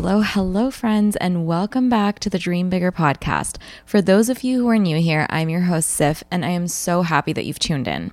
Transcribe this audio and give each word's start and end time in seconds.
Hello, 0.00 0.20
hello, 0.20 0.70
friends, 0.70 1.16
and 1.16 1.44
welcome 1.44 1.88
back 1.88 2.20
to 2.20 2.30
the 2.30 2.38
Dream 2.38 2.70
Bigger 2.70 2.92
podcast. 2.92 3.56
For 3.84 4.00
those 4.00 4.28
of 4.28 4.44
you 4.44 4.60
who 4.60 4.68
are 4.68 4.78
new 4.78 5.00
here, 5.00 5.26
I'm 5.28 5.48
your 5.48 5.62
host, 5.62 5.90
Siff, 5.90 6.22
and 6.30 6.44
I 6.44 6.50
am 6.50 6.68
so 6.68 7.02
happy 7.02 7.32
that 7.32 7.44
you've 7.44 7.58
tuned 7.58 7.88
in. 7.88 8.12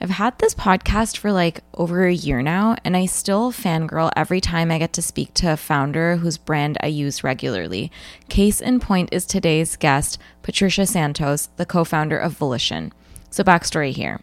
I've 0.00 0.10
had 0.10 0.36
this 0.40 0.56
podcast 0.56 1.18
for 1.18 1.30
like 1.30 1.62
over 1.74 2.04
a 2.04 2.12
year 2.12 2.42
now, 2.42 2.74
and 2.84 2.96
I 2.96 3.06
still 3.06 3.52
fangirl 3.52 4.10
every 4.16 4.40
time 4.40 4.72
I 4.72 4.78
get 4.78 4.92
to 4.94 5.02
speak 5.02 5.32
to 5.34 5.52
a 5.52 5.56
founder 5.56 6.16
whose 6.16 6.36
brand 6.36 6.76
I 6.80 6.88
use 6.88 7.22
regularly. 7.22 7.92
Case 8.28 8.60
in 8.60 8.80
point 8.80 9.10
is 9.12 9.24
today's 9.24 9.76
guest, 9.76 10.18
Patricia 10.42 10.84
Santos, 10.84 11.48
the 11.58 11.64
co 11.64 11.84
founder 11.84 12.18
of 12.18 12.32
Volition. 12.32 12.92
So, 13.30 13.44
backstory 13.44 13.92
here. 13.92 14.18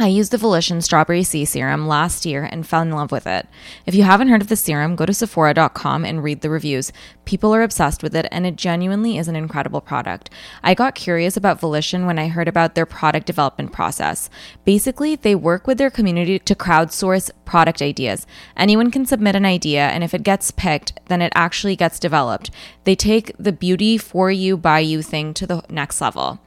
I 0.00 0.06
used 0.06 0.30
the 0.30 0.38
Volition 0.38 0.80
Strawberry 0.80 1.24
C 1.24 1.44
Serum 1.44 1.88
last 1.88 2.24
year 2.24 2.44
and 2.44 2.64
fell 2.64 2.82
in 2.82 2.92
love 2.92 3.10
with 3.10 3.26
it. 3.26 3.48
If 3.84 3.96
you 3.96 4.04
haven't 4.04 4.28
heard 4.28 4.40
of 4.40 4.46
the 4.46 4.54
serum, 4.54 4.94
go 4.94 5.04
to 5.04 5.12
Sephora.com 5.12 6.04
and 6.04 6.22
read 6.22 6.40
the 6.40 6.50
reviews. 6.50 6.92
People 7.24 7.52
are 7.52 7.62
obsessed 7.62 8.04
with 8.04 8.14
it, 8.14 8.28
and 8.30 8.46
it 8.46 8.54
genuinely 8.54 9.18
is 9.18 9.26
an 9.26 9.34
incredible 9.34 9.80
product. 9.80 10.30
I 10.62 10.74
got 10.74 10.94
curious 10.94 11.36
about 11.36 11.58
Volition 11.58 12.06
when 12.06 12.16
I 12.16 12.28
heard 12.28 12.46
about 12.46 12.76
their 12.76 12.86
product 12.86 13.26
development 13.26 13.72
process. 13.72 14.30
Basically, 14.64 15.16
they 15.16 15.34
work 15.34 15.66
with 15.66 15.78
their 15.78 15.90
community 15.90 16.38
to 16.38 16.54
crowdsource 16.54 17.32
product 17.44 17.82
ideas. 17.82 18.24
Anyone 18.56 18.92
can 18.92 19.04
submit 19.04 19.34
an 19.34 19.44
idea, 19.44 19.88
and 19.88 20.04
if 20.04 20.14
it 20.14 20.22
gets 20.22 20.52
picked, 20.52 20.92
then 21.08 21.20
it 21.20 21.32
actually 21.34 21.74
gets 21.74 21.98
developed. 21.98 22.52
They 22.84 22.94
take 22.94 23.32
the 23.36 23.52
beauty 23.52 23.98
for 23.98 24.30
you, 24.30 24.56
by 24.56 24.78
you 24.78 25.02
thing 25.02 25.34
to 25.34 25.46
the 25.46 25.64
next 25.68 26.00
level. 26.00 26.38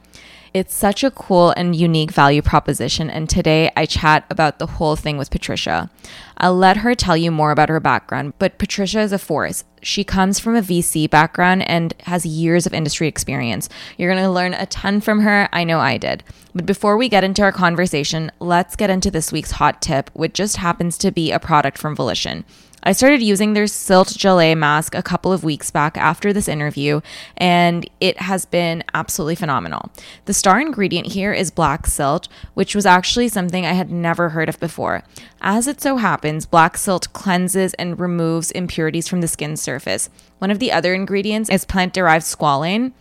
It's 0.54 0.74
such 0.74 1.02
a 1.02 1.10
cool 1.10 1.54
and 1.56 1.74
unique 1.74 2.10
value 2.10 2.42
proposition, 2.42 3.08
and 3.08 3.26
today 3.26 3.70
I 3.74 3.86
chat 3.86 4.26
about 4.28 4.58
the 4.58 4.66
whole 4.66 4.96
thing 4.96 5.16
with 5.16 5.30
Patricia. 5.30 5.88
I'll 6.36 6.54
let 6.54 6.78
her 6.78 6.94
tell 6.94 7.16
you 7.16 7.30
more 7.30 7.52
about 7.52 7.70
her 7.70 7.80
background, 7.80 8.34
but 8.38 8.58
Patricia 8.58 9.00
is 9.00 9.12
a 9.12 9.18
force. 9.18 9.64
She 9.80 10.04
comes 10.04 10.38
from 10.38 10.54
a 10.54 10.60
VC 10.60 11.08
background 11.08 11.62
and 11.66 11.94
has 12.02 12.26
years 12.26 12.66
of 12.66 12.74
industry 12.74 13.08
experience. 13.08 13.70
You're 13.96 14.12
going 14.12 14.22
to 14.22 14.30
learn 14.30 14.52
a 14.52 14.66
ton 14.66 15.00
from 15.00 15.20
her. 15.20 15.48
I 15.54 15.64
know 15.64 15.80
I 15.80 15.96
did. 15.96 16.22
But 16.54 16.66
before 16.66 16.98
we 16.98 17.08
get 17.08 17.24
into 17.24 17.40
our 17.40 17.52
conversation, 17.52 18.30
let's 18.38 18.76
get 18.76 18.90
into 18.90 19.10
this 19.10 19.32
week's 19.32 19.52
hot 19.52 19.80
tip, 19.80 20.10
which 20.12 20.34
just 20.34 20.58
happens 20.58 20.98
to 20.98 21.10
be 21.10 21.32
a 21.32 21.40
product 21.40 21.78
from 21.78 21.96
Volition. 21.96 22.44
I 22.84 22.92
started 22.92 23.22
using 23.22 23.52
their 23.52 23.68
Silt 23.68 24.08
Gelée 24.08 24.56
mask 24.56 24.94
a 24.94 25.02
couple 25.02 25.32
of 25.32 25.44
weeks 25.44 25.70
back 25.70 25.96
after 25.96 26.32
this 26.32 26.48
interview, 26.48 27.00
and 27.36 27.88
it 28.00 28.20
has 28.22 28.44
been 28.44 28.82
absolutely 28.92 29.36
phenomenal. 29.36 29.90
The 30.24 30.34
star 30.34 30.60
ingredient 30.60 31.12
here 31.12 31.32
is 31.32 31.52
black 31.52 31.86
silt, 31.86 32.26
which 32.54 32.74
was 32.74 32.84
actually 32.84 33.28
something 33.28 33.64
I 33.64 33.74
had 33.74 33.92
never 33.92 34.30
heard 34.30 34.48
of 34.48 34.58
before. 34.58 35.04
As 35.40 35.68
it 35.68 35.80
so 35.80 35.98
happens, 35.98 36.44
black 36.44 36.76
silt 36.76 37.12
cleanses 37.12 37.72
and 37.74 38.00
removes 38.00 38.50
impurities 38.50 39.06
from 39.06 39.20
the 39.20 39.28
skin 39.28 39.56
surface. 39.56 40.10
One 40.38 40.50
of 40.50 40.58
the 40.58 40.72
other 40.72 40.92
ingredients 40.92 41.50
is 41.50 41.64
plant 41.64 41.92
derived 41.92 42.24
squalane 42.24 42.92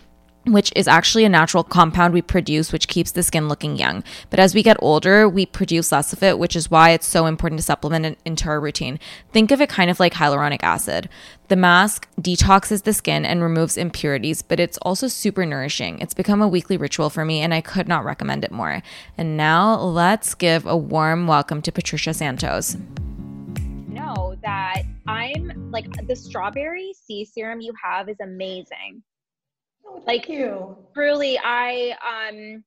which 0.45 0.71
is 0.75 0.87
actually 0.87 1.23
a 1.23 1.29
natural 1.29 1.63
compound 1.63 2.13
we 2.13 2.21
produce, 2.21 2.71
which 2.71 2.87
keeps 2.87 3.11
the 3.11 3.21
skin 3.23 3.47
looking 3.47 3.75
young. 3.75 4.03
But 4.29 4.39
as 4.39 4.55
we 4.55 4.63
get 4.63 4.77
older, 4.79 5.29
we 5.29 5.45
produce 5.45 5.91
less 5.91 6.13
of 6.13 6.23
it, 6.23 6.39
which 6.39 6.55
is 6.55 6.71
why 6.71 6.91
it's 6.91 7.07
so 7.07 7.27
important 7.27 7.59
to 7.59 7.65
supplement 7.65 8.05
it 8.05 8.19
into 8.25 8.49
our 8.49 8.59
routine. 8.59 8.99
Think 9.31 9.51
of 9.51 9.61
it 9.61 9.69
kind 9.69 9.91
of 9.91 9.99
like 9.99 10.13
hyaluronic 10.13 10.63
acid. 10.63 11.09
The 11.49 11.55
mask 11.55 12.07
detoxes 12.19 12.83
the 12.83 12.93
skin 12.93 13.25
and 13.25 13.43
removes 13.43 13.77
impurities, 13.77 14.41
but 14.41 14.59
it's 14.59 14.77
also 14.79 15.07
super 15.07 15.45
nourishing. 15.45 15.99
It's 15.99 16.13
become 16.13 16.41
a 16.41 16.47
weekly 16.47 16.77
ritual 16.77 17.09
for 17.09 17.23
me, 17.23 17.41
and 17.41 17.53
I 17.53 17.61
could 17.61 17.87
not 17.87 18.05
recommend 18.05 18.43
it 18.43 18.51
more. 18.51 18.81
And 19.17 19.37
now 19.37 19.79
let's 19.79 20.33
give 20.33 20.65
a 20.65 20.77
warm 20.77 21.27
welcome 21.27 21.61
to 21.63 21.71
Patricia 21.71 22.13
Santos. 22.13 22.77
Know 23.87 24.35
that 24.41 24.83
I'm 25.07 25.71
like 25.71 26.07
the 26.07 26.15
strawberry 26.15 26.93
C 26.93 27.25
serum 27.25 27.61
you 27.61 27.73
have 27.83 28.09
is 28.09 28.17
amazing 28.21 29.03
Oh, 29.91 30.03
like 30.07 30.29
you. 30.29 30.77
Truly, 30.93 31.39
I 31.43 31.95
um, 32.05 32.63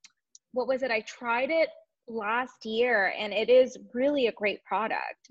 what 0.53 0.69
was 0.69 0.83
it? 0.83 0.91
I 0.91 1.01
tried 1.01 1.51
it 1.51 1.69
last 2.09 2.65
year, 2.65 3.13
and 3.19 3.33
it 3.33 3.49
is 3.49 3.77
really 3.93 4.27
a 4.27 4.33
great 4.33 4.63
product. 4.65 5.31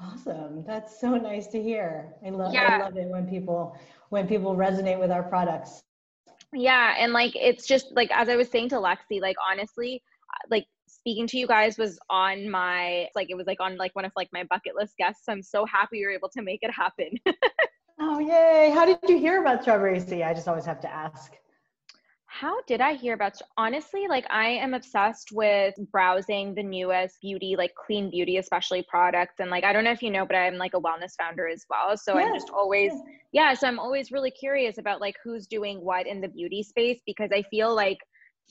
Awesome. 0.00 0.64
That's 0.66 1.00
so 1.00 1.16
nice 1.16 1.46
to 1.48 1.62
hear. 1.62 2.14
I 2.24 2.30
love 2.30 2.54
yeah. 2.54 2.78
I 2.80 2.84
love 2.84 2.96
it 2.96 3.08
when 3.08 3.26
people 3.26 3.76
when 4.10 4.26
people 4.26 4.54
resonate 4.54 4.98
with 4.98 5.10
our 5.10 5.22
products. 5.22 5.82
Yeah, 6.52 6.94
and 6.98 7.12
like 7.12 7.32
it's 7.34 7.66
just 7.66 7.92
like 7.92 8.10
as 8.12 8.28
I 8.28 8.36
was 8.36 8.48
saying 8.48 8.70
to 8.70 8.76
Lexi, 8.76 9.20
like 9.20 9.36
honestly, 9.50 10.02
like 10.50 10.66
speaking 10.86 11.26
to 11.28 11.38
you 11.38 11.46
guys 11.46 11.78
was 11.78 11.98
on 12.08 12.50
my 12.50 13.08
like 13.14 13.30
it 13.30 13.36
was 13.36 13.46
like 13.46 13.60
on 13.60 13.76
like 13.76 13.94
one 13.94 14.04
of 14.04 14.12
like 14.16 14.28
my 14.32 14.44
bucket 14.44 14.74
list 14.74 14.96
guests. 14.96 15.24
So 15.24 15.32
I'm 15.32 15.42
so 15.42 15.64
happy 15.64 15.98
you're 15.98 16.10
able 16.10 16.30
to 16.30 16.42
make 16.42 16.60
it 16.62 16.72
happen. 16.72 17.10
Oh, 18.02 18.18
yay. 18.18 18.70
How 18.74 18.86
did 18.86 18.98
you 19.08 19.18
hear 19.18 19.42
about 19.42 19.60
Strawberry 19.60 20.00
C? 20.00 20.22
I 20.22 20.32
just 20.32 20.48
always 20.48 20.64
have 20.64 20.80
to 20.80 20.90
ask. 20.90 21.34
How 22.24 22.62
did 22.66 22.80
I 22.80 22.94
hear 22.94 23.12
about 23.12 23.34
honestly 23.58 24.06
like 24.08 24.24
I 24.30 24.48
am 24.50 24.72
obsessed 24.72 25.30
with 25.32 25.74
browsing 25.92 26.54
the 26.54 26.62
newest 26.62 27.20
beauty 27.20 27.56
like 27.58 27.74
clean 27.74 28.08
beauty 28.08 28.38
especially 28.38 28.84
products 28.88 29.40
and 29.40 29.50
like 29.50 29.64
I 29.64 29.72
don't 29.72 29.84
know 29.84 29.90
if 29.90 30.00
you 30.00 30.10
know 30.10 30.24
but 30.24 30.36
I'm 30.36 30.56
like 30.56 30.72
a 30.74 30.80
wellness 30.80 31.16
founder 31.18 31.48
as 31.48 31.66
well 31.68 31.96
so 31.96 32.16
I'm 32.16 32.32
just 32.32 32.48
always 32.50 32.92
yeah 33.32 33.52
so 33.52 33.66
I'm 33.66 33.80
always 33.80 34.12
really 34.12 34.30
curious 34.30 34.78
about 34.78 35.00
like 35.00 35.16
who's 35.22 35.48
doing 35.48 35.84
what 35.84 36.06
in 36.06 36.20
the 36.20 36.28
beauty 36.28 36.62
space 36.62 37.00
because 37.04 37.30
I 37.34 37.42
feel 37.50 37.74
like 37.74 37.98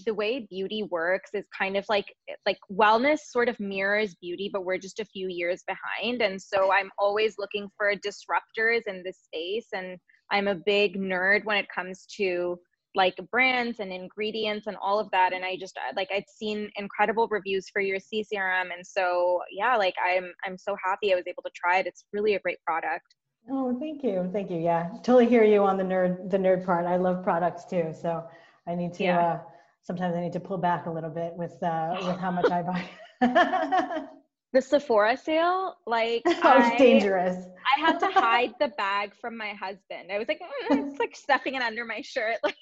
the 0.06 0.14
way 0.14 0.48
beauty 0.50 0.84
works 0.84 1.32
is 1.34 1.46
kind 1.58 1.76
of 1.76 1.86
like 1.90 2.06
like 2.46 2.58
wellness 2.72 3.20
sort 3.30 3.50
of 3.50 3.60
mirrors 3.60 4.16
beauty 4.22 4.50
but 4.52 4.66
we're 4.66 4.78
just 4.78 5.00
a 5.00 5.06
few 5.06 5.28
years 5.28 5.64
behind. 5.68 6.22
And 6.22 6.42
so 6.42 6.72
i'm 6.72 6.90
always 6.98 7.36
looking 7.38 7.70
for 7.78 7.94
disruptors 7.96 8.82
in 8.88 9.04
this 9.04 9.20
space. 9.26 9.68
And 9.74 9.98
i'm 10.32 10.48
a 10.48 10.56
big 10.56 10.98
nerd 10.98 11.46
when 11.46 11.58
it 11.58 11.68
comes 11.74 12.06
to 12.18 12.60
like 12.96 13.16
brands 13.32 13.80
and 13.80 13.94
ingredients 13.94 14.66
and 14.66 14.76
all 14.82 15.00
of 15.00 15.10
that. 15.12 15.34
And 15.34 15.44
i 15.46 15.56
just 15.58 15.78
like 15.96 16.10
i'd 16.14 16.30
seen 16.30 16.70
incredible 16.76 17.28
reviews 17.30 17.68
for 17.72 17.82
your 17.82 18.00
c 18.00 18.24
serum. 18.24 18.70
And 18.76 18.86
so 18.86 19.40
yeah 19.52 19.76
like 19.76 19.96
i'm 20.04 20.32
i'm 20.46 20.58
so 20.58 20.76
happy 20.84 21.14
i 21.14 21.16
was 21.16 21.28
able 21.28 21.44
to 21.44 21.52
try 21.56 21.80
it. 21.80 21.88
It's 21.88 22.06
really 22.14 22.36
a 22.36 22.40
great 22.40 22.62
product. 22.66 23.16
Oh 23.50 23.78
thank 23.80 24.04
you. 24.04 24.30
Thank 24.32 24.50
you. 24.50 24.58
Yeah 24.58 24.90
totally 25.04 25.28
hear 25.28 25.44
you 25.44 25.64
on 25.64 25.78
the 25.78 25.84
nerd 25.84 26.30
the 26.30 26.38
nerd 26.38 26.66
part. 26.66 26.86
I 26.86 26.98
love 26.98 27.24
products 27.24 27.66
too. 27.66 27.94
So 28.00 28.24
i 28.68 28.76
need 28.76 28.94
to 28.94 29.04
yeah. 29.04 29.20
uh, 29.20 29.40
sometimes 29.84 30.16
I 30.16 30.22
need 30.22 30.34
to 30.34 30.40
pull 30.40 30.58
back 30.58 30.86
a 30.86 30.92
little 30.92 31.10
bit 31.10 31.34
with 31.36 31.62
uh, 31.64 31.96
with 32.06 32.18
how 32.18 32.32
much 32.32 32.50
I 32.52 32.62
buy. 32.62 32.90
the 34.54 34.62
Sephora 34.62 35.18
sale, 35.18 35.76
like 35.86 36.24
oh, 36.28 36.42
I, 36.44 36.78
dangerous. 36.78 37.46
I 37.78 37.80
had 37.80 38.00
to 38.00 38.08
hide 38.08 38.54
the 38.60 38.70
bag 38.70 39.14
from 39.20 39.38
my 39.38 39.54
husband. 39.54 40.12
I 40.12 40.18
was 40.18 40.28
like, 40.28 40.40
mm, 40.40 40.90
it's 40.90 41.00
like 41.00 41.16
stuffing 41.16 41.56
it 41.56 41.62
under 41.62 41.86
my 41.86 42.02
shirt. 42.02 42.38
Like, 42.44 42.56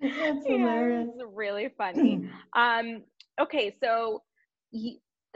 That's 0.00 0.46
hilarious. 0.46 1.08
Yeah, 1.16 1.22
it's 1.24 1.32
really 1.34 1.68
funny. 1.78 2.28
um, 2.54 3.02
okay, 3.40 3.74
so 3.80 4.22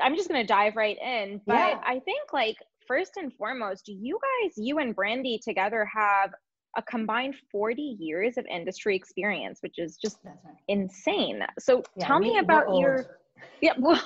I'm 0.02 0.16
just 0.16 0.28
gonna 0.28 0.46
dive 0.46 0.76
right 0.76 0.98
in, 1.00 1.40
but 1.46 1.54
yeah. 1.54 1.80
I 1.84 2.00
think 2.00 2.32
like 2.32 2.56
first 2.86 3.12
and 3.16 3.32
foremost, 3.32 3.88
you 3.88 4.18
guys, 4.42 4.54
you 4.56 4.78
and 4.78 4.94
Brandy 4.94 5.40
together 5.42 5.88
have 5.94 6.30
a 6.76 6.82
combined 6.82 7.34
40 7.50 7.96
years 7.98 8.36
of 8.36 8.46
industry 8.46 8.94
experience, 8.94 9.58
which 9.62 9.78
is 9.78 9.96
just 9.96 10.18
right. 10.24 10.36
insane. 10.68 11.42
So 11.58 11.82
yeah, 11.96 12.06
tell 12.06 12.20
we, 12.20 12.32
me 12.32 12.38
about 12.38 12.66
your 12.78 13.18
Yeah, 13.60 13.72
well, 13.78 14.00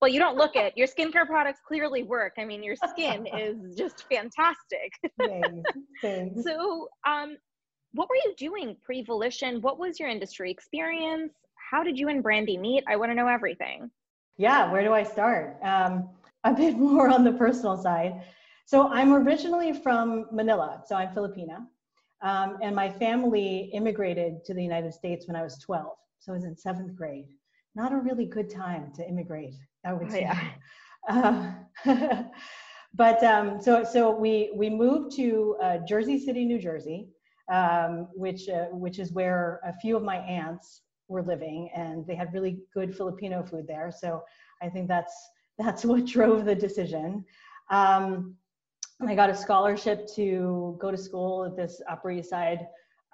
well, 0.00 0.10
you 0.10 0.18
don't 0.18 0.36
look 0.36 0.56
it. 0.56 0.74
Your 0.76 0.86
skincare 0.86 1.26
products 1.26 1.60
clearly 1.66 2.02
work. 2.02 2.34
I 2.38 2.44
mean, 2.44 2.62
your 2.62 2.76
skin 2.76 3.26
is 3.38 3.76
just 3.76 4.04
fantastic. 4.10 4.92
Thanks. 5.18 5.70
Thanks. 6.02 6.44
So, 6.44 6.88
um, 7.06 7.36
what 7.92 8.08
were 8.08 8.16
you 8.16 8.34
doing 8.36 8.76
pre 8.84 9.02
Volition? 9.02 9.62
What 9.62 9.78
was 9.78 9.98
your 9.98 10.08
industry 10.08 10.50
experience? 10.50 11.32
How 11.70 11.82
did 11.82 11.98
you 11.98 12.08
and 12.08 12.22
Brandy 12.22 12.58
meet? 12.58 12.84
I 12.88 12.96
want 12.96 13.10
to 13.10 13.14
know 13.14 13.28
everything. 13.28 13.90
Yeah, 14.36 14.70
where 14.70 14.82
do 14.82 14.92
I 14.92 15.02
start? 15.02 15.58
Um, 15.62 16.10
a 16.44 16.52
bit 16.52 16.76
more 16.76 17.08
on 17.08 17.24
the 17.24 17.32
personal 17.32 17.76
side. 17.76 18.22
So 18.66 18.88
I'm 18.88 19.14
originally 19.14 19.72
from 19.72 20.26
Manila, 20.32 20.82
so 20.86 20.96
I'm 20.96 21.14
Filipina. 21.14 21.66
Um, 22.22 22.58
and 22.62 22.74
my 22.74 22.90
family 22.90 23.70
immigrated 23.74 24.44
to 24.46 24.54
the 24.54 24.62
United 24.62 24.94
States 24.94 25.26
when 25.26 25.36
I 25.36 25.42
was 25.42 25.58
12. 25.58 25.86
So 26.18 26.32
I 26.32 26.34
was 26.34 26.44
in 26.44 26.56
seventh 26.56 26.96
grade. 26.96 27.26
Not 27.74 27.92
a 27.92 27.98
really 27.98 28.24
good 28.24 28.50
time 28.50 28.92
to 28.96 29.06
immigrate, 29.06 29.54
I 29.84 29.92
would 29.92 30.08
oh, 30.08 30.10
say. 30.10 30.20
Yeah. 30.22 30.40
Uh, 31.08 31.52
but 32.94 33.22
um, 33.22 33.62
so 33.62 33.84
so 33.84 34.10
we 34.10 34.50
we 34.56 34.68
moved 34.68 35.14
to 35.14 35.56
uh, 35.62 35.78
Jersey 35.86 36.18
City, 36.18 36.44
New 36.44 36.58
Jersey, 36.58 37.06
um, 37.52 38.08
which 38.12 38.48
uh, 38.48 38.64
which 38.72 38.98
is 38.98 39.12
where 39.12 39.60
a 39.64 39.72
few 39.74 39.96
of 39.96 40.02
my 40.02 40.16
aunts 40.16 40.82
were 41.06 41.22
living, 41.22 41.70
and 41.76 42.04
they 42.06 42.16
had 42.16 42.32
really 42.32 42.58
good 42.74 42.96
Filipino 42.96 43.44
food 43.44 43.66
there. 43.68 43.92
So 43.96 44.22
I 44.62 44.68
think 44.68 44.88
that's 44.88 45.14
that's 45.58 45.84
what 45.84 46.06
drove 46.06 46.44
the 46.44 46.54
decision. 46.54 47.24
Um, 47.70 48.34
I 49.04 49.14
got 49.14 49.30
a 49.30 49.36
scholarship 49.36 50.08
to 50.14 50.76
go 50.80 50.90
to 50.90 50.96
school 50.96 51.44
at 51.44 51.56
this 51.56 51.80
Upper 51.88 52.10
East 52.10 52.30
Side 52.30 52.66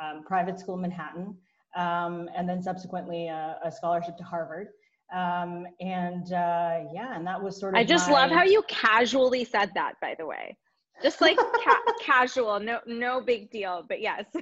um, 0.03 0.23
private 0.25 0.59
school 0.59 0.77
in 0.77 0.83
Manhattan, 0.83 1.37
um, 1.77 2.29
and 2.37 2.49
then 2.49 2.63
subsequently 2.63 3.29
a, 3.29 3.59
a 3.65 3.71
scholarship 3.71 4.17
to 4.19 4.25
Harvard. 4.25 4.69
Um, 5.13 5.67
and 5.81 6.33
uh, 6.33 6.85
yeah, 6.93 7.15
and 7.15 7.27
that 7.27 7.43
was 7.43 7.59
sort 7.59 7.75
of. 7.75 7.81
I 7.81 7.85
just 7.85 8.09
my... 8.09 8.15
love 8.15 8.31
how 8.31 8.45
you 8.45 8.63
casually 8.69 9.45
said 9.45 9.71
that, 9.75 9.95
by 10.01 10.15
the 10.19 10.25
way. 10.25 10.57
Just 11.03 11.21
like 11.21 11.37
ca- 11.37 11.83
casual, 12.01 12.61
no, 12.61 12.79
no 12.87 13.21
big 13.21 13.51
deal. 13.51 13.85
But 13.89 14.01
yes. 14.01 14.25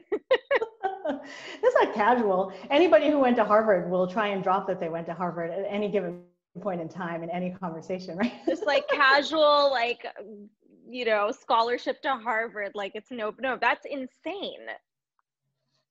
It's 1.62 1.76
not 1.82 1.94
casual. 1.94 2.52
Anybody 2.70 3.10
who 3.10 3.18
went 3.18 3.36
to 3.36 3.44
Harvard 3.44 3.90
will 3.90 4.06
try 4.06 4.28
and 4.28 4.42
drop 4.42 4.66
that 4.68 4.80
they 4.80 4.88
went 4.88 5.06
to 5.06 5.14
Harvard 5.14 5.50
at 5.50 5.64
any 5.68 5.90
given 5.90 6.22
point 6.60 6.80
in 6.80 6.88
time 6.88 7.22
in 7.22 7.30
any 7.30 7.50
conversation, 7.50 8.16
right? 8.16 8.32
Just 8.46 8.66
like 8.66 8.86
casual, 8.88 9.70
like 9.70 10.06
you 10.90 11.04
know, 11.04 11.30
scholarship 11.30 12.02
to 12.02 12.16
Harvard. 12.16 12.72
Like 12.74 12.92
it's 12.94 13.10
no, 13.10 13.34
no, 13.40 13.56
that's 13.60 13.86
insane. 13.86 14.66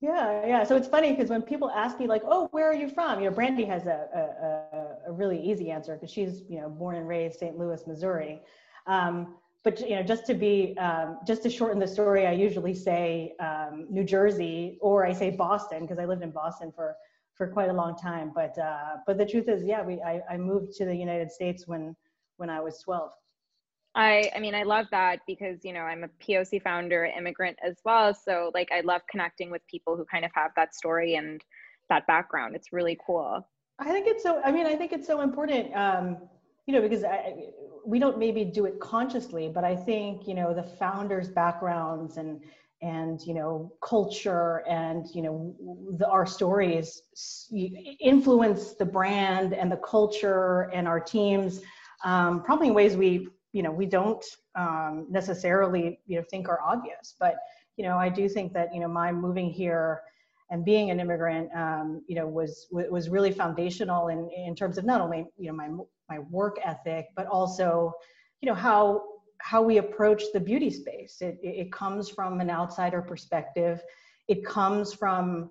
Yeah, 0.01 0.45
yeah. 0.45 0.63
So 0.63 0.77
it's 0.77 0.87
funny 0.87 1.11
because 1.11 1.29
when 1.29 1.41
people 1.41 1.69
ask 1.71 1.99
me 1.99 2.07
like, 2.07 2.21
"Oh, 2.25 2.47
where 2.51 2.69
are 2.69 2.73
you 2.73 2.87
from?" 2.87 3.19
You 3.19 3.29
know, 3.29 3.35
Brandy 3.35 3.65
has 3.65 3.85
a 3.85 4.07
a, 4.15 5.09
a 5.09 5.11
really 5.11 5.39
easy 5.41 5.71
answer 5.71 5.95
because 5.95 6.11
she's 6.11 6.43
you 6.49 6.61
know 6.61 6.69
born 6.69 6.95
and 6.95 7.07
raised 7.07 7.39
St. 7.39 7.57
Louis, 7.57 7.85
Missouri. 7.85 8.41
Um, 8.87 9.35
but 9.63 9.79
you 9.81 9.95
know, 9.95 10.03
just 10.03 10.25
to 10.27 10.33
be 10.33 10.77
um, 10.77 11.17
just 11.27 11.43
to 11.43 11.49
shorten 11.49 11.79
the 11.79 11.87
story, 11.87 12.25
I 12.25 12.31
usually 12.31 12.73
say 12.73 13.33
um, 13.41 13.87
New 13.89 14.05
Jersey 14.05 14.77
or 14.81 15.05
I 15.05 15.11
say 15.11 15.31
Boston 15.31 15.81
because 15.81 15.99
I 15.99 16.05
lived 16.05 16.23
in 16.23 16.31
Boston 16.31 16.71
for 16.73 16.95
for 17.33 17.47
quite 17.47 17.69
a 17.69 17.73
long 17.73 17.97
time. 17.97 18.31
But 18.33 18.57
uh, 18.57 18.97
but 19.05 19.17
the 19.17 19.25
truth 19.25 19.49
is, 19.49 19.65
yeah, 19.65 19.81
we 19.81 20.01
I, 20.01 20.21
I 20.29 20.37
moved 20.37 20.73
to 20.77 20.85
the 20.85 20.95
United 20.95 21.29
States 21.29 21.67
when 21.67 21.95
when 22.37 22.49
I 22.49 22.61
was 22.61 22.79
12. 22.79 23.11
I 23.95 24.29
I 24.35 24.39
mean 24.39 24.55
I 24.55 24.63
love 24.63 24.85
that 24.91 25.19
because 25.27 25.63
you 25.63 25.73
know 25.73 25.81
I'm 25.81 26.03
a 26.03 26.09
POC 26.23 26.61
founder 26.61 27.05
immigrant 27.05 27.57
as 27.65 27.77
well. 27.83 28.13
So 28.13 28.51
like 28.53 28.69
I 28.71 28.81
love 28.81 29.01
connecting 29.09 29.49
with 29.51 29.65
people 29.67 29.95
who 29.95 30.05
kind 30.05 30.25
of 30.25 30.31
have 30.33 30.51
that 30.55 30.75
story 30.75 31.15
and 31.15 31.43
that 31.89 32.05
background. 32.07 32.55
It's 32.55 32.71
really 32.71 32.97
cool. 33.05 33.47
I 33.79 33.89
think 33.91 34.07
it's 34.07 34.23
so 34.23 34.41
I 34.43 34.51
mean 34.51 34.67
I 34.67 34.75
think 34.75 34.91
it's 34.93 35.07
so 35.07 35.21
important 35.21 35.75
um 35.75 36.17
you 36.65 36.73
know 36.73 36.81
because 36.81 37.03
I, 37.03 37.33
we 37.85 37.97
don't 37.97 38.19
maybe 38.19 38.45
do 38.45 38.65
it 38.65 38.79
consciously 38.79 39.49
but 39.49 39.63
I 39.63 39.75
think 39.75 40.27
you 40.27 40.35
know 40.35 40.53
the 40.53 40.63
founders 40.63 41.29
backgrounds 41.29 42.17
and 42.17 42.41
and 42.81 43.19
you 43.25 43.33
know 43.33 43.73
culture 43.81 44.63
and 44.69 45.07
you 45.13 45.21
know 45.21 45.55
the, 45.97 46.07
our 46.07 46.25
stories 46.25 47.01
influence 47.99 48.75
the 48.75 48.85
brand 48.85 49.53
and 49.53 49.71
the 49.71 49.77
culture 49.77 50.69
and 50.73 50.87
our 50.87 50.99
teams 50.99 51.61
um, 52.05 52.41
probably 52.43 52.67
in 52.67 52.73
ways 52.73 52.95
we 52.95 53.27
you 53.53 53.63
know 53.63 53.71
we 53.71 53.85
don't 53.85 54.23
um, 54.55 55.07
necessarily 55.09 55.99
you 56.05 56.17
know 56.17 56.25
think 56.29 56.47
are 56.49 56.61
obvious 56.61 57.15
but 57.19 57.35
you 57.77 57.83
know 57.83 57.97
i 57.97 58.09
do 58.09 58.27
think 58.29 58.53
that 58.53 58.73
you 58.73 58.79
know 58.79 58.87
my 58.87 59.11
moving 59.11 59.49
here 59.49 60.01
and 60.51 60.65
being 60.65 60.89
an 60.89 60.99
immigrant 60.99 61.49
um, 61.55 62.03
you 62.07 62.15
know 62.15 62.27
was 62.27 62.67
was 62.71 63.09
really 63.09 63.31
foundational 63.31 64.07
in 64.07 64.29
in 64.29 64.55
terms 64.55 64.77
of 64.77 64.85
not 64.85 65.01
only 65.01 65.25
you 65.37 65.47
know 65.47 65.53
my 65.53 65.69
my 66.09 66.19
work 66.29 66.57
ethic 66.63 67.07
but 67.15 67.25
also 67.27 67.91
you 68.41 68.47
know 68.47 68.55
how 68.55 69.03
how 69.41 69.61
we 69.61 69.77
approach 69.77 70.23
the 70.33 70.39
beauty 70.39 70.69
space. 70.69 71.17
It, 71.21 71.39
it 71.41 71.71
comes 71.71 72.09
from 72.09 72.39
an 72.41 72.49
outsider 72.49 73.01
perspective. 73.01 73.81
It 74.27 74.45
comes 74.45 74.93
from 74.93 75.49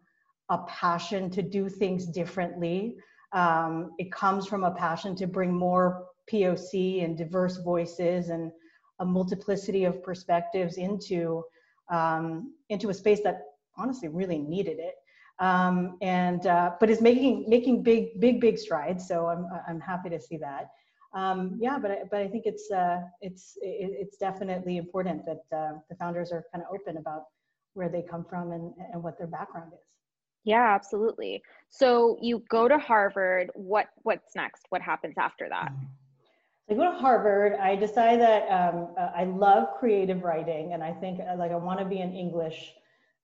a 0.51 0.59
passion 0.67 1.31
to 1.31 1.43
do 1.43 1.69
things 1.69 2.07
differently. 2.07 2.97
Um, 3.33 3.93
it 3.99 4.13
comes 4.13 4.47
from 4.47 4.65
a 4.65 4.71
passion 4.71 5.15
to 5.17 5.27
bring 5.27 5.53
more 5.55 6.07
POC 6.31 7.05
and 7.05 7.17
diverse 7.17 7.57
voices 7.59 8.29
and 8.29 8.53
a 9.01 9.05
multiplicity 9.05 9.85
of 9.85 10.03
perspectives 10.03 10.77
into 10.77 11.45
um, 11.91 12.55
into 12.69 12.91
a 12.91 12.95
space 12.95 13.21
that 13.25 13.43
honestly 13.77 14.09
really 14.09 14.39
needed 14.39 14.79
it. 14.79 14.95
Um, 15.41 15.97
and 16.03 16.47
uh, 16.47 16.73
but 16.81 16.91
is 16.91 17.01
making 17.01 17.45
making 17.49 17.83
big 17.83 18.21
big 18.21 18.41
big 18.41 18.59
strides. 18.59 19.07
So 19.07 19.27
I'm 19.27 19.47
I'm 19.69 19.81
happy 19.81 20.11
to 20.11 20.21
see 20.21 20.37
that. 20.39 20.71
Um, 21.15 21.57
yeah, 21.61 21.79
but 21.79 21.91
I, 21.91 21.99
but 22.11 22.21
I 22.21 22.29
think 22.29 22.45
it's 22.45 22.71
uh, 22.71 23.01
it's 23.21 23.57
it, 23.63 23.91
it's 23.93 24.17
definitely 24.17 24.77
important 24.77 25.25
that 25.27 25.57
uh, 25.57 25.79
the 25.89 25.97
founders 25.97 26.33
are 26.33 26.45
kind 26.53 26.65
of 26.65 26.75
open 26.75 26.97
about 26.99 27.25
where 27.75 27.89
they 27.89 28.03
come 28.03 28.25
from 28.29 28.53
and, 28.53 28.75
and 28.93 29.03
what 29.03 29.17
their 29.17 29.29
background 29.29 29.73
is. 29.73 29.81
Yeah, 30.45 30.75
absolutely. 30.75 31.43
So 31.69 32.19
you 32.21 32.43
go 32.49 32.69
to 32.69 32.79
Harvard. 32.79 33.51
What 33.55 33.87
what's 34.03 34.35
next? 34.35 34.67
What 34.71 34.83
happens 34.83 35.15
after 35.19 35.49
that? 35.49 35.71
Mm-hmm. 35.73 35.85
I 36.71 36.75
go 36.75 36.83
to 36.85 36.99
Harvard. 36.99 37.55
I 37.55 37.77
decide 37.77 38.21
that 38.21 38.43
um, 38.51 38.89
uh, 38.99 39.11
I 39.17 39.25
love 39.25 39.69
creative 39.79 40.23
writing, 40.23 40.75
and 40.75 40.83
I 40.83 40.93
think 40.93 41.21
uh, 41.21 41.35
like 41.37 41.51
I 41.51 41.57
want 41.57 41.79
to 41.79 41.85
be 41.85 42.01
an 42.01 42.13
English 42.13 42.75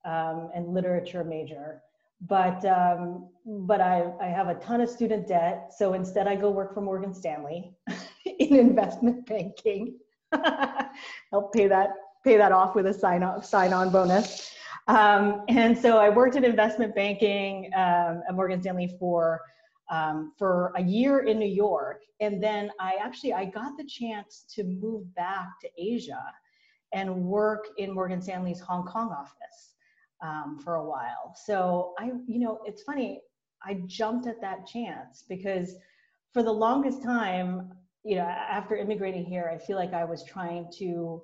um, 0.06 0.50
and 0.55 0.73
literature 0.73 1.25
major. 1.25 1.82
But 2.23 2.64
um, 2.64 3.29
but 3.44 3.82
I, 3.82 4.12
I 4.20 4.26
have 4.26 4.49
a 4.49 4.55
ton 4.55 4.81
of 4.81 4.88
student 4.88 5.29
debt, 5.29 5.75
so 5.76 5.93
instead 5.93 6.26
I 6.26 6.37
go 6.37 6.50
work 6.50 6.73
for 6.73 6.81
Morgan 6.81 7.12
Stanley 7.12 7.76
in 8.25 8.56
investment 8.56 9.26
banking. 9.26 9.99
Help 11.31 11.52
pay 11.52 11.67
that 11.69 11.91
pay 12.25 12.38
that 12.38 12.50
off 12.50 12.75
with 12.75 12.87
a 12.87 12.94
sign 12.94 13.23
off 13.23 13.44
sign 13.44 13.74
on 13.74 13.91
bonus. 13.91 14.53
Um, 14.89 15.43
and 15.48 15.79
so 15.79 15.98
I 15.98 16.08
worked 16.08 16.36
in 16.36 16.44
investment 16.44 16.94
banking 16.94 17.70
um, 17.74 18.22
at 18.27 18.34
Morgan 18.34 18.60
Stanley 18.60 18.96
for 18.98 19.41
um, 19.91 20.32
for 20.38 20.72
a 20.76 20.82
year 20.82 21.20
in 21.20 21.38
New 21.38 21.48
York. 21.48 22.03
And 22.20 22.43
then 22.43 22.70
I 22.81 22.94
actually, 23.00 23.32
I 23.32 23.46
got 23.46 23.76
the 23.76 23.84
chance 23.84 24.44
to 24.55 24.64
move 24.64 25.14
back 25.14 25.48
to 25.60 25.69
Asia 25.79 26.24
and 26.93 27.24
work 27.24 27.67
in 27.79 27.93
Morgan 27.93 28.22
Stanley's 28.22 28.60
Hong 28.60 28.86
Kong 28.86 29.10
office 29.10 29.74
um, 30.22 30.58
for 30.62 30.76
a 30.76 30.84
while. 30.84 31.34
So 31.44 31.94
I, 31.98 32.12
you 32.26 32.38
know, 32.38 32.60
it's 32.64 32.82
funny, 32.82 33.20
I 33.62 33.82
jumped 33.86 34.26
at 34.26 34.41
that 34.41 34.67
chance 34.67 35.24
because 35.29 35.74
for 36.32 36.43
the 36.43 36.53
longest 36.53 37.03
time, 37.03 37.72
you 38.05 38.17
know, 38.17 38.22
after 38.22 38.76
immigrating 38.76 39.24
here, 39.24 39.50
I 39.53 39.58
feel 39.58 39.76
like 39.76 39.93
I 39.93 40.05
was 40.05 40.24
trying 40.24 40.70
to 40.79 41.22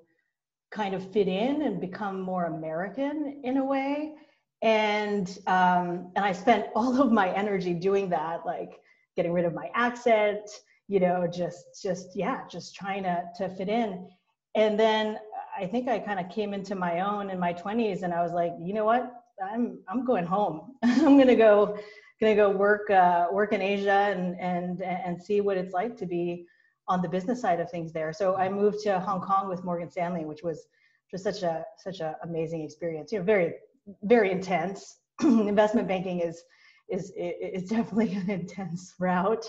kind 0.70 0.94
of 0.94 1.12
fit 1.12 1.28
in 1.28 1.62
and 1.62 1.80
become 1.80 2.20
more 2.20 2.46
American 2.46 3.40
in 3.44 3.58
a 3.58 3.64
way 3.64 4.14
and 4.62 5.38
um, 5.46 6.12
and 6.16 6.24
I 6.24 6.32
spent 6.32 6.66
all 6.74 7.00
of 7.00 7.12
my 7.12 7.32
energy 7.34 7.74
doing 7.74 8.08
that, 8.10 8.44
like 8.46 8.80
getting 9.16 9.32
rid 9.32 9.44
of 9.44 9.54
my 9.54 9.70
accent, 9.74 10.48
you 10.88 11.00
know, 11.00 11.26
just 11.26 11.82
just 11.82 12.16
yeah, 12.16 12.42
just 12.50 12.74
trying 12.74 13.02
to 13.04 13.24
to 13.38 13.48
fit 13.48 13.68
in. 13.68 14.08
And 14.54 14.78
then 14.78 15.18
I 15.56 15.66
think 15.66 15.88
I 15.88 15.98
kind 15.98 16.18
of 16.18 16.28
came 16.28 16.54
into 16.54 16.74
my 16.74 17.00
own 17.00 17.30
in 17.30 17.38
my 17.38 17.52
20s, 17.52 18.02
and 18.02 18.12
I 18.12 18.22
was 18.22 18.32
like, 18.32 18.52
you 18.60 18.74
know 18.74 18.84
what, 18.84 19.12
I'm 19.42 19.78
I'm 19.88 20.04
going 20.04 20.26
home. 20.26 20.76
I'm 20.82 21.18
gonna 21.18 21.36
go 21.36 21.78
gonna 22.20 22.34
go 22.34 22.50
work 22.50 22.90
uh, 22.90 23.26
work 23.32 23.52
in 23.52 23.62
Asia 23.62 24.12
and 24.14 24.38
and 24.40 24.82
and 24.82 25.22
see 25.22 25.40
what 25.40 25.56
it's 25.56 25.72
like 25.72 25.96
to 25.98 26.06
be 26.06 26.46
on 26.88 27.00
the 27.02 27.08
business 27.08 27.40
side 27.40 27.60
of 27.60 27.70
things 27.70 27.92
there. 27.92 28.12
So 28.12 28.36
I 28.36 28.48
moved 28.48 28.80
to 28.82 28.98
Hong 28.98 29.20
Kong 29.20 29.48
with 29.48 29.64
Morgan 29.64 29.90
Stanley, 29.90 30.24
which 30.24 30.42
was 30.42 30.66
just 31.10 31.24
such 31.24 31.42
a 31.42 31.64
such 31.78 32.00
an 32.00 32.14
amazing 32.24 32.62
experience. 32.62 33.12
You 33.12 33.18
know, 33.18 33.24
very 33.24 33.54
very 34.02 34.30
intense. 34.30 34.98
Investment 35.22 35.88
banking 35.88 36.20
is 36.20 36.42
is 36.88 37.12
is 37.16 37.68
definitely 37.68 38.14
an 38.14 38.30
intense 38.30 38.94
route, 38.98 39.46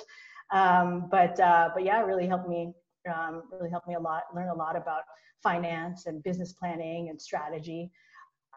um, 0.51 1.07
but 1.09 1.39
uh, 1.39 1.69
but 1.73 1.83
yeah, 1.83 2.01
it 2.01 2.05
really 2.05 2.27
helped 2.27 2.47
me 2.47 2.73
um, 3.13 3.43
really 3.51 3.69
helped 3.69 3.87
me 3.87 3.95
a 3.95 3.99
lot. 3.99 4.23
Learn 4.35 4.49
a 4.49 4.53
lot 4.53 4.75
about 4.75 5.03
finance 5.41 6.05
and 6.05 6.21
business 6.23 6.53
planning 6.53 7.09
and 7.09 7.19
strategy. 7.19 7.91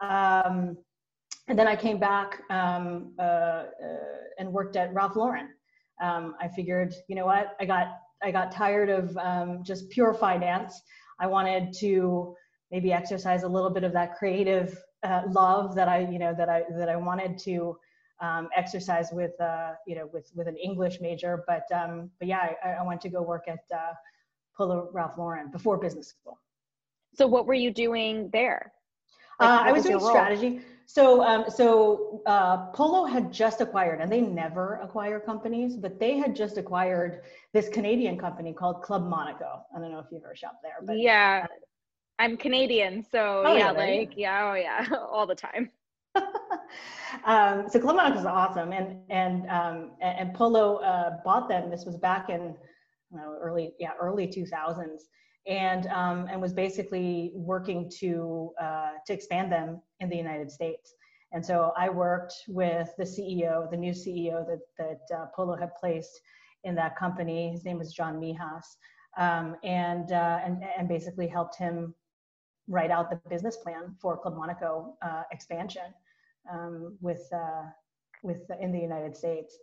Um, 0.01 0.77
and 1.47 1.57
then 1.57 1.67
I 1.67 1.75
came 1.75 1.99
back 1.99 2.41
um, 2.49 3.13
uh, 3.17 3.21
uh, 3.21 3.65
and 4.39 4.51
worked 4.51 4.75
at 4.75 4.93
Ralph 4.93 5.15
Lauren 5.15 5.49
um, 6.01 6.35
I 6.39 6.47
figured, 6.47 6.93
you 7.07 7.15
know 7.15 7.25
what, 7.25 7.55
I 7.59 7.65
got 7.65 7.87
I 8.23 8.31
got 8.31 8.51
tired 8.51 8.89
of 8.89 9.15
um, 9.17 9.63
just 9.63 9.89
pure 9.89 10.13
finance. 10.13 10.81
I 11.19 11.27
wanted 11.27 11.73
to 11.79 12.35
maybe 12.71 12.91
exercise 12.91 13.43
a 13.43 13.47
little 13.47 13.69
bit 13.69 13.83
of 13.83 13.93
that 13.93 14.15
creative 14.15 14.77
uh, 15.05 15.23
love 15.29 15.75
that 15.75 15.87
I, 15.87 15.99
you 15.99 16.19
know, 16.19 16.33
that 16.33 16.49
I 16.49 16.63
that 16.77 16.89
I 16.89 16.95
wanted 16.95 17.37
to 17.39 17.77
um, 18.21 18.49
exercise 18.55 19.09
with, 19.11 19.39
uh, 19.39 19.73
you 19.87 19.95
know, 19.95 20.09
with 20.13 20.31
with 20.35 20.47
an 20.47 20.57
English 20.57 20.99
major. 21.01 21.43
But 21.47 21.65
um, 21.71 22.09
but 22.19 22.27
yeah, 22.27 22.49
I, 22.63 22.69
I 22.81 22.83
went 22.83 23.01
to 23.01 23.09
go 23.09 23.21
work 23.21 23.45
at 23.47 23.63
uh, 23.73 23.93
Polo 24.57 24.89
Ralph 24.93 25.17
Lauren 25.17 25.51
before 25.51 25.77
business 25.77 26.07
school. 26.07 26.39
So 27.13 27.27
what 27.27 27.45
were 27.45 27.53
you 27.53 27.71
doing 27.71 28.29
there? 28.31 28.73
Like, 29.39 29.49
uh, 29.49 29.63
I 29.63 29.71
was, 29.71 29.83
was 29.83 29.91
doing 29.91 30.05
strategy. 30.05 30.61
So, 30.87 31.23
um, 31.23 31.45
so 31.49 32.21
uh, 32.25 32.67
Polo 32.67 33.05
had 33.05 33.33
just 33.33 33.59
acquired, 33.59 33.99
and 34.01 34.11
they 34.11 34.21
never 34.21 34.75
acquire 34.83 35.19
companies, 35.19 35.75
but 35.75 35.99
they 35.99 36.17
had 36.17 36.35
just 36.35 36.57
acquired 36.57 37.23
this 37.53 37.69
Canadian 37.69 38.17
company 38.17 38.53
called 38.53 38.83
Club 38.83 39.03
Monaco. 39.03 39.65
I 39.75 39.79
don't 39.79 39.91
know 39.91 39.99
if 39.99 40.05
you've 40.11 40.23
ever 40.23 40.35
shopped 40.35 40.61
there, 40.61 40.75
but 40.83 40.99
yeah, 40.99 41.45
uh, 41.45 41.47
I'm 42.17 42.37
Canadian, 42.37 43.03
so 43.03 43.43
oh, 43.45 43.55
yeah, 43.55 43.71
like 43.71 44.13
yeah, 44.15 44.49
oh 44.49 44.55
yeah, 44.55 44.87
all 45.11 45.27
the 45.27 45.35
time. 45.35 45.69
um, 47.25 47.67
so 47.69 47.79
Monaco 47.79 48.19
is 48.19 48.25
awesome, 48.25 48.71
and 48.71 48.97
and 49.09 49.49
um, 49.49 49.91
and, 50.01 50.33
Polo 50.33 50.77
uh, 50.77 51.17
bought 51.25 51.49
them. 51.49 51.69
This 51.69 51.83
was 51.85 51.97
back 51.97 52.29
in 52.29 52.55
you 53.11 53.17
know, 53.17 53.37
early 53.41 53.73
yeah 53.79 53.91
early 53.99 54.27
2000s 54.27 55.01
and 55.47 55.87
um, 55.87 56.27
and 56.31 56.41
was 56.41 56.53
basically 56.53 57.31
working 57.35 57.91
to 57.99 58.51
uh, 58.61 58.91
to 59.05 59.13
expand 59.13 59.51
them 59.51 59.81
in 59.99 60.09
the 60.09 60.17
United 60.17 60.49
States. 60.49 60.93
And 61.31 61.45
so 61.45 61.73
I 61.77 61.89
worked 61.89 62.33
with 62.47 62.89
the 62.97 63.03
CEO, 63.03 63.69
the 63.69 63.77
new 63.77 63.91
CEO 63.91 64.45
that 64.47 64.61
that 64.77 65.15
uh, 65.15 65.25
Polo 65.35 65.55
had 65.57 65.75
placed 65.75 66.19
in 66.63 66.75
that 66.75 66.95
company. 66.95 67.51
His 67.51 67.65
name 67.65 67.77
was 67.77 67.93
John 67.93 68.19
Mehas, 68.19 68.77
um, 69.17 69.55
and 69.63 70.11
uh, 70.11 70.39
and 70.43 70.63
and 70.77 70.87
basically 70.87 71.27
helped 71.27 71.57
him 71.57 71.93
write 72.67 72.91
out 72.91 73.09
the 73.09 73.19
business 73.29 73.57
plan 73.57 73.95
for 74.01 74.17
Club 74.17 74.35
Monaco 74.35 74.95
uh, 75.01 75.23
expansion 75.31 75.93
um, 76.51 76.97
with 77.01 77.27
uh, 77.33 77.63
with 78.23 78.41
in 78.59 78.71
the 78.71 78.79
United 78.79 79.15
States 79.15 79.57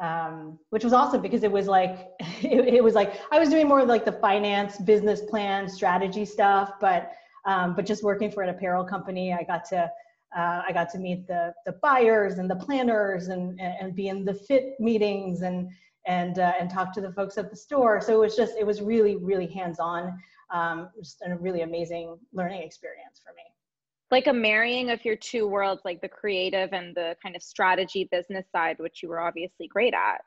um, 0.00 0.58
which 0.70 0.82
was 0.82 0.92
awesome 0.92 1.22
because 1.22 1.44
it 1.44 1.52
was 1.52 1.66
like 1.66 2.08
it, 2.42 2.74
it, 2.74 2.84
was 2.84 2.94
like 2.94 3.20
I 3.30 3.38
was 3.38 3.48
doing 3.48 3.68
more 3.68 3.84
like 3.84 4.04
the 4.04 4.12
finance, 4.12 4.78
business 4.78 5.20
plan, 5.20 5.68
strategy 5.68 6.24
stuff, 6.24 6.72
but 6.80 7.12
um, 7.46 7.74
but 7.74 7.86
just 7.86 8.02
working 8.02 8.30
for 8.30 8.42
an 8.42 8.48
apparel 8.48 8.84
company, 8.84 9.32
I 9.32 9.42
got 9.44 9.64
to 9.66 9.90
uh, 10.36 10.62
I 10.66 10.72
got 10.72 10.90
to 10.90 10.98
meet 10.98 11.26
the 11.26 11.54
the 11.64 11.72
buyers 11.82 12.38
and 12.38 12.50
the 12.50 12.56
planners 12.56 13.28
and 13.28 13.60
and 13.60 13.94
be 13.94 14.08
in 14.08 14.24
the 14.24 14.34
fit 14.34 14.74
meetings 14.80 15.42
and 15.42 15.70
and 16.06 16.38
uh, 16.38 16.52
and 16.58 16.70
talk 16.70 16.92
to 16.94 17.00
the 17.00 17.12
folks 17.12 17.38
at 17.38 17.50
the 17.50 17.56
store. 17.56 18.00
So 18.00 18.14
it 18.14 18.18
was 18.18 18.36
just 18.36 18.54
it 18.58 18.66
was 18.66 18.82
really 18.82 19.16
really 19.16 19.46
hands 19.46 19.78
on, 19.78 20.18
um, 20.50 20.88
just 20.98 21.22
a 21.26 21.36
really 21.36 21.62
amazing 21.62 22.18
learning 22.32 22.62
experience 22.62 23.20
for 23.24 23.32
me 23.34 23.42
like 24.10 24.26
a 24.28 24.32
marrying 24.32 24.90
of 24.90 25.04
your 25.04 25.16
two 25.16 25.46
worlds, 25.46 25.82
like 25.84 26.00
the 26.00 26.08
creative 26.08 26.72
and 26.72 26.94
the 26.94 27.16
kind 27.22 27.34
of 27.34 27.42
strategy 27.42 28.08
business 28.12 28.46
side, 28.52 28.76
which 28.78 29.02
you 29.02 29.08
were 29.08 29.20
obviously 29.20 29.66
great 29.66 29.92
at. 29.92 30.20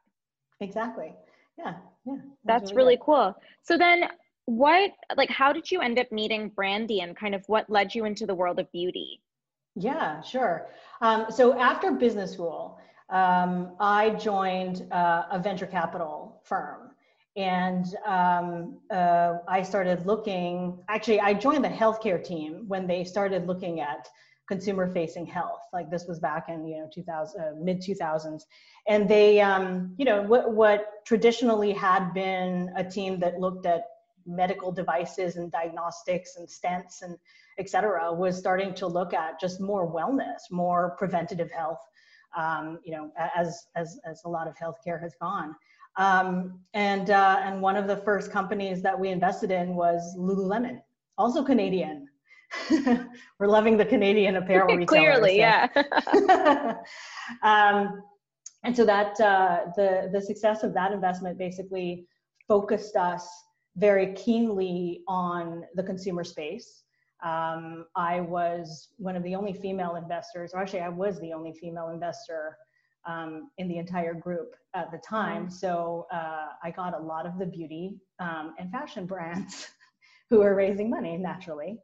Exactly. 0.60 1.14
Yeah. 1.58 1.76
Yeah. 2.06 2.18
That's 2.44 2.72
really, 2.72 2.76
really 2.76 3.00
cool. 3.02 3.36
So 3.64 3.78
then 3.78 4.10
what 4.46 4.92
like 5.16 5.30
how 5.30 5.52
did 5.54 5.70
you 5.72 5.82
end 5.82 6.00
up 6.00 6.12
meeting 6.12 6.50
Brandy 6.50 7.02
and 7.02 7.16
kind 7.16 7.36
of 7.36 7.44
what 7.48 7.70
led 7.70 7.94
you 7.94 8.06
into 8.06 8.26
the 8.26 8.36
world 8.36 8.60
of 8.60 8.72
beauty? 8.72 9.22
Yeah, 9.76 10.22
sure. 10.22 10.68
Um, 11.02 11.28
so 11.30 11.58
after 11.60 11.92
business 11.92 12.34
school, 12.34 12.80
um, 13.10 13.76
I 13.80 14.12
joined 14.12 14.92
uh, 14.92 15.24
a 15.32 15.40
venture 15.40 15.68
capital 15.68 16.42
firm 16.44 16.87
and 17.38 17.86
um, 18.06 18.80
uh, 18.92 19.36
I 19.48 19.62
started 19.62 20.06
looking. 20.08 20.80
Actually, 20.90 21.20
I 21.20 21.34
joined 21.36 21.64
the 21.64 21.70
healthcare 21.70 22.22
team 22.22 22.66
when 22.68 22.88
they 22.88 23.04
started 23.04 23.46
looking 23.46 23.80
at 23.80 24.08
consumer-facing 24.48 25.26
health. 25.26 25.62
Like 25.72 25.92
this 25.92 26.06
was 26.08 26.20
back 26.20 26.50
in 26.50 26.68
you 26.68 26.80
know 26.80 26.90
2000, 26.92 27.40
uh, 27.40 27.52
mid 27.62 27.82
2000s, 27.82 28.42
and 28.88 29.08
they, 29.08 29.40
um, 29.40 29.94
you 29.98 30.06
know, 30.06 30.24
what 30.24 30.52
what 30.52 31.06
traditionally 31.06 31.74
had 31.74 32.12
been 32.14 32.74
a 32.76 32.84
team 32.84 33.20
that 33.20 33.40
looked 33.40 33.68
at 33.68 33.84
medical 34.26 34.72
devices 34.72 35.38
and 35.38 35.52
diagnostics 35.52 36.36
and 36.38 36.48
stents 36.48 37.02
and 37.02 37.18
et 37.60 37.70
cetera 37.70 38.12
was 38.12 38.38
starting 38.38 38.74
to 38.74 38.86
look 38.88 39.14
at 39.14 39.40
just 39.40 39.62
more 39.62 39.90
wellness, 39.90 40.40
more 40.52 40.96
preventative 40.98 41.52
health. 41.52 41.80
Um, 42.36 42.80
you 42.84 42.94
know, 42.94 43.12
as 43.36 43.68
as 43.76 44.00
as 44.06 44.24
a 44.26 44.30
lot 44.30 44.48
of 44.48 44.56
healthcare 44.56 45.00
has 45.00 45.14
gone. 45.22 45.56
Um, 45.98 46.60
and, 46.74 47.10
uh, 47.10 47.42
and 47.44 47.62
one 47.62 47.76
of 47.76 47.88
the 47.88 47.98
first 47.98 48.32
companies 48.32 48.82
that 48.84 48.98
we 48.98 49.10
invested 49.10 49.52
in 49.52 49.76
was 49.76 50.16
Lululemon, 50.18 50.80
also 51.18 51.44
Canadian. 51.44 52.08
We're 53.40 53.48
loving 53.48 53.78
the 53.78 53.86
Canadian 53.86 54.38
apparel 54.38 54.86
Clearly, 54.86 55.38
yeah. 55.38 55.68
um, 57.44 58.02
and 58.64 58.76
so 58.76 58.86
that 58.86 59.20
uh, 59.20 59.72
the 59.76 60.10
the 60.14 60.22
success 60.22 60.64
of 60.64 60.74
that 60.74 60.92
investment 60.92 61.38
basically 61.38 62.08
focused 62.48 62.96
us 62.96 63.28
very 63.76 64.14
keenly 64.14 65.04
on 65.08 65.64
the 65.76 65.84
consumer 65.84 66.24
space. 66.24 66.84
Um, 67.24 67.86
I 67.96 68.22
was 68.22 68.90
one 68.98 69.16
of 69.16 69.24
the 69.24 69.36
only 69.36 69.54
female 69.54 69.96
investors, 69.96 70.52
or 70.54 70.62
actually, 70.62 70.82
I 70.82 70.90
was 70.90 71.20
the 71.20 71.34
only 71.34 71.54
female 71.54 71.90
investor 71.90 72.58
um, 73.08 73.50
in 73.58 73.68
the 73.68 73.78
entire 73.78 74.14
group 74.14 74.56
at 74.76 74.92
the 74.92 74.98
time. 75.00 75.44
Mm-hmm. 75.44 75.54
So 75.54 76.08
uh, 76.12 76.48
I 76.64 76.72
got 76.72 76.94
a 76.94 77.02
lot 77.02 77.26
of 77.26 77.40
the 77.40 77.46
beauty 77.46 77.98
um, 78.20 78.54
and 78.60 78.72
fashion 78.72 79.06
brands 79.06 79.68
who 80.30 80.42
are 80.42 80.54
raising 80.56 80.90
money 80.90 81.18
naturally. 81.18 81.80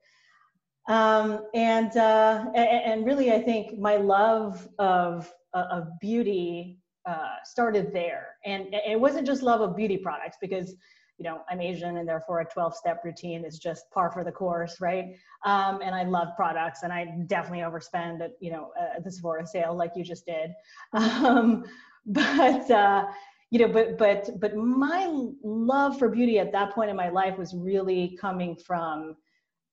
Um, 0.90 1.46
and, 1.54 1.96
uh, 1.96 2.46
and 2.54 3.06
really, 3.06 3.32
I 3.32 3.42
think 3.42 3.80
my 3.80 3.96
love 3.96 4.68
of, 4.80 5.32
uh, 5.54 5.66
of 5.72 5.88
beauty 6.02 6.80
uh, 7.06 7.36
started 7.46 7.94
there. 7.94 8.36
And 8.46 8.68
it 8.74 9.00
wasn't 9.00 9.26
just 9.26 9.44
love 9.44 9.62
of 9.62 9.78
beauty 9.78 9.98
products 9.98 10.38
because 10.42 10.76
you 11.18 11.26
know, 11.26 11.42
I'm 11.50 11.62
Asian 11.62 11.98
and 11.98 12.08
therefore 12.08 12.42
a 12.42 12.46
12 12.46 12.76
step 12.76 13.02
routine 13.04 13.46
is 13.46 13.60
just 13.60 13.90
par 13.92 14.12
for 14.12 14.24
the 14.24 14.32
course, 14.32 14.82
right? 14.82 15.16
Um, 15.46 15.82
and 15.84 15.94
I 15.94 16.04
love 16.04 16.30
products 16.36 16.84
and 16.84 16.92
I 16.92 17.06
definitely 17.28 17.60
overspend 17.60 18.22
at, 18.22 18.32
you 18.40 18.52
know, 18.52 18.72
uh, 18.80 19.00
the 19.04 19.12
Sephora 19.12 19.46
sale 19.46 19.76
like 19.76 19.92
you 19.96 20.04
just 20.04 20.26
did. 20.26 20.52
Um, 20.94 21.66
but, 22.06 22.70
uh, 22.70 23.06
you 23.50 23.60
know, 23.60 23.68
but, 23.68 23.98
but, 23.98 24.30
but 24.40 24.56
my 24.56 25.08
love 25.42 25.98
for 25.98 26.10
beauty 26.10 26.38
at 26.40 26.52
that 26.52 26.74
point 26.74 26.90
in 26.90 26.98
my 26.98 27.10
life 27.10 27.38
was 27.38 27.54
really 27.54 28.18
coming 28.20 28.58
from 28.58 29.16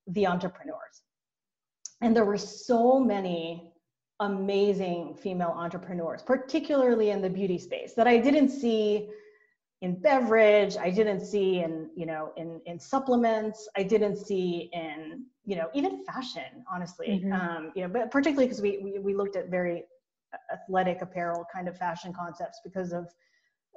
the 0.07 0.27
entrepreneurs. 0.27 1.03
And 2.01 2.15
there 2.15 2.25
were 2.25 2.39
so 2.39 3.01
many 3.01 3.73
amazing 4.21 5.17
female 5.21 5.55
entrepreneurs, 5.57 6.23
particularly 6.23 7.11
in 7.11 7.21
the 7.21 7.31
beauty 7.31 7.59
space 7.59 7.95
that 7.95 8.07
I 8.07 8.19
didn't 8.19 8.51
see 8.51 9.09
in 9.83 9.99
beverage 10.01 10.77
i 10.77 10.91
didn't 10.91 11.21
see 11.21 11.61
in 11.61 11.89
you 11.97 12.07
know 12.07 12.33
in 12.37 12.61
in 12.67 12.79
supplements 12.79 13.69
i 13.77 13.83
didn't 13.83 14.17
see 14.17 14.71
in 14.73 15.25
you 15.45 15.57
know 15.57 15.69
even 15.75 16.05
fashion 16.05 16.65
honestly 16.73 17.23
mm-hmm. 17.25 17.33
um, 17.33 17.73
you 17.75 17.83
know 17.83 17.89
but 17.89 18.11
particularly 18.11 18.47
because 18.47 18.63
we, 18.63 18.79
we 18.83 18.99
we 18.99 19.15
looked 19.15 19.37
at 19.37 19.49
very 19.49 19.85
athletic 20.53 21.03
apparel 21.03 21.45
kind 21.53 21.67
of 21.67 21.77
fashion 21.77 22.13
concepts 22.13 22.61
because 22.65 22.93
of 22.93 23.07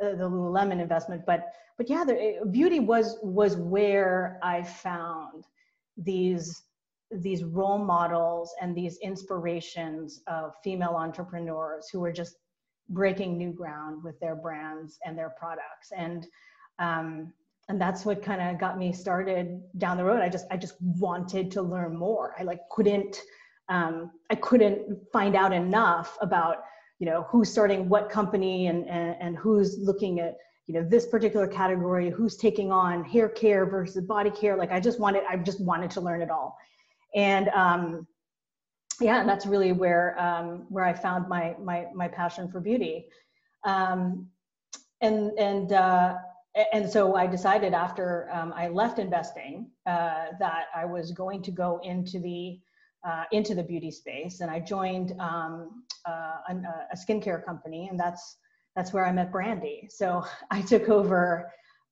uh, 0.04 0.10
the 0.16 0.30
lululemon 0.30 0.82
investment 0.82 1.22
but 1.26 1.54
but 1.78 1.90
yeah 1.90 2.04
the, 2.04 2.40
beauty 2.52 2.80
was 2.80 3.18
was 3.24 3.56
where 3.56 4.40
i 4.44 4.62
found 4.62 5.46
these 5.98 6.64
these 7.12 7.44
role 7.44 7.78
models 7.78 8.54
and 8.62 8.76
these 8.76 8.98
inspirations 8.98 10.22
of 10.28 10.54
female 10.64 10.96
entrepreneurs 10.96 11.90
who 11.92 12.00
were 12.00 12.12
just 12.12 12.38
breaking 12.90 13.38
new 13.38 13.52
ground 13.52 14.04
with 14.04 14.20
their 14.20 14.36
brands 14.36 15.00
and 15.06 15.18
their 15.18 15.34
products. 15.38 15.92
And 15.96 16.28
um, 16.80 17.34
and 17.70 17.80
that's 17.80 18.06
what 18.06 18.22
kind 18.22 18.42
of 18.42 18.60
got 18.60 18.78
me 18.78 18.92
started 18.92 19.62
down 19.78 19.98
the 19.98 20.04
road. 20.04 20.22
I 20.22 20.30
just 20.30 20.46
i 20.52 20.58
just 20.58 20.76
wanted 20.82 21.52
to 21.52 21.62
learn 21.62 21.96
more. 21.96 22.36
I 22.38 22.44
like 22.44 22.60
couldn't 22.70 23.22
um, 23.70 24.12
i 24.30 24.36
couldn't 24.36 24.98
find 25.12 25.36
out 25.36 25.54
enough 25.54 26.18
about 26.22 26.64
you 27.00 27.06
know 27.06 27.24
who's 27.30 27.50
starting 27.50 27.88
what 27.88 28.10
company 28.10 28.68
and, 28.68 28.88
and 28.90 29.16
and 29.20 29.38
who's 29.38 29.78
looking 29.80 30.20
at 30.20 30.38
you 30.68 30.74
know 30.74 30.88
this 30.88 31.06
particular 31.08 31.48
category 31.48 32.10
who's 32.10 32.36
taking 32.36 32.72
on 32.72 33.04
hair 33.04 33.30
care 33.30 33.66
versus 33.66 34.04
body 34.06 34.30
care. 34.30 34.58
Like 34.58 34.72
i 34.72 34.80
just 34.80 35.00
wanted 35.00 35.24
i 35.30 35.38
just 35.38 35.62
wanted 35.62 35.92
to 35.92 36.02
learn 36.02 36.22
it 36.22 36.30
all. 36.30 36.58
And 37.16 37.50
um, 37.50 38.08
yeah, 39.00 39.20
and 39.20 39.30
that's 39.30 39.46
really 39.46 39.72
where 39.72 40.20
um, 40.20 40.66
where 40.70 40.86
I 40.86 40.94
found 40.94 41.28
my 41.28 41.56
my 41.62 41.88
my 41.94 42.08
passion 42.08 42.50
for 42.50 42.60
beauty, 42.60 43.08
um, 43.66 44.28
and 45.02 45.32
and 45.40 45.74
uh, 45.74 46.16
and 46.72 46.90
so 46.90 47.16
I 47.16 47.28
decided 47.28 47.74
after 47.74 48.30
um, 48.32 48.54
I 48.56 48.68
left 48.68 49.00
investing 49.00 49.68
uh, 49.86 50.28
that 50.40 50.66
I 50.76 50.86
was 50.86 51.12
going 51.12 51.42
to 51.44 51.52
go 51.52 51.80
into 51.84 52.20
the 52.20 52.60
uh, 53.08 53.24
into 53.32 53.56
the 53.56 53.64
beauty 53.64 53.92
space, 53.92 54.42
and 54.42 54.50
I 54.52 54.60
joined 54.60 55.14
um, 55.20 55.84
uh, 56.08 56.38
a, 56.50 56.56
a 56.92 56.96
skincare 56.96 57.44
company, 57.44 57.88
and 57.90 58.00
that's 58.00 58.38
that's 58.76 58.94
where 58.94 59.06
I 59.06 59.12
met 59.12 59.32
Brandy. 59.32 59.88
So 59.90 60.24
I 60.52 60.62
took 60.62 60.90
over. 60.90 61.52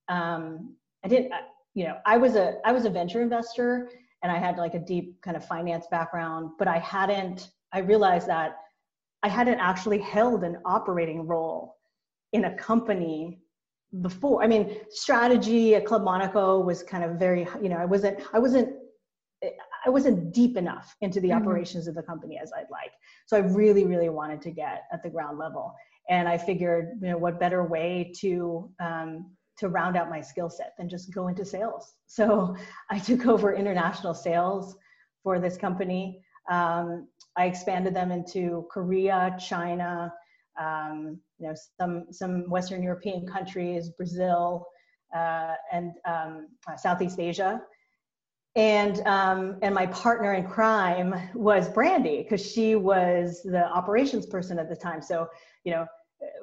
Um, 0.09 0.75
I 1.03 1.07
didn't, 1.07 1.31
you 1.73 1.85
know, 1.85 1.97
I 2.05 2.17
was 2.17 2.35
a 2.35 2.55
I 2.65 2.71
was 2.71 2.85
a 2.85 2.89
venture 2.89 3.21
investor, 3.21 3.89
and 4.23 4.31
I 4.31 4.37
had 4.37 4.57
like 4.57 4.73
a 4.73 4.79
deep 4.79 5.21
kind 5.21 5.35
of 5.35 5.45
finance 5.45 5.85
background, 5.89 6.51
but 6.59 6.67
I 6.67 6.79
hadn't. 6.79 7.49
I 7.73 7.79
realized 7.79 8.27
that 8.27 8.57
I 9.23 9.29
hadn't 9.29 9.59
actually 9.59 9.99
held 9.99 10.43
an 10.43 10.57
operating 10.65 11.27
role 11.27 11.75
in 12.33 12.45
a 12.45 12.55
company 12.55 13.39
before. 14.01 14.43
I 14.43 14.47
mean, 14.47 14.77
strategy 14.89 15.75
at 15.75 15.85
Club 15.85 16.03
Monaco 16.03 16.59
was 16.59 16.81
kind 16.81 17.03
of 17.03 17.17
very, 17.17 17.47
you 17.61 17.69
know, 17.69 17.77
I 17.77 17.85
wasn't, 17.85 18.21
I 18.33 18.39
wasn't, 18.39 18.73
I 19.85 19.89
wasn't 19.89 20.33
deep 20.33 20.57
enough 20.57 20.95
into 21.01 21.19
the 21.19 21.29
mm-hmm. 21.29 21.41
operations 21.41 21.87
of 21.87 21.95
the 21.95 22.03
company 22.03 22.39
as 22.41 22.51
I'd 22.55 22.69
like. 22.71 22.91
So 23.25 23.37
I 23.37 23.39
really, 23.39 23.85
really 23.85 24.09
wanted 24.09 24.41
to 24.43 24.51
get 24.51 24.83
at 24.93 25.03
the 25.03 25.09
ground 25.09 25.37
level. 25.37 25.73
And 26.09 26.27
I 26.27 26.37
figured, 26.37 26.99
you 27.01 27.09
know, 27.09 27.17
what 27.17 27.39
better 27.39 27.63
way 27.65 28.13
to 28.19 28.69
um, 28.79 29.31
to 29.61 29.69
round 29.69 29.95
out 29.95 30.09
my 30.09 30.19
skill 30.19 30.49
set 30.49 30.73
than 30.77 30.89
just 30.89 31.13
go 31.13 31.27
into 31.29 31.45
sales. 31.45 31.93
So 32.11 32.57
I 32.89 32.99
took 32.99 33.25
over 33.25 33.53
international 33.53 34.13
sales 34.13 34.75
for 35.23 35.39
this 35.39 35.55
company. 35.55 36.21
Um, 36.49 37.07
I 37.37 37.45
expanded 37.45 37.93
them 37.93 38.11
into 38.11 38.67
Korea, 38.69 39.33
China, 39.39 40.13
um, 40.59 41.17
you 41.39 41.47
know, 41.47 41.55
some 41.79 42.07
some 42.11 42.49
Western 42.49 42.83
European 42.83 43.25
countries, 43.25 43.91
Brazil, 43.91 44.67
uh, 45.15 45.53
and 45.71 45.93
um, 46.05 46.49
Southeast 46.75 47.17
Asia. 47.17 47.61
And 48.57 48.99
um, 49.07 49.57
and 49.61 49.73
my 49.73 49.85
partner 49.85 50.33
in 50.33 50.45
crime 50.45 51.15
was 51.33 51.69
Brandy 51.69 52.23
because 52.23 52.45
she 52.45 52.75
was 52.75 53.41
the 53.45 53.65
operations 53.67 54.25
person 54.25 54.59
at 54.59 54.67
the 54.67 54.75
time. 54.75 55.01
So 55.01 55.29
you 55.63 55.71
know, 55.71 55.85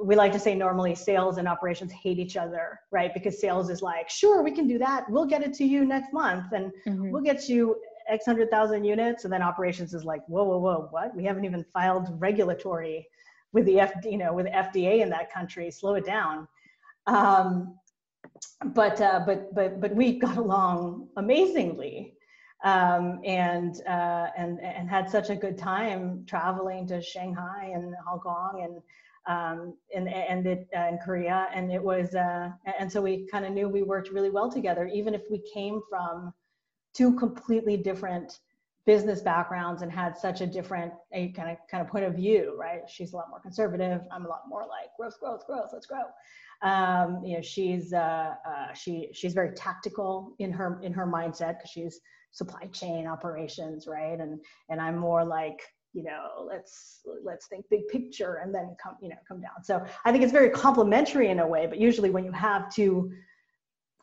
we 0.02 0.16
like 0.16 0.32
to 0.32 0.38
say 0.38 0.54
normally 0.54 0.94
sales 0.94 1.38
and 1.38 1.48
operations 1.48 1.92
hate 1.92 2.18
each 2.18 2.36
other, 2.36 2.80
right? 2.90 3.12
Because 3.12 3.40
sales 3.40 3.70
is 3.70 3.82
like, 3.82 4.08
sure, 4.08 4.42
we 4.42 4.50
can 4.50 4.66
do 4.66 4.78
that. 4.78 5.08
We'll 5.08 5.26
get 5.26 5.42
it 5.42 5.52
to 5.54 5.64
you 5.64 5.84
next 5.84 6.12
month, 6.12 6.52
and 6.52 6.72
mm-hmm. 6.86 7.10
we'll 7.10 7.22
get 7.22 7.48
you 7.48 7.76
X 8.08 8.24
hundred 8.24 8.50
thousand 8.50 8.84
units. 8.84 9.24
And 9.24 9.32
then 9.32 9.42
operations 9.42 9.94
is 9.94 10.04
like, 10.04 10.22
whoa, 10.26 10.44
whoa, 10.44 10.58
whoa, 10.58 10.88
what? 10.90 11.14
We 11.14 11.24
haven't 11.24 11.44
even 11.44 11.64
filed 11.72 12.08
regulatory 12.20 13.06
with 13.52 13.66
the 13.66 13.80
F, 13.80 13.92
you 14.04 14.18
know, 14.18 14.32
with 14.32 14.46
FDA 14.46 15.00
in 15.00 15.10
that 15.10 15.32
country. 15.32 15.70
Slow 15.70 15.94
it 15.94 16.04
down. 16.04 16.48
Um, 17.06 17.78
but 18.64 19.00
uh, 19.00 19.22
but 19.24 19.54
but 19.54 19.80
but 19.80 19.94
we 19.94 20.18
got 20.18 20.36
along 20.36 21.08
amazingly, 21.16 22.14
um, 22.64 23.20
and 23.24 23.80
uh, 23.86 24.28
and 24.36 24.60
and 24.60 24.88
had 24.88 25.10
such 25.10 25.30
a 25.30 25.36
good 25.36 25.56
time 25.56 26.24
traveling 26.26 26.86
to 26.88 27.00
Shanghai 27.00 27.72
and 27.74 27.94
Hong 28.06 28.20
Kong 28.20 28.62
and 28.62 28.82
um, 29.26 29.74
and 29.94 30.08
and 30.08 30.46
it, 30.46 30.68
uh, 30.76 30.88
in 30.88 30.98
Korea, 30.98 31.48
and 31.54 31.72
it 31.72 31.82
was 31.82 32.14
uh, 32.14 32.50
and 32.78 32.90
so 32.90 33.00
we 33.02 33.26
kind 33.30 33.44
of 33.44 33.52
knew 33.52 33.68
we 33.68 33.82
worked 33.82 34.10
really 34.10 34.30
well 34.30 34.50
together, 34.50 34.86
even 34.86 35.14
if 35.14 35.22
we 35.30 35.42
came 35.52 35.80
from 35.88 36.32
two 36.94 37.14
completely 37.16 37.76
different 37.76 38.40
business 38.86 39.20
backgrounds 39.20 39.82
and 39.82 39.92
had 39.92 40.16
such 40.16 40.40
a 40.40 40.46
different 40.46 40.92
a 41.12 41.28
kind 41.32 41.50
of 41.50 41.58
kind 41.70 41.82
of 41.82 41.88
point 41.88 42.06
of 42.06 42.14
view, 42.14 42.56
right? 42.58 42.80
She's 42.88 43.12
a 43.12 43.16
lot 43.16 43.28
more 43.28 43.40
conservative. 43.40 44.00
I'm 44.10 44.24
a 44.24 44.28
lot 44.28 44.44
more 44.48 44.62
like 44.62 44.88
growth, 44.98 45.20
growth, 45.20 45.46
growth. 45.46 45.70
Let's 45.74 45.86
grow. 45.86 46.04
Um, 46.62 47.22
you 47.22 47.36
know, 47.36 47.42
she's 47.42 47.92
uh, 47.92 48.34
uh, 48.48 48.72
she 48.72 49.10
she's 49.12 49.34
very 49.34 49.54
tactical 49.54 50.34
in 50.38 50.52
her 50.52 50.80
in 50.82 50.92
her 50.94 51.06
mindset 51.06 51.58
because 51.58 51.70
she's 51.70 52.00
supply 52.30 52.66
chain 52.72 53.06
operations, 53.06 53.86
right? 53.86 54.18
And 54.18 54.40
and 54.70 54.80
I'm 54.80 54.96
more 54.96 55.24
like 55.24 55.60
you 55.94 56.02
know 56.02 56.46
let's 56.46 57.00
let's 57.24 57.46
think 57.46 57.64
big 57.70 57.88
picture 57.88 58.40
and 58.42 58.54
then 58.54 58.76
come 58.82 58.96
you 59.00 59.08
know 59.08 59.16
come 59.26 59.40
down. 59.40 59.62
So 59.62 59.84
I 60.04 60.12
think 60.12 60.22
it's 60.22 60.32
very 60.32 60.50
complementary 60.50 61.28
in 61.28 61.40
a 61.40 61.46
way, 61.46 61.66
but 61.66 61.78
usually 61.78 62.10
when 62.10 62.24
you 62.24 62.32
have 62.32 62.72
two 62.72 63.12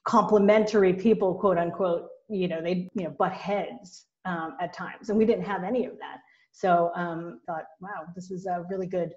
complementary 0.05 0.93
people, 0.93 1.35
quote 1.35 1.57
unquote, 1.57 2.07
you 2.29 2.47
know 2.47 2.61
they 2.61 2.89
you 2.93 3.03
know 3.03 3.11
butt 3.11 3.33
heads 3.33 4.05
um, 4.25 4.57
at 4.59 4.73
times, 4.73 5.09
and 5.09 5.17
we 5.17 5.25
didn't 5.25 5.45
have 5.45 5.63
any 5.63 5.85
of 5.85 5.97
that. 5.99 6.19
So 6.51 6.91
um, 6.95 7.41
thought, 7.45 7.65
wow, 7.81 8.05
this 8.15 8.31
is 8.31 8.45
a 8.45 8.65
really 8.69 8.87
good, 8.87 9.13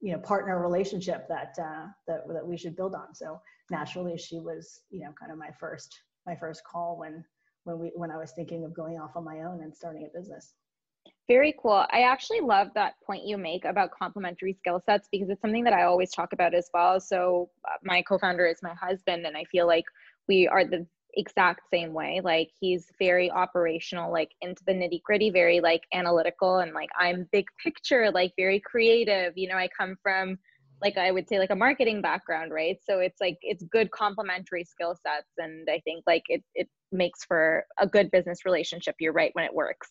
you 0.00 0.12
know, 0.12 0.18
partner 0.18 0.60
relationship 0.60 1.28
that 1.28 1.54
uh, 1.60 1.86
that 2.08 2.26
that 2.28 2.46
we 2.46 2.56
should 2.56 2.74
build 2.74 2.94
on. 2.94 3.14
So 3.14 3.40
naturally, 3.70 4.18
she 4.18 4.40
was, 4.40 4.80
you 4.90 5.00
know, 5.00 5.12
kind 5.18 5.30
of 5.30 5.38
my 5.38 5.50
first 5.58 6.00
my 6.26 6.34
first 6.34 6.62
call 6.64 6.98
when 6.98 7.24
when 7.64 7.78
we 7.78 7.92
when 7.94 8.10
I 8.10 8.16
was 8.16 8.32
thinking 8.32 8.64
of 8.64 8.74
going 8.74 8.98
off 8.98 9.16
on 9.16 9.24
my 9.24 9.42
own 9.42 9.62
and 9.62 9.74
starting 9.74 10.04
a 10.04 10.18
business. 10.18 10.54
Very 11.28 11.54
cool. 11.62 11.86
I 11.92 12.02
actually 12.02 12.40
love 12.40 12.68
that 12.74 12.94
point 13.06 13.24
you 13.24 13.38
make 13.38 13.64
about 13.64 13.92
complementary 13.92 14.52
skill 14.52 14.82
sets 14.84 15.08
because 15.12 15.30
it's 15.30 15.40
something 15.40 15.62
that 15.64 15.72
I 15.72 15.84
always 15.84 16.10
talk 16.10 16.32
about 16.32 16.54
as 16.54 16.68
well. 16.74 16.98
So, 17.00 17.50
uh, 17.64 17.76
my 17.84 18.02
co 18.02 18.18
founder 18.18 18.46
is 18.46 18.58
my 18.62 18.74
husband, 18.74 19.24
and 19.26 19.36
I 19.36 19.44
feel 19.44 19.66
like 19.66 19.84
we 20.28 20.48
are 20.48 20.64
the 20.64 20.86
exact 21.14 21.62
same 21.72 21.92
way. 21.92 22.20
Like 22.22 22.50
he's 22.58 22.86
very 22.98 23.30
operational 23.30 24.12
like 24.12 24.30
into 24.42 24.62
the 24.66 24.72
nitty 24.72 25.02
gritty 25.02 25.30
very 25.30 25.60
like 25.60 25.82
analytical 25.92 26.58
and 26.58 26.72
like 26.72 26.90
i'm 26.98 27.28
big 27.32 27.46
picture 27.62 28.10
like 28.12 28.32
very 28.36 28.60
creative. 28.60 29.32
You 29.36 29.48
know 29.48 29.56
i 29.56 29.68
come 29.68 29.96
from 30.02 30.38
like 30.82 30.96
i 30.98 31.10
would 31.10 31.28
say 31.28 31.38
like 31.38 31.50
a 31.50 31.56
marketing 31.56 32.00
background 32.02 32.52
right? 32.52 32.78
So 32.84 33.00
it's 33.00 33.20
like 33.20 33.38
it's 33.42 33.64
good 33.64 33.90
complementary 33.90 34.64
skill 34.64 34.96
sets 35.06 35.30
and 35.38 35.68
i 35.70 35.80
think 35.80 36.04
like 36.06 36.24
it 36.28 36.42
it 36.54 36.68
makes 36.92 37.24
for 37.24 37.64
a 37.78 37.86
good 37.86 38.10
business 38.10 38.44
relationship. 38.44 38.96
You're 39.00 39.12
right 39.12 39.30
when 39.34 39.44
it 39.44 39.54
works 39.54 39.90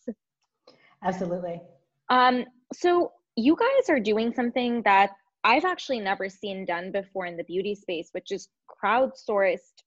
absolutely 1.04 1.60
um 2.08 2.44
so 2.72 3.12
you 3.36 3.56
guys 3.56 3.88
are 3.88 4.00
doing 4.00 4.32
something 4.34 4.82
that 4.82 5.10
i've 5.44 5.64
actually 5.64 6.00
never 6.00 6.28
seen 6.28 6.64
done 6.64 6.92
before 6.92 7.26
in 7.26 7.36
the 7.36 7.44
beauty 7.44 7.74
space 7.74 8.08
which 8.12 8.30
is 8.30 8.48
crowdsourced 8.82 9.82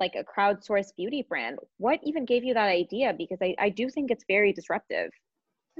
like 0.00 0.14
a 0.14 0.24
crowdsourced 0.24 0.94
beauty 0.96 1.24
brand. 1.28 1.58
What 1.78 2.00
even 2.02 2.24
gave 2.24 2.44
you 2.44 2.54
that 2.54 2.68
idea? 2.68 3.14
Because 3.16 3.38
I, 3.42 3.54
I 3.58 3.68
do 3.70 3.88
think 3.88 4.10
it's 4.10 4.24
very 4.28 4.52
disruptive. 4.52 5.10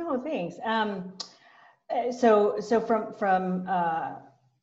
Oh, 0.01 0.21
thanks. 0.23 0.57
Um, 0.65 1.13
uh, 1.91 2.13
so, 2.13 2.61
so 2.61 2.81
from 2.81 3.15
from 3.15 3.67
uh, 3.69 4.15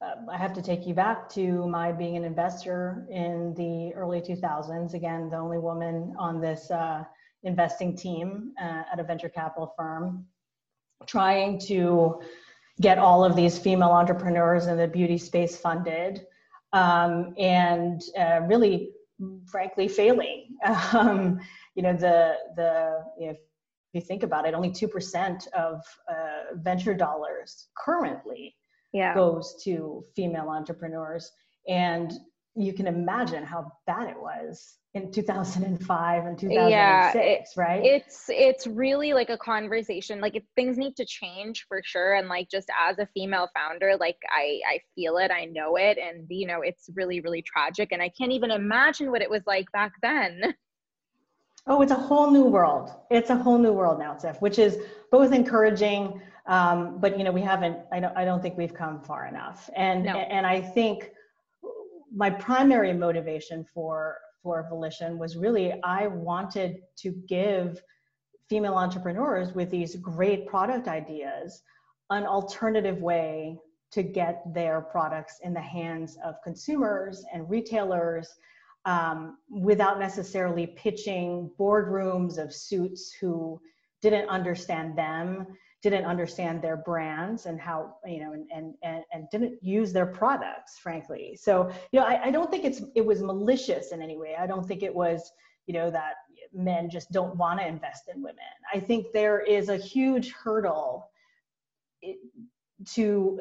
uh, 0.01 0.15
I 0.30 0.38
have 0.38 0.54
to 0.54 0.62
take 0.62 0.86
you 0.86 0.93
back 0.93 1.30
to 1.30 1.67
my 1.67 1.91
being 1.91 2.15
an 2.15 2.23
investor 2.23 3.08
in 3.10 3.54
the 3.56 3.93
early 3.95 4.21
2000s. 4.21 4.93
Again, 4.93 5.30
the 5.30 5.38
only 5.38 5.58
woman 5.58 6.13
on 6.17 6.39
this 6.39 6.69
uh, 6.71 7.04
investing 7.46 7.96
team 7.96 8.52
uh, 8.62 8.84
at 8.92 9.00
a 9.00 9.04
venture 9.04 9.30
capital 9.30 9.74
firm, 9.78 10.26
trying 11.08 11.60
to 11.60 12.22
get 12.82 12.98
all 12.98 13.24
of 13.24 13.36
these 13.36 13.58
female 13.58 13.92
entrepreneurs 13.92 14.68
in 14.68 14.78
the 14.78 14.88
beauty 14.88 15.18
space 15.18 15.56
funded, 15.58 16.26
um, 16.74 17.34
and 17.38 18.02
uh, 18.20 18.42
really 18.48 18.92
frankly 19.46 19.88
failing. 19.88 20.48
Um, 20.94 21.40
you 21.76 21.84
know, 21.84 21.94
the 21.94 22.36
the 22.56 23.04
you 23.20 23.28
know, 23.28 23.32
if 23.34 23.38
you 23.94 24.02
think 24.02 24.24
about 24.24 24.48
it, 24.48 24.54
only 24.54 24.72
two 24.72 24.88
percent 24.88 25.48
of 25.54 25.82
uh, 26.10 26.56
venture 26.56 26.94
dollars 26.94 27.68
currently 27.78 28.56
yeah. 28.94 29.14
goes 29.14 29.62
to 29.66 30.04
female 30.16 30.50
entrepreneurs, 30.50 31.32
and 31.68 32.14
you 32.56 32.74
can 32.74 32.88
imagine 32.88 33.44
how 33.44 33.72
bad 33.86 34.08
it 34.10 34.20
was 34.20 34.78
in 34.94 35.12
2005 35.12 36.26
and 36.26 36.39
2006 36.39 36.70
yeah, 36.72 37.12
it, 37.18 37.48
right? 37.58 37.84
it's 37.84 38.26
it's 38.30 38.65
really 38.65 39.13
like 39.13 39.30
a 39.30 39.38
conversation 39.38 40.22
like 40.22 40.41
things 40.56 40.78
need 40.78 40.96
to 40.96 41.06
change 41.06 41.65
for 41.68 41.82
sure 41.84 42.15
and 42.15 42.30
like 42.30 42.50
just 42.50 42.70
as 42.88 42.98
a 42.98 43.08
female 43.13 43.50
founder 43.54 43.98
like 44.00 44.15
i 44.32 44.60
i 44.70 44.80
feel 44.96 45.18
it 45.18 45.32
i 45.32 45.46
know 45.46 45.76
it 45.76 45.98
and 45.98 46.26
you 46.30 46.48
know 46.48 46.62
it's 46.62 46.89
really 46.96 47.20
really 47.20 47.41
tragic 47.41 47.89
and 47.91 48.02
i 48.02 48.10
can't 48.18 48.32
even 48.32 48.52
imagine 48.52 49.12
what 49.12 49.22
it 49.22 49.30
was 49.30 49.44
like 49.46 49.70
back 49.72 49.94
then. 50.02 50.56
Oh 51.68 51.82
it's 51.82 51.91
a 51.91 51.96
whole 51.96 52.30
new 52.30 52.44
world. 52.44 52.91
It's 53.10 53.32
a 53.32 53.36
whole 53.36 53.58
new 53.58 53.74
world 53.74 54.00
now 54.00 54.13
Siff 54.13 54.39
which 54.39 54.60
is 54.60 54.78
both 55.12 55.34
encouraging 55.34 56.22
um, 56.48 57.00
but 57.00 57.18
you 57.18 57.24
know 57.24 57.32
we 57.32 57.41
haven't 57.41 57.80
i 57.91 58.00
don't 58.00 58.15
i 58.15 58.24
don't 58.24 58.41
think 58.41 58.56
we've 58.56 58.74
come 58.74 59.02
far 59.02 59.26
enough. 59.26 59.70
And 59.76 60.06
no. 60.06 60.15
and 60.15 60.46
i 60.46 60.62
think 60.62 61.10
my 62.13 62.30
primary 62.30 62.94
motivation 62.94 63.65
for 63.74 64.18
for 64.44 64.68
Volition 64.70 65.18
was 65.18 65.36
really 65.36 65.74
I 65.84 66.08
wanted 66.08 66.82
to 66.98 67.12
give 67.28 67.82
female 68.48 68.76
entrepreneurs 68.76 69.54
with 69.54 69.72
these 69.72 69.96
great 69.96 70.46
product 70.48 70.88
ideas 70.88 71.63
an 72.12 72.26
alternative 72.26 73.02
way 73.02 73.58
to 73.91 74.04
get 74.04 74.44
their 74.54 74.82
products 74.82 75.39
in 75.41 75.54
the 75.54 75.62
hands 75.62 76.18
of 76.24 76.36
consumers 76.44 77.26
and 77.34 77.50
retailers 77.50 78.30
um, 78.86 79.38
without 79.50 80.00
necessarily 80.00 80.68
pitching 80.68 81.50
boardrooms 81.60 82.38
of 82.38 82.54
suits 82.54 83.13
who 83.20 83.60
didn't 84.04 84.30
understand 84.30 84.96
them 84.96 85.48
didn't 85.89 86.06
understand 86.06 86.63
their 86.63 86.78
brands 86.78 87.45
and 87.45 87.60
how 87.60 87.95
you 88.08 88.19
know 88.19 88.34
and 88.34 88.74
and 88.82 89.04
and, 89.13 89.30
didn't 89.32 89.62
use 89.62 89.93
their 89.93 90.08
products 90.08 90.80
frankly 90.80 91.38
so 91.39 91.69
you 91.91 92.00
know 92.00 92.06
I, 92.06 92.26
I 92.26 92.32
don't 92.32 92.50
think 92.50 92.65
it's 92.65 92.82
it 92.95 93.06
was 93.06 93.21
malicious 93.21 93.91
in 93.91 94.02
any 94.02 94.17
way 94.17 94.36
i 94.39 94.48
don't 94.48 94.67
think 94.67 94.82
it 94.82 94.93
was 94.93 95.32
you 95.67 95.76
know 95.76 95.91
that 95.91 96.13
men 96.54 96.89
just 96.89 97.12
don't 97.12 97.36
want 97.36 97.60
to 97.60 97.67
invest 97.67 98.10
in 98.13 98.24
women 98.24 98.56
i 98.74 98.80
think 98.80 99.08
there 99.13 99.39
is 99.41 99.69
a 99.69 99.78
huge 99.78 100.32
hurdle 100.32 101.10
eh, 102.04 102.13
to 102.93 103.39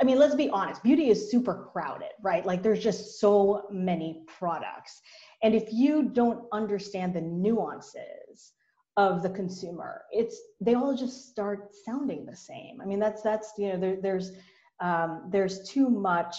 I 0.00 0.04
mean, 0.04 0.18
let's 0.18 0.34
be 0.34 0.50
honest, 0.50 0.82
beauty 0.82 1.10
is 1.10 1.30
super 1.30 1.68
crowded, 1.72 2.10
right? 2.20 2.44
Like 2.44 2.60
there's 2.60 2.82
just 2.82 3.20
so 3.20 3.68
many 3.70 4.24
products. 4.26 5.00
And 5.44 5.54
if 5.54 5.72
you 5.72 6.02
don't 6.02 6.44
understand 6.50 7.14
the 7.14 7.20
nuances 7.20 8.52
of 8.96 9.22
the 9.22 9.30
consumer, 9.30 10.02
it's 10.10 10.40
they 10.60 10.74
all 10.74 10.96
just 10.96 11.28
start 11.28 11.74
sounding 11.84 12.24
the 12.24 12.36
same. 12.36 12.80
I 12.80 12.86
mean, 12.86 12.98
that's 12.98 13.22
that's 13.22 13.52
you 13.58 13.72
know 13.72 13.78
there, 13.78 13.96
there's 14.00 14.32
um, 14.80 15.28
there's 15.30 15.68
too 15.68 15.88
much 15.90 16.36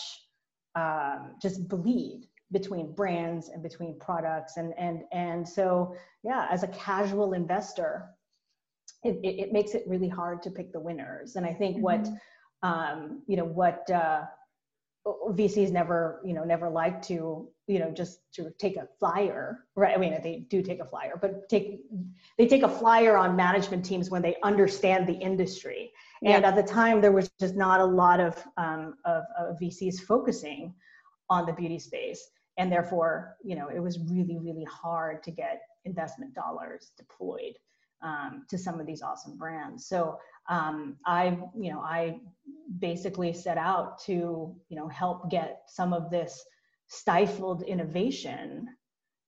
um, 0.75 1.35
just 1.41 1.67
bleed 1.67 2.27
between 2.51 2.93
brands 2.93 3.49
and 3.49 3.61
between 3.61 3.99
products 3.99 4.57
and 4.57 4.73
and 4.77 5.03
and 5.11 5.47
so 5.47 5.95
yeah, 6.23 6.47
as 6.49 6.63
a 6.63 6.67
casual 6.69 7.33
investor, 7.33 8.09
it, 9.03 9.19
it, 9.23 9.39
it 9.39 9.53
makes 9.53 9.73
it 9.73 9.83
really 9.87 10.09
hard 10.09 10.41
to 10.43 10.51
pick 10.51 10.71
the 10.71 10.79
winners. 10.79 11.35
And 11.35 11.45
I 11.45 11.53
think 11.53 11.77
mm-hmm. 11.77 11.83
what 11.83 12.09
um, 12.63 13.21
you 13.27 13.37
know 13.37 13.45
what 13.45 13.89
uh, 13.91 14.23
VCs 15.05 15.71
never 15.71 16.21
you 16.25 16.33
know 16.33 16.43
never 16.43 16.69
like 16.69 17.01
to 17.03 17.49
you 17.67 17.79
know 17.79 17.91
just 17.91 18.19
to 18.33 18.51
take 18.57 18.75
a 18.75 18.87
flyer 18.99 19.65
right 19.75 19.95
I 19.95 19.99
mean 19.99 20.17
they 20.21 20.45
do 20.49 20.61
take 20.61 20.79
a 20.79 20.85
flyer 20.85 21.17
but 21.21 21.47
take 21.49 21.81
they 22.37 22.47
take 22.47 22.63
a 22.63 22.69
flyer 22.69 23.15
on 23.17 23.35
management 23.35 23.85
teams 23.85 24.09
when 24.09 24.21
they 24.21 24.35
understand 24.43 25.07
the 25.07 25.13
industry 25.13 25.91
and 26.23 26.41
yeah. 26.41 26.47
at 26.49 26.55
the 26.55 26.63
time 26.63 26.99
there 26.99 27.11
was 27.11 27.29
just 27.39 27.55
not 27.55 27.79
a 27.79 27.85
lot 27.85 28.19
of, 28.19 28.43
um, 28.57 28.95
of, 29.05 29.23
of 29.39 29.59
VCs 29.59 30.01
focusing 30.01 30.73
on 31.29 31.45
the 31.45 31.53
beauty 31.53 31.79
space 31.79 32.29
and 32.57 32.71
therefore 32.71 33.37
you 33.43 33.55
know 33.55 33.69
it 33.69 33.79
was 33.79 33.99
really 33.99 34.37
really 34.39 34.65
hard 34.65 35.23
to 35.23 35.31
get 35.31 35.61
investment 35.85 36.33
dollars 36.33 36.91
deployed 36.97 37.53
um, 38.01 38.45
to 38.49 38.57
some 38.57 38.79
of 38.79 38.85
these 38.85 39.01
awesome 39.01 39.37
brands. 39.37 39.87
So 39.87 40.19
um, 40.47 40.97
I, 41.05 41.37
you 41.59 41.71
know, 41.71 41.79
I 41.79 42.19
basically 42.79 43.33
set 43.33 43.57
out 43.57 43.99
to, 44.05 44.55
you 44.69 44.77
know, 44.77 44.87
help 44.87 45.29
get 45.29 45.63
some 45.67 45.93
of 45.93 46.09
this 46.09 46.43
stifled 46.87 47.63
innovation 47.63 48.67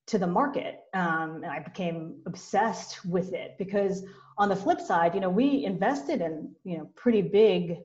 to 0.08 0.18
the 0.18 0.28
market. 0.28 0.80
Um, 0.94 1.42
and 1.44 1.48
I 1.48 1.60
became 1.60 2.22
obsessed 2.26 3.06
with 3.06 3.34
it 3.34 3.56
because 3.58 4.04
on 4.38 4.50
the 4.50 4.56
flip 4.56 4.80
side, 4.80 5.14
you 5.14 5.22
know, 5.22 5.30
we 5.30 5.66
invested 5.66 6.22
in, 6.22 6.54
you 6.64 6.78
know, 6.78 6.90
pretty 6.96 7.22
big 7.22 7.78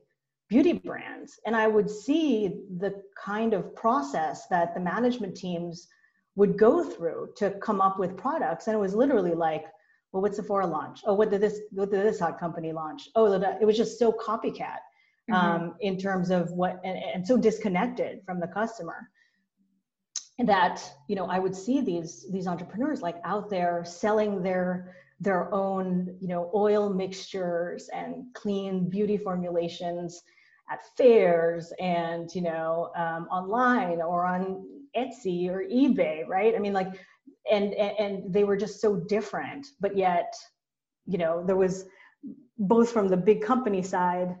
beauty 0.49 0.73
brands. 0.73 1.39
And 1.45 1.55
I 1.55 1.67
would 1.67 1.89
see 1.89 2.61
the 2.77 3.01
kind 3.23 3.53
of 3.53 3.75
process 3.75 4.47
that 4.47 4.73
the 4.73 4.79
management 4.79 5.35
teams 5.35 5.87
would 6.35 6.57
go 6.57 6.83
through 6.83 7.29
to 7.37 7.51
come 7.51 7.81
up 7.81 7.99
with 7.99 8.17
products. 8.17 8.67
And 8.67 8.75
it 8.75 8.79
was 8.79 8.95
literally 8.95 9.33
like, 9.33 9.65
well, 10.15 10.21
what 10.21 10.33
Sephora 10.33 10.65
launch? 10.65 11.01
Oh, 11.05 11.13
what 11.13 11.29
did 11.29 11.41
this 11.41 11.59
what 11.71 11.91
did 11.91 12.05
this 12.05 12.21
hot 12.21 12.39
company 12.39 12.71
launch? 12.71 13.09
Oh, 13.15 13.33
it 13.33 13.65
was 13.65 13.75
just 13.75 13.99
so 13.99 14.13
copycat 14.13 14.79
mm-hmm. 15.29 15.33
um, 15.33 15.75
in 15.81 15.97
terms 15.97 16.29
of 16.29 16.51
what 16.51 16.79
and, 16.85 16.97
and 16.97 17.27
so 17.27 17.35
disconnected 17.35 18.21
from 18.25 18.39
the 18.39 18.47
customer 18.47 19.09
that 20.39 20.81
you 21.09 21.17
know 21.17 21.25
I 21.25 21.37
would 21.37 21.53
see 21.53 21.81
these 21.81 22.31
these 22.31 22.47
entrepreneurs 22.47 23.01
like 23.01 23.17
out 23.25 23.49
there 23.49 23.83
selling 23.85 24.41
their 24.41 24.95
their 25.19 25.53
own 25.53 26.15
you 26.21 26.29
know 26.29 26.49
oil 26.55 26.89
mixtures 26.89 27.89
and 27.93 28.23
clean 28.33 28.87
beauty 28.87 29.17
formulations 29.17 30.21
at 30.71 30.79
fairs 30.95 31.73
and 31.81 32.33
you 32.33 32.41
know 32.41 32.89
um, 32.95 33.27
online 33.29 34.01
or 34.01 34.25
on 34.25 34.63
Etsy 34.95 35.49
or 35.49 35.65
eBay, 35.69 36.25
right? 36.25 36.55
I 36.55 36.59
mean, 36.59 36.71
like 36.71 36.87
and, 37.51 37.73
and 37.73 38.33
they 38.33 38.43
were 38.43 38.57
just 38.57 38.81
so 38.81 38.95
different 38.95 39.67
but 39.79 39.95
yet 39.95 40.33
you 41.05 41.17
know 41.17 41.43
there 41.45 41.55
was 41.55 41.85
both 42.57 42.91
from 42.91 43.07
the 43.07 43.17
big 43.17 43.41
company 43.41 43.81
side 43.81 44.35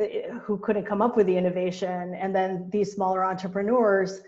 eh, 0.00 0.30
who 0.42 0.58
couldn't 0.58 0.84
come 0.84 1.02
up 1.02 1.16
with 1.16 1.26
the 1.26 1.36
innovation 1.36 2.14
and 2.14 2.34
then 2.34 2.68
these 2.72 2.92
smaller 2.92 3.24
entrepreneurs 3.24 4.20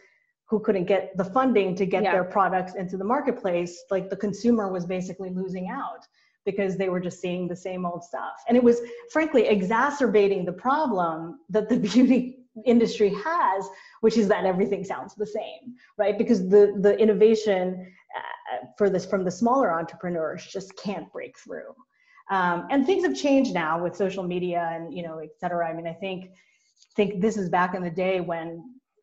who 0.47 0.59
couldn't 0.61 0.85
get 0.85 1.17
the 1.17 1.25
funding 1.25 1.75
to 1.77 1.87
get 1.87 2.03
yeah. 2.03 2.13
their 2.13 2.25
products 2.25 2.75
into 2.75 2.97
the 2.97 3.05
marketplace 3.05 3.85
like 3.91 4.11
the 4.11 4.17
consumer 4.17 4.71
was 4.71 4.85
basically 4.87 5.31
losing 5.31 5.69
out 5.69 6.07
because 6.45 6.77
they 6.77 6.89
were 6.89 7.01
just 7.01 7.21
seeing 7.21 7.47
the 7.47 7.57
same 7.57 7.85
old 7.85 8.03
stuff 8.05 8.43
and 8.49 8.57
it 8.57 8.63
was 8.63 8.81
frankly 9.13 9.47
exacerbating 9.47 10.45
the 10.45 10.53
problem 10.53 11.41
that 11.49 11.69
the 11.69 11.77
beauty 11.91 12.40
industry 12.67 13.15
has 13.25 13.69
which 14.01 14.17
is 14.17 14.29
that 14.29 14.45
everything 14.45 14.85
sounds 14.85 15.15
the 15.15 15.27
same 15.27 15.75
right? 15.97 16.17
Because 16.17 16.49
the 16.49 16.75
the 16.81 16.99
innovation 16.99 17.93
uh, 18.17 18.67
for 18.77 18.91
this 18.91 19.07
from 19.07 19.25
the 19.25 19.31
smaller 19.31 19.73
entrepreneurs 19.73 20.47
just 20.47 20.77
can't 20.77 21.11
break 21.13 21.39
through. 21.39 21.75
Um, 22.31 22.69
and 22.71 22.87
things 22.87 23.05
have 23.05 23.17
changed 23.17 23.55
now 23.55 23.83
with 23.83 23.97
social 23.97 24.23
media 24.23 24.71
and 24.73 24.95
you 24.95 25.03
know 25.03 25.19
et 25.19 25.31
cetera. 25.39 25.69
I 25.69 25.73
mean 25.73 25.87
i 25.87 25.93
think 25.93 26.31
think 26.97 27.21
this 27.21 27.37
is 27.37 27.49
back 27.49 27.75
in 27.75 27.83
the 27.83 27.91
day 27.91 28.21
when 28.21 28.49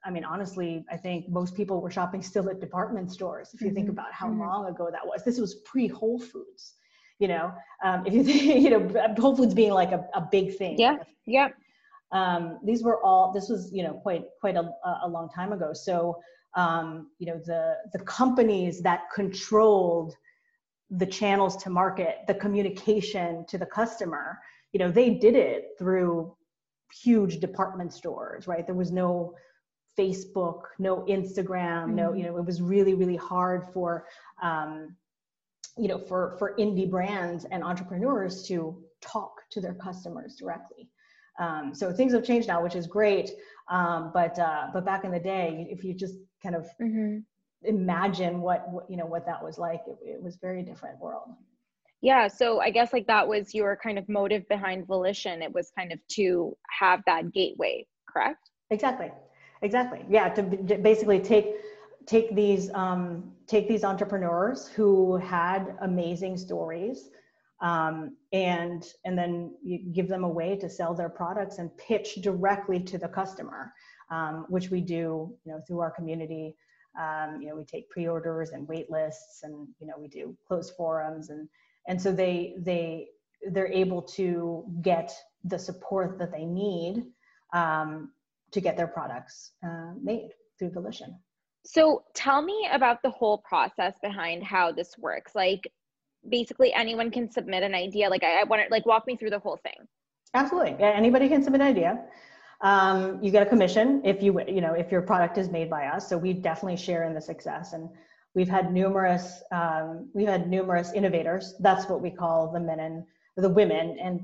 i 0.06 0.10
mean 0.10 0.26
honestly 0.26 0.86
i 0.92 0.98
think 0.98 1.30
most 1.30 1.56
people 1.56 1.80
were 1.80 1.90
shopping 1.90 2.22
still 2.22 2.50
at 2.50 2.60
department 2.60 3.12
stores 3.12 3.50
if 3.54 3.62
you 3.62 3.68
mm-hmm. 3.68 3.76
think 3.76 3.90
about 3.90 4.12
how 4.12 4.28
mm-hmm. 4.28 4.42
long 4.42 4.66
ago 4.68 4.90
that 4.92 5.06
was. 5.06 5.24
This 5.24 5.40
was 5.40 5.56
pre 5.72 5.88
whole 5.88 6.20
foods 6.20 6.74
you 7.20 7.28
know? 7.28 7.52
Um, 7.84 8.06
if 8.06 8.14
you 8.14 8.24
think 8.28 8.64
you 8.64 8.70
know 8.70 9.14
whole 9.18 9.36
foods 9.36 9.54
being 9.54 9.74
like 9.74 9.92
a, 9.92 10.06
a 10.14 10.22
big 10.22 10.56
thing. 10.58 10.78
Yeah 10.80 10.98
yeah 11.26 11.50
um, 12.12 12.60
these 12.64 12.84
were 12.84 13.04
all 13.04 13.32
this 13.34 13.50
was 13.50 13.72
you 13.72 13.84
know 13.84 13.94
quite 13.94 14.26
quite 14.40 14.56
a, 14.56 14.72
a 15.04 15.08
long 15.08 15.30
time 15.30 15.52
ago. 15.52 15.74
So 15.74 16.18
um, 16.56 17.12
you 17.20 17.28
know 17.28 17.40
the 17.46 17.76
the 17.94 18.00
companies 18.00 18.82
that 18.82 19.04
controlled 19.14 20.16
the 20.90 21.06
channels 21.06 21.58
to 21.58 21.70
market 21.70 22.20
the 22.28 22.34
communication 22.34 23.46
to 23.46 23.58
the 23.58 23.66
customer 23.66 24.40
you 24.72 24.80
know 24.80 24.90
they 24.90 25.10
did 25.10 25.36
it 25.36 25.72
through 25.78 26.34
huge 26.94 27.40
department 27.40 27.92
stores 27.92 28.48
right? 28.48 28.66
There 28.66 28.76
was 28.76 28.92
no 28.92 29.34
facebook 30.00 30.62
no 30.78 30.98
instagram 31.10 31.88
mm-hmm. 31.88 31.96
no 31.96 32.14
you 32.14 32.24
know 32.24 32.38
it 32.38 32.46
was 32.46 32.62
really 32.62 32.94
really 32.94 33.16
hard 33.16 33.66
for 33.74 34.06
um, 34.42 34.96
you 35.78 35.88
know 35.88 35.98
for 35.98 36.36
for 36.38 36.56
indie 36.58 36.90
brands 36.90 37.46
and 37.46 37.64
entrepreneurs 37.64 38.44
to 38.44 38.82
talk 39.02 39.42
to 39.50 39.60
their 39.60 39.74
customers 39.74 40.36
directly 40.36 40.88
um, 41.40 41.74
so 41.74 41.92
things 41.92 42.14
have 42.14 42.24
changed 42.24 42.48
now, 42.48 42.64
which 42.64 42.76
is 42.76 42.88
great. 42.88 43.32
Um, 43.70 44.12
but 44.14 44.38
uh, 44.40 44.68
but 44.74 44.86
back 44.86 45.04
in 45.04 45.12
the 45.12 45.20
day, 45.20 45.68
if 45.70 45.84
you 45.84 45.94
just 45.94 46.16
kind 46.42 46.56
of 46.56 46.68
mm-hmm. 46.82 47.20
imagine 47.64 48.42
what, 48.42 48.70
what, 48.70 48.90
you 48.90 48.98
know 48.98 49.06
what 49.06 49.26
that 49.26 49.44
was 49.44 49.58
like, 49.58 49.82
it, 49.88 49.98
it 50.02 50.22
was 50.22 50.38
very 50.38 50.64
different 50.64 51.00
world. 51.00 51.30
Yeah, 52.02 52.28
so 52.28 52.62
I 52.62 52.70
guess 52.70 52.94
like 52.94 53.08
that 53.08 53.28
was 53.28 53.54
your 53.54 53.78
kind 53.82 53.98
of 53.98 54.08
motive 54.08 54.48
behind 54.48 54.86
Volition. 54.86 55.42
It 55.42 55.54
was 55.54 55.72
kind 55.78 55.92
of 55.92 56.00
to 56.12 56.56
have 56.80 57.02
that 57.08 57.34
gateway, 57.34 57.86
correct? 58.08 58.52
Exactly, 58.70 59.12
exactly. 59.62 60.06
Yeah, 60.10 60.30
to 60.30 60.44
basically 60.44 61.20
take 61.20 61.56
take 62.06 62.34
these 62.36 62.72
um, 62.74 63.34
take 63.48 63.68
these 63.68 63.84
entrepreneurs 63.84 64.68
who 64.68 65.18
had 65.18 65.76
amazing 65.82 66.38
stories 66.38 67.10
um, 67.62 68.16
and 68.34 68.86
and 69.04 69.18
then 69.18 69.56
you 69.64 69.80
give 69.80 70.08
them 70.08 70.24
a 70.24 70.30
way 70.30 70.56
to 70.58 70.70
sell 70.70 70.94
their 70.94 71.10
products 71.10 71.58
and 71.58 71.76
pitch 71.78 72.16
directly 72.22 72.80
to 72.80 72.98
the 72.98 73.08
customer, 73.08 73.74
um, 74.12 74.46
which 74.50 74.70
we 74.70 74.82
do, 74.82 75.34
you 75.44 75.52
know, 75.52 75.62
through 75.68 75.80
our 75.80 75.92
community. 75.92 76.56
Um, 77.00 77.42
you 77.42 77.50
know, 77.50 77.56
we 77.56 77.64
take 77.64 77.90
pre-orders 77.90 78.52
and 78.52 78.68
wait 78.68 78.90
lists, 78.92 79.42
and 79.44 79.68
you 79.80 79.88
know, 79.88 79.96
we 80.00 80.08
do 80.08 80.36
closed 80.48 80.74
forums, 80.76 81.30
and 81.30 81.48
and 81.88 82.00
so 82.02 82.12
they 82.12 82.56
they 82.60 83.08
they're 83.52 83.72
able 83.72 84.02
to 84.02 84.64
get 84.82 85.14
the 85.44 85.58
support 85.58 86.18
that 86.20 86.32
they 86.32 86.46
need 86.46 87.06
um, 87.54 88.12
to 88.52 88.62
get 88.62 88.78
their 88.78 88.88
products 88.88 89.52
uh, 89.64 89.94
made 90.02 90.30
through 90.58 90.72
Volition. 90.72 91.18
So 91.66 92.04
tell 92.14 92.42
me 92.42 92.70
about 92.72 93.02
the 93.04 93.10
whole 93.10 93.40
process 93.40 93.96
behind 94.02 94.44
how 94.44 94.72
this 94.72 94.98
works. 94.98 95.36
Like 95.36 95.72
basically 96.30 96.74
anyone 96.74 97.12
can 97.12 97.32
submit 97.32 97.64
an 97.64 97.76
idea. 97.76 98.10
Like 98.10 98.24
i, 98.24 98.42
I 98.42 98.44
want 98.44 98.64
to 98.64 98.68
like 98.72 98.86
walk 98.86 99.08
me 99.08 99.16
through 99.16 99.32
the 99.32 99.40
whole 99.40 99.58
thing. 99.58 99.88
Absolutely. 100.34 100.76
Yeah 100.80 100.94
anybody 100.96 101.28
can 101.30 101.44
submit 101.44 101.62
an 101.62 101.68
idea. 101.68 102.04
Um, 102.62 103.22
you 103.22 103.30
get 103.32 103.46
a 103.46 103.50
commission 103.50 104.02
if 104.04 104.24
you 104.24 104.42
you 104.48 104.62
know 104.62 104.74
if 104.74 104.92
your 104.92 105.02
product 105.02 105.38
is 105.38 105.50
made 105.50 105.70
by 105.70 105.86
us. 105.86 106.10
So 106.10 106.18
we 106.18 106.34
definitely 106.34 106.78
share 106.78 107.04
in 107.04 107.14
the 107.14 107.22
success. 107.22 107.74
And 107.74 107.90
we've 108.34 108.50
had 108.50 108.74
numerous 108.74 109.44
um, 109.52 110.10
we've 110.14 110.28
had 110.28 110.50
numerous 110.50 110.94
innovators. 110.94 111.56
That's 111.60 111.88
what 111.88 112.02
we 112.02 112.10
call 112.10 112.52
the 112.52 112.60
men 112.60 112.80
and 112.80 113.04
the 113.36 113.50
women 113.50 113.98
and 114.02 114.22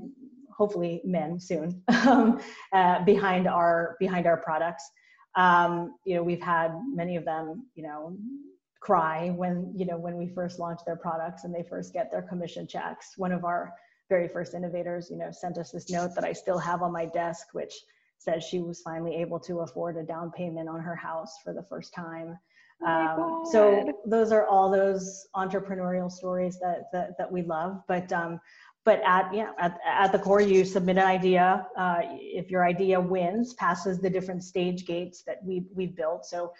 hopefully 0.56 1.00
men 1.04 1.38
soon 1.38 1.82
um, 2.06 2.40
uh, 2.72 3.04
behind 3.04 3.46
our 3.46 3.96
behind 4.00 4.26
our 4.26 4.36
products. 4.36 4.90
Um, 5.36 5.96
you 6.04 6.14
know 6.14 6.22
we've 6.22 6.42
had 6.42 6.72
many 6.92 7.16
of 7.16 7.24
them 7.24 7.66
you 7.74 7.82
know 7.84 8.16
cry 8.84 9.30
when 9.30 9.72
you 9.74 9.86
know 9.86 9.96
when 9.96 10.16
we 10.16 10.28
first 10.28 10.58
launch 10.58 10.80
their 10.84 10.96
products 10.96 11.44
and 11.44 11.54
they 11.54 11.64
first 11.68 11.92
get 11.92 12.10
their 12.10 12.22
commission 12.22 12.66
checks. 12.66 13.16
One 13.16 13.32
of 13.32 13.44
our 13.44 13.72
very 14.10 14.28
first 14.28 14.54
innovators 14.54 15.08
you 15.10 15.16
know 15.16 15.30
sent 15.30 15.56
us 15.56 15.70
this 15.70 15.88
note 15.90 16.14
that 16.14 16.24
i 16.24 16.32
still 16.34 16.58
have 16.58 16.82
on 16.82 16.92
my 16.92 17.06
desk 17.06 17.46
which 17.52 17.72
says 18.24 18.42
she 18.42 18.60
was 18.60 18.80
finally 18.80 19.14
able 19.16 19.38
to 19.38 19.60
afford 19.60 19.96
a 19.96 20.02
down 20.02 20.30
payment 20.32 20.68
on 20.68 20.80
her 20.80 20.96
house 20.96 21.38
for 21.44 21.52
the 21.52 21.62
first 21.62 21.92
time. 21.92 22.38
Oh 22.82 23.42
um, 23.44 23.52
so 23.52 23.92
those 24.06 24.32
are 24.32 24.46
all 24.46 24.70
those 24.70 25.26
entrepreneurial 25.36 26.10
stories 26.10 26.58
that 26.60 26.90
that, 26.92 27.16
that 27.18 27.30
we 27.30 27.42
love. 27.42 27.82
But 27.86 28.12
um, 28.12 28.40
but 28.84 29.00
at 29.06 29.32
yeah 29.32 29.52
at, 29.58 29.78
at 29.86 30.12
the 30.12 30.18
core 30.18 30.40
you 30.40 30.64
submit 30.64 30.98
an 30.98 31.04
idea 31.04 31.66
uh, 31.76 32.00
if 32.02 32.50
your 32.50 32.64
idea 32.64 33.00
wins 33.00 33.54
passes 33.54 34.00
the 34.00 34.10
different 34.10 34.42
stage 34.42 34.86
gates 34.86 35.22
that 35.22 35.38
we 35.44 35.66
we've 35.74 35.96
built. 35.96 36.26
So 36.26 36.52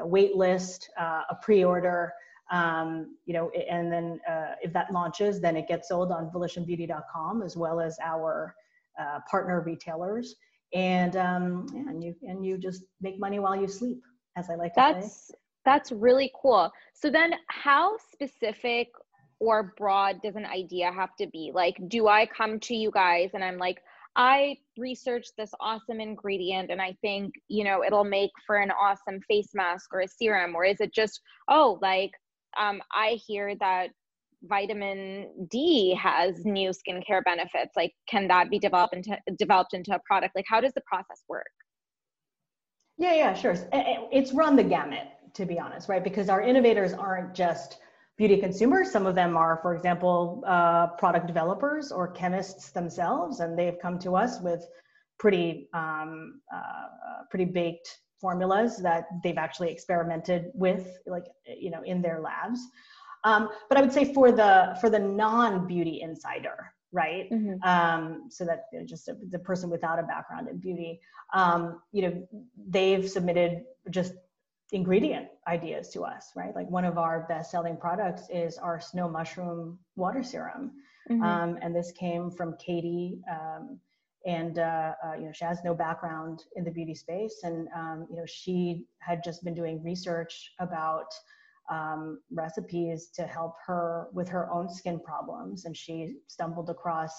a 0.00 0.06
wait 0.06 0.36
list 0.36 0.90
uh, 0.98 1.22
a 1.30 1.34
pre-order 1.42 2.12
um, 2.50 3.16
you 3.26 3.34
know 3.34 3.50
and 3.50 3.92
then 3.92 4.20
uh, 4.28 4.54
if 4.62 4.72
that 4.72 4.92
launches 4.92 5.40
then 5.40 5.56
it 5.56 5.66
gets 5.68 5.88
sold 5.88 6.12
on 6.12 6.30
volitionbeauty.com 6.30 7.42
as 7.42 7.56
well 7.56 7.80
as 7.80 7.98
our 8.02 8.54
uh, 9.00 9.20
partner 9.30 9.60
retailers 9.60 10.36
and 10.72 11.16
um, 11.16 11.66
yeah, 11.72 11.80
and 11.90 12.04
you 12.04 12.14
and 12.22 12.44
you 12.44 12.58
just 12.58 12.84
make 13.00 13.18
money 13.18 13.38
while 13.38 13.56
you 13.56 13.68
sleep 13.68 14.02
as 14.36 14.50
i 14.50 14.54
like 14.54 14.72
to 14.72 14.76
that's 14.76 15.28
say. 15.28 15.34
that's 15.64 15.92
really 15.92 16.30
cool 16.40 16.70
so 16.92 17.10
then 17.10 17.34
how 17.48 17.96
specific 18.12 18.88
or 19.40 19.74
broad 19.76 20.22
does 20.22 20.36
an 20.36 20.46
idea 20.46 20.90
have 20.90 21.14
to 21.16 21.26
be? 21.26 21.50
Like, 21.54 21.76
do 21.88 22.08
I 22.08 22.26
come 22.26 22.58
to 22.60 22.74
you 22.74 22.90
guys 22.90 23.30
and 23.34 23.44
I'm 23.44 23.58
like, 23.58 23.82
I 24.16 24.56
researched 24.78 25.32
this 25.36 25.50
awesome 25.60 26.00
ingredient 26.00 26.70
and 26.70 26.80
I 26.80 26.96
think, 27.00 27.34
you 27.48 27.64
know, 27.64 27.82
it'll 27.84 28.04
make 28.04 28.30
for 28.46 28.56
an 28.56 28.70
awesome 28.70 29.20
face 29.28 29.50
mask 29.54 29.92
or 29.92 30.00
a 30.00 30.08
serum? 30.08 30.54
Or 30.54 30.64
is 30.64 30.80
it 30.80 30.94
just, 30.94 31.20
oh, 31.48 31.78
like, 31.82 32.12
um, 32.58 32.80
I 32.92 33.18
hear 33.26 33.54
that 33.60 33.88
vitamin 34.44 35.46
D 35.50 35.98
has 36.00 36.44
new 36.44 36.70
skincare 36.70 37.24
benefits. 37.24 37.72
Like, 37.76 37.92
can 38.08 38.28
that 38.28 38.50
be 38.50 38.58
developed 38.58 38.94
into 38.94 39.18
developed 39.38 39.74
into 39.74 39.94
a 39.94 40.00
product? 40.06 40.34
Like, 40.36 40.44
how 40.48 40.60
does 40.60 40.72
the 40.74 40.82
process 40.86 41.24
work? 41.28 41.46
Yeah, 42.98 43.14
yeah, 43.14 43.34
sure. 43.34 43.56
It's 43.72 44.32
run 44.32 44.54
the 44.56 44.62
gamut, 44.62 45.08
to 45.34 45.44
be 45.44 45.58
honest, 45.58 45.88
right? 45.88 46.04
Because 46.04 46.28
our 46.28 46.42
innovators 46.42 46.92
aren't 46.92 47.34
just 47.34 47.78
beauty 48.16 48.36
consumers. 48.36 48.90
Some 48.90 49.06
of 49.06 49.14
them 49.14 49.36
are, 49.36 49.58
for 49.62 49.74
example, 49.74 50.42
uh, 50.46 50.88
product 50.98 51.26
developers 51.26 51.90
or 51.90 52.08
chemists 52.08 52.70
themselves, 52.70 53.40
and 53.40 53.58
they've 53.58 53.78
come 53.80 53.98
to 54.00 54.16
us 54.16 54.40
with 54.40 54.64
pretty 55.18 55.68
um, 55.72 56.40
uh, 56.54 57.24
pretty 57.30 57.44
baked 57.44 57.98
formulas 58.20 58.78
that 58.78 59.06
they've 59.22 59.38
actually 59.38 59.70
experimented 59.70 60.50
with, 60.54 60.98
like 61.06 61.26
you 61.46 61.70
know, 61.70 61.82
in 61.82 62.00
their 62.00 62.20
labs. 62.20 62.60
Um, 63.24 63.48
but 63.68 63.78
I 63.78 63.80
would 63.80 63.92
say 63.92 64.12
for 64.12 64.30
the 64.30 64.76
for 64.80 64.90
the 64.90 64.98
non 64.98 65.66
beauty 65.66 66.00
insider, 66.02 66.72
right? 66.92 67.30
Mm-hmm. 67.30 67.62
Um, 67.68 68.26
so 68.30 68.44
that 68.44 68.66
you 68.72 68.80
know, 68.80 68.86
just 68.86 69.08
a, 69.08 69.16
the 69.30 69.38
person 69.38 69.70
without 69.70 69.98
a 69.98 70.02
background 70.02 70.48
in 70.48 70.58
beauty, 70.58 71.00
um, 71.32 71.80
you 71.92 72.02
know, 72.02 72.28
they've 72.68 73.08
submitted 73.08 73.64
just 73.90 74.14
ingredient 74.72 75.28
ideas 75.46 75.90
to 75.90 76.02
us, 76.02 76.32
right? 76.34 76.54
Like 76.54 76.70
one 76.70 76.84
of 76.84 76.98
our 76.98 77.26
best 77.28 77.50
selling 77.50 77.76
products 77.76 78.24
is 78.30 78.58
our 78.58 78.80
snow 78.80 79.08
mushroom 79.08 79.78
water 79.96 80.22
serum. 80.22 80.72
Mm-hmm. 81.10 81.22
Um, 81.22 81.58
and 81.62 81.74
this 81.74 81.92
came 81.92 82.30
from 82.30 82.56
Katie. 82.58 83.20
Um, 83.30 83.78
and, 84.26 84.58
uh, 84.58 84.94
uh, 85.04 85.14
you 85.14 85.26
know, 85.26 85.32
she 85.32 85.44
has 85.44 85.58
no 85.64 85.74
background 85.74 86.44
in 86.56 86.64
the 86.64 86.70
beauty 86.70 86.94
space. 86.94 87.40
And, 87.42 87.68
um, 87.76 88.06
you 88.10 88.16
know, 88.16 88.24
she 88.26 88.86
had 89.00 89.22
just 89.22 89.44
been 89.44 89.54
doing 89.54 89.82
research 89.82 90.52
about 90.60 91.12
um, 91.70 92.20
recipes 92.30 93.10
to 93.16 93.26
help 93.26 93.54
her 93.66 94.08
with 94.12 94.28
her 94.30 94.50
own 94.50 94.68
skin 94.68 94.98
problems. 94.98 95.66
And 95.66 95.76
she 95.76 96.16
stumbled 96.26 96.70
across 96.70 97.12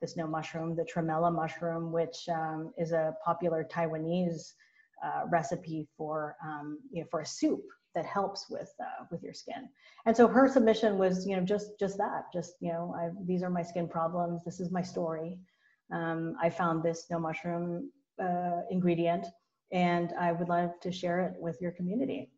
the 0.00 0.06
snow 0.06 0.26
mushroom, 0.26 0.76
the 0.76 0.84
tremella 0.84 1.34
mushroom, 1.34 1.90
which 1.90 2.28
um, 2.28 2.72
is 2.78 2.92
a 2.92 3.14
popular 3.24 3.66
Taiwanese 3.70 4.52
uh, 5.02 5.22
recipe 5.30 5.88
for 5.96 6.36
um, 6.44 6.78
you 6.90 7.00
know 7.02 7.08
for 7.10 7.20
a 7.20 7.26
soup 7.26 7.62
that 7.94 8.06
helps 8.06 8.46
with 8.48 8.72
uh, 8.80 9.04
with 9.10 9.22
your 9.22 9.34
skin. 9.34 9.68
And 10.06 10.16
so 10.16 10.26
her 10.26 10.48
submission 10.48 10.98
was 10.98 11.26
you 11.26 11.36
know 11.36 11.42
just 11.42 11.78
just 11.78 11.98
that, 11.98 12.24
just 12.32 12.54
you 12.60 12.72
know 12.72 12.94
I, 12.96 13.10
these 13.26 13.42
are 13.42 13.50
my 13.50 13.62
skin 13.62 13.88
problems. 13.88 14.42
This 14.44 14.60
is 14.60 14.70
my 14.70 14.82
story. 14.82 15.38
Um, 15.92 16.34
I 16.42 16.48
found 16.48 16.82
this 16.82 17.06
snow 17.06 17.18
mushroom 17.18 17.90
uh, 18.22 18.60
ingredient, 18.70 19.26
and 19.72 20.12
I 20.18 20.32
would 20.32 20.48
love 20.48 20.70
to 20.80 20.92
share 20.92 21.20
it 21.20 21.34
with 21.38 21.60
your 21.60 21.72
community. 21.72 22.30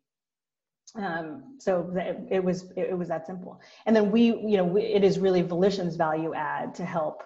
Um, 0.95 1.57
so 1.59 1.91
it, 1.95 2.17
it 2.29 2.43
was 2.43 2.71
it, 2.75 2.89
it 2.91 2.97
was 2.97 3.07
that 3.09 3.25
simple. 3.25 3.59
And 3.85 3.95
then 3.95 4.11
we 4.11 4.25
you 4.25 4.57
know 4.57 4.65
we, 4.65 4.81
it 4.81 5.03
is 5.03 5.19
really 5.19 5.41
Volition's 5.41 5.95
value 5.95 6.33
add 6.33 6.75
to 6.75 6.85
help 6.85 7.23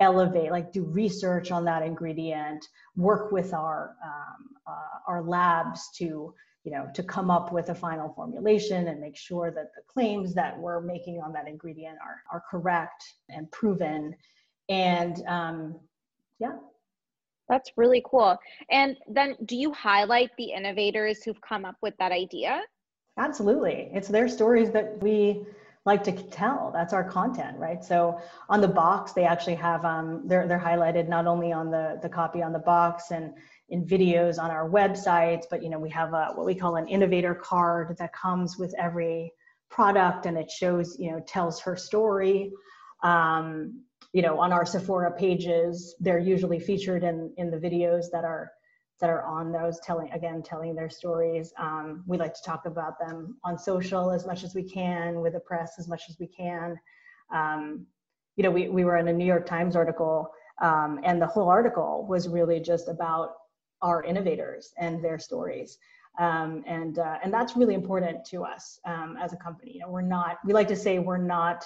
elevate 0.00 0.50
like 0.50 0.72
do 0.72 0.82
research 0.84 1.50
on 1.50 1.64
that 1.64 1.82
ingredient 1.82 2.64
work 2.96 3.30
with 3.30 3.54
our 3.54 3.96
um, 4.04 4.48
uh, 4.66 4.98
our 5.06 5.22
labs 5.22 5.90
to 5.96 6.34
you 6.64 6.72
know 6.72 6.88
to 6.94 7.02
come 7.02 7.30
up 7.30 7.52
with 7.52 7.68
a 7.68 7.74
final 7.74 8.12
formulation 8.14 8.88
and 8.88 9.00
make 9.00 9.16
sure 9.16 9.52
that 9.52 9.70
the 9.76 9.82
claims 9.86 10.34
that 10.34 10.58
we're 10.58 10.80
making 10.80 11.20
on 11.20 11.32
that 11.32 11.46
ingredient 11.46 11.96
are 12.04 12.22
are 12.32 12.42
correct 12.50 13.04
and 13.28 13.50
proven. 13.52 14.14
And 14.68 15.22
um, 15.28 15.78
yeah. 16.38 16.56
That's 17.46 17.70
really 17.76 18.02
cool. 18.06 18.38
And 18.70 18.96
then 19.06 19.36
do 19.44 19.54
you 19.54 19.70
highlight 19.74 20.30
the 20.38 20.52
innovators 20.52 21.22
who've 21.22 21.40
come 21.42 21.66
up 21.66 21.76
with 21.82 21.94
that 21.98 22.10
idea? 22.10 22.62
Absolutely. 23.18 23.90
It's 23.92 24.08
their 24.08 24.28
stories 24.28 24.70
that 24.70 25.00
we 25.02 25.44
like 25.86 26.02
to 26.04 26.12
tell. 26.12 26.70
That's 26.72 26.94
our 26.94 27.04
content, 27.04 27.58
right? 27.58 27.84
So 27.84 28.18
on 28.48 28.60
the 28.60 28.68
box, 28.68 29.12
they 29.12 29.24
actually 29.24 29.56
have 29.56 29.84
um, 29.84 30.22
they're 30.26 30.48
they're 30.48 30.58
highlighted 30.58 31.08
not 31.08 31.26
only 31.26 31.52
on 31.52 31.70
the 31.70 31.98
the 32.00 32.08
copy 32.08 32.42
on 32.42 32.52
the 32.52 32.58
box 32.58 33.10
and 33.10 33.34
in 33.68 33.84
videos 33.86 34.38
on 34.38 34.50
our 34.50 34.68
websites, 34.68 35.44
but 35.50 35.62
you 35.62 35.68
know 35.68 35.78
we 35.78 35.90
have 35.90 36.14
a 36.14 36.32
what 36.34 36.46
we 36.46 36.54
call 36.54 36.76
an 36.76 36.88
innovator 36.88 37.34
card 37.34 37.96
that 37.98 38.12
comes 38.14 38.56
with 38.56 38.74
every 38.78 39.32
product 39.70 40.26
and 40.26 40.38
it 40.38 40.50
shows 40.50 40.96
you 40.98 41.10
know 41.10 41.20
tells 41.26 41.60
her 41.60 41.76
story. 41.76 42.52
Um, 43.02 43.82
you 44.14 44.22
know 44.22 44.38
on 44.38 44.52
our 44.52 44.64
Sephora 44.64 45.12
pages, 45.12 45.94
they're 46.00 46.18
usually 46.18 46.60
featured 46.60 47.04
in 47.04 47.32
in 47.36 47.50
the 47.50 47.58
videos 47.58 48.06
that 48.12 48.24
are 48.24 48.52
that 49.00 49.10
are 49.10 49.24
on 49.24 49.52
those 49.52 49.80
telling 49.80 50.10
again 50.12 50.42
telling 50.42 50.74
their 50.74 50.90
stories. 50.90 51.52
Um, 51.58 52.04
we 52.06 52.16
like 52.16 52.34
to 52.34 52.42
talk 52.42 52.66
about 52.66 52.98
them 52.98 53.36
on 53.44 53.58
social 53.58 54.10
as 54.10 54.26
much 54.26 54.44
as 54.44 54.54
we 54.54 54.62
can 54.62 55.20
with 55.20 55.32
the 55.32 55.40
press 55.40 55.74
as 55.78 55.88
much 55.88 56.02
as 56.08 56.16
we 56.18 56.26
can. 56.26 56.78
Um, 57.32 57.86
you 58.36 58.42
know 58.42 58.50
we, 58.50 58.68
we 58.68 58.84
were 58.84 58.96
in 58.96 59.08
a 59.08 59.12
new 59.12 59.24
york 59.24 59.46
times 59.46 59.76
article 59.76 60.28
um, 60.62 61.00
and 61.04 61.20
the 61.20 61.26
whole 61.26 61.48
article 61.48 62.06
was 62.08 62.28
really 62.28 62.60
just 62.60 62.88
about 62.88 63.34
our 63.82 64.02
innovators 64.02 64.72
and 64.78 65.04
their 65.04 65.18
stories. 65.18 65.78
Um, 66.18 66.62
and 66.66 66.98
uh, 66.98 67.18
and 67.24 67.34
that's 67.34 67.56
really 67.56 67.74
important 67.74 68.24
to 68.26 68.44
us 68.44 68.78
um, 68.84 69.16
as 69.20 69.32
a 69.32 69.36
company. 69.36 69.72
You 69.74 69.80
know 69.80 69.88
we're 69.88 70.00
not 70.00 70.38
we 70.44 70.52
like 70.52 70.68
to 70.68 70.76
say 70.76 71.00
we're 71.00 71.18
not 71.18 71.64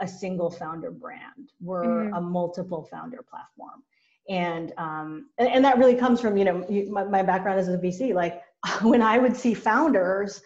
a 0.00 0.08
single 0.08 0.50
founder 0.50 0.90
brand. 0.90 1.52
We're 1.60 1.84
mm-hmm. 1.84 2.14
a 2.14 2.20
multiple 2.20 2.88
founder 2.90 3.22
platform 3.28 3.82
and 4.28 4.72
um, 4.78 5.28
and, 5.38 5.48
and, 5.48 5.64
that 5.64 5.78
really 5.78 5.96
comes 5.96 6.20
from 6.20 6.36
you 6.36 6.44
know 6.44 6.64
my, 6.90 7.04
my 7.04 7.22
background 7.22 7.58
as 7.58 7.68
a 7.68 7.78
VC. 7.78 8.14
Like 8.14 8.42
when 8.82 9.02
I 9.02 9.18
would 9.18 9.36
see 9.36 9.54
founders, 9.54 10.42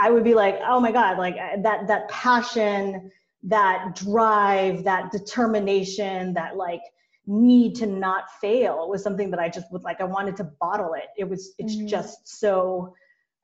I 0.00 0.10
would 0.10 0.24
be 0.24 0.34
like, 0.34 0.58
oh 0.66 0.80
my 0.80 0.92
god, 0.92 1.18
like 1.18 1.36
uh, 1.36 1.60
that 1.62 1.86
that 1.86 2.08
passion, 2.08 3.10
that 3.44 3.94
drive, 3.94 4.84
that 4.84 5.12
determination, 5.12 6.34
that 6.34 6.56
like 6.56 6.82
need 7.26 7.74
to 7.76 7.86
not 7.86 8.24
fail 8.40 8.88
was 8.88 9.02
something 9.02 9.30
that 9.30 9.38
I 9.38 9.48
just 9.48 9.70
would 9.70 9.84
like. 9.84 10.00
I 10.00 10.04
wanted 10.04 10.36
to 10.38 10.44
bottle 10.60 10.94
it. 10.94 11.06
It 11.16 11.24
was 11.24 11.54
it's 11.58 11.76
mm-hmm. 11.76 11.86
just 11.86 12.26
so. 12.40 12.94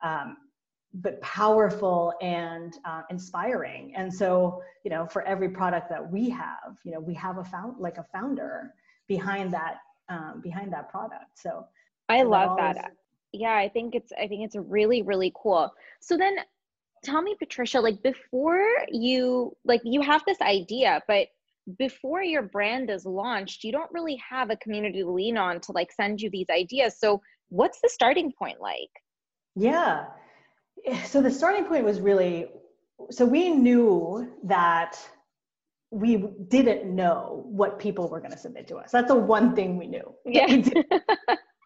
Um, 0.03 0.37
but 0.97 1.21
powerful 1.23 2.13
and 2.23 2.77
uh, 2.85 3.03
inspiring 3.11 3.93
and 3.97 4.15
so 4.15 4.63
you 4.85 4.91
know 4.93 5.05
for 5.05 5.23
every 5.23 5.49
product 5.49 5.91
that 5.91 6.09
we 6.09 6.31
have 6.31 6.79
you 6.85 6.93
know 6.93 7.01
we 7.01 7.13
have 7.13 7.39
a 7.39 7.45
found 7.45 7.77
like 7.81 7.99
a 7.99 8.05
founder 8.13 8.73
behind 9.09 9.53
that 9.53 9.77
um, 10.09 10.41
behind 10.43 10.73
that 10.73 10.91
product. 10.91 11.37
So 11.37 11.67
i 12.09 12.21
so 12.21 12.29
love 12.29 12.59
that, 12.59 12.75
that 12.75 12.93
yeah 13.33 13.55
i 13.55 13.67
think 13.67 13.95
it's 13.95 14.13
i 14.21 14.29
think 14.29 14.45
it's 14.45 14.57
really 14.57 15.03
really 15.03 15.33
cool. 15.35 15.73
So 16.01 16.17
then 16.17 16.37
tell 17.03 17.23
me 17.23 17.35
patricia 17.39 17.81
like 17.81 18.03
before 18.03 18.67
you 18.91 19.57
like 19.65 19.83
you 19.85 20.01
have 20.01 20.23
this 20.27 20.41
idea 20.41 21.03
but 21.07 21.29
before 21.79 22.23
your 22.23 22.43
brand 22.43 22.91
is 22.91 23.05
launched 23.07 23.65
you 23.65 23.73
don't 23.73 23.91
really 23.93 24.21
have 24.29 24.51
a 24.51 24.57
community 24.57 25.01
to 25.03 25.11
lean 25.11 25.37
on 25.37 25.61
to 25.61 25.73
like 25.73 25.91
send 25.93 26.21
you 26.21 26.31
these 26.31 26.47
ideas. 26.51 26.99
So 26.99 27.23
what's 27.49 27.81
the 27.81 27.89
starting 27.89 28.33
point 28.33 28.61
like? 28.61 28.91
Yeah. 29.55 30.07
So 31.07 31.23
the 31.23 31.31
starting 31.31 31.65
point 31.65 31.85
was 31.85 32.01
really 32.01 32.49
so 33.11 33.25
we 33.25 33.51
knew 33.51 34.33
that 34.45 34.97
we 35.95 36.17
didn't 36.49 36.93
know 36.93 37.45
what 37.47 37.79
people 37.79 38.09
were 38.09 38.19
going 38.19 38.33
to 38.33 38.39
submit 38.39 38.67
to 38.67 38.77
us. 38.77 38.91
That's 38.91 39.07
the 39.07 39.15
one 39.15 39.55
thing 39.55 39.77
we 39.77 39.87
knew. 39.87 40.13
Yeah. 40.27 40.61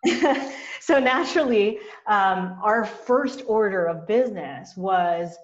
so 0.81 1.01
naturally, 1.01 1.79
um, 2.07 2.59
our 2.62 2.85
first 2.85 3.43
order 3.47 3.87
of 3.87 4.07
business 4.07 4.77
was 4.77 5.35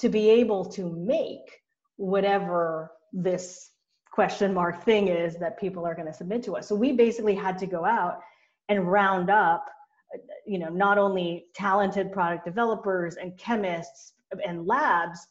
to 0.00 0.10
be 0.10 0.28
able 0.28 0.66
to 0.66 0.90
make 0.90 1.62
whatever 1.96 2.92
this 3.14 3.70
question 4.12 4.52
mark 4.52 4.84
thing 4.84 5.08
is 5.08 5.36
that 5.36 5.58
people 5.58 5.86
are 5.86 5.94
going 5.94 6.06
to 6.06 6.12
submit 6.12 6.42
to 6.42 6.56
us. 6.56 6.68
So 6.68 6.74
we 6.74 6.92
basically 6.92 7.34
had 7.34 7.56
to 7.58 7.66
go 7.66 7.86
out 7.86 8.20
and 8.68 8.92
round 8.92 9.30
up, 9.30 9.64
you 10.46 10.58
know, 10.58 10.68
not 10.68 10.98
only 10.98 11.46
talented 11.54 12.12
product 12.12 12.44
developers 12.44 13.16
and 13.16 13.38
chemists 13.38 14.12
and 14.46 14.66
labs, 14.66 15.26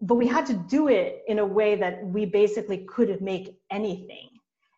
but 0.00 0.16
we 0.16 0.26
had 0.26 0.44
to 0.46 0.54
do 0.54 0.88
it 0.88 1.22
in 1.26 1.38
a 1.38 1.46
way 1.46 1.74
that 1.74 2.04
we 2.04 2.26
basically 2.26 2.78
could 2.88 3.20
make 3.20 3.56
anything 3.70 4.28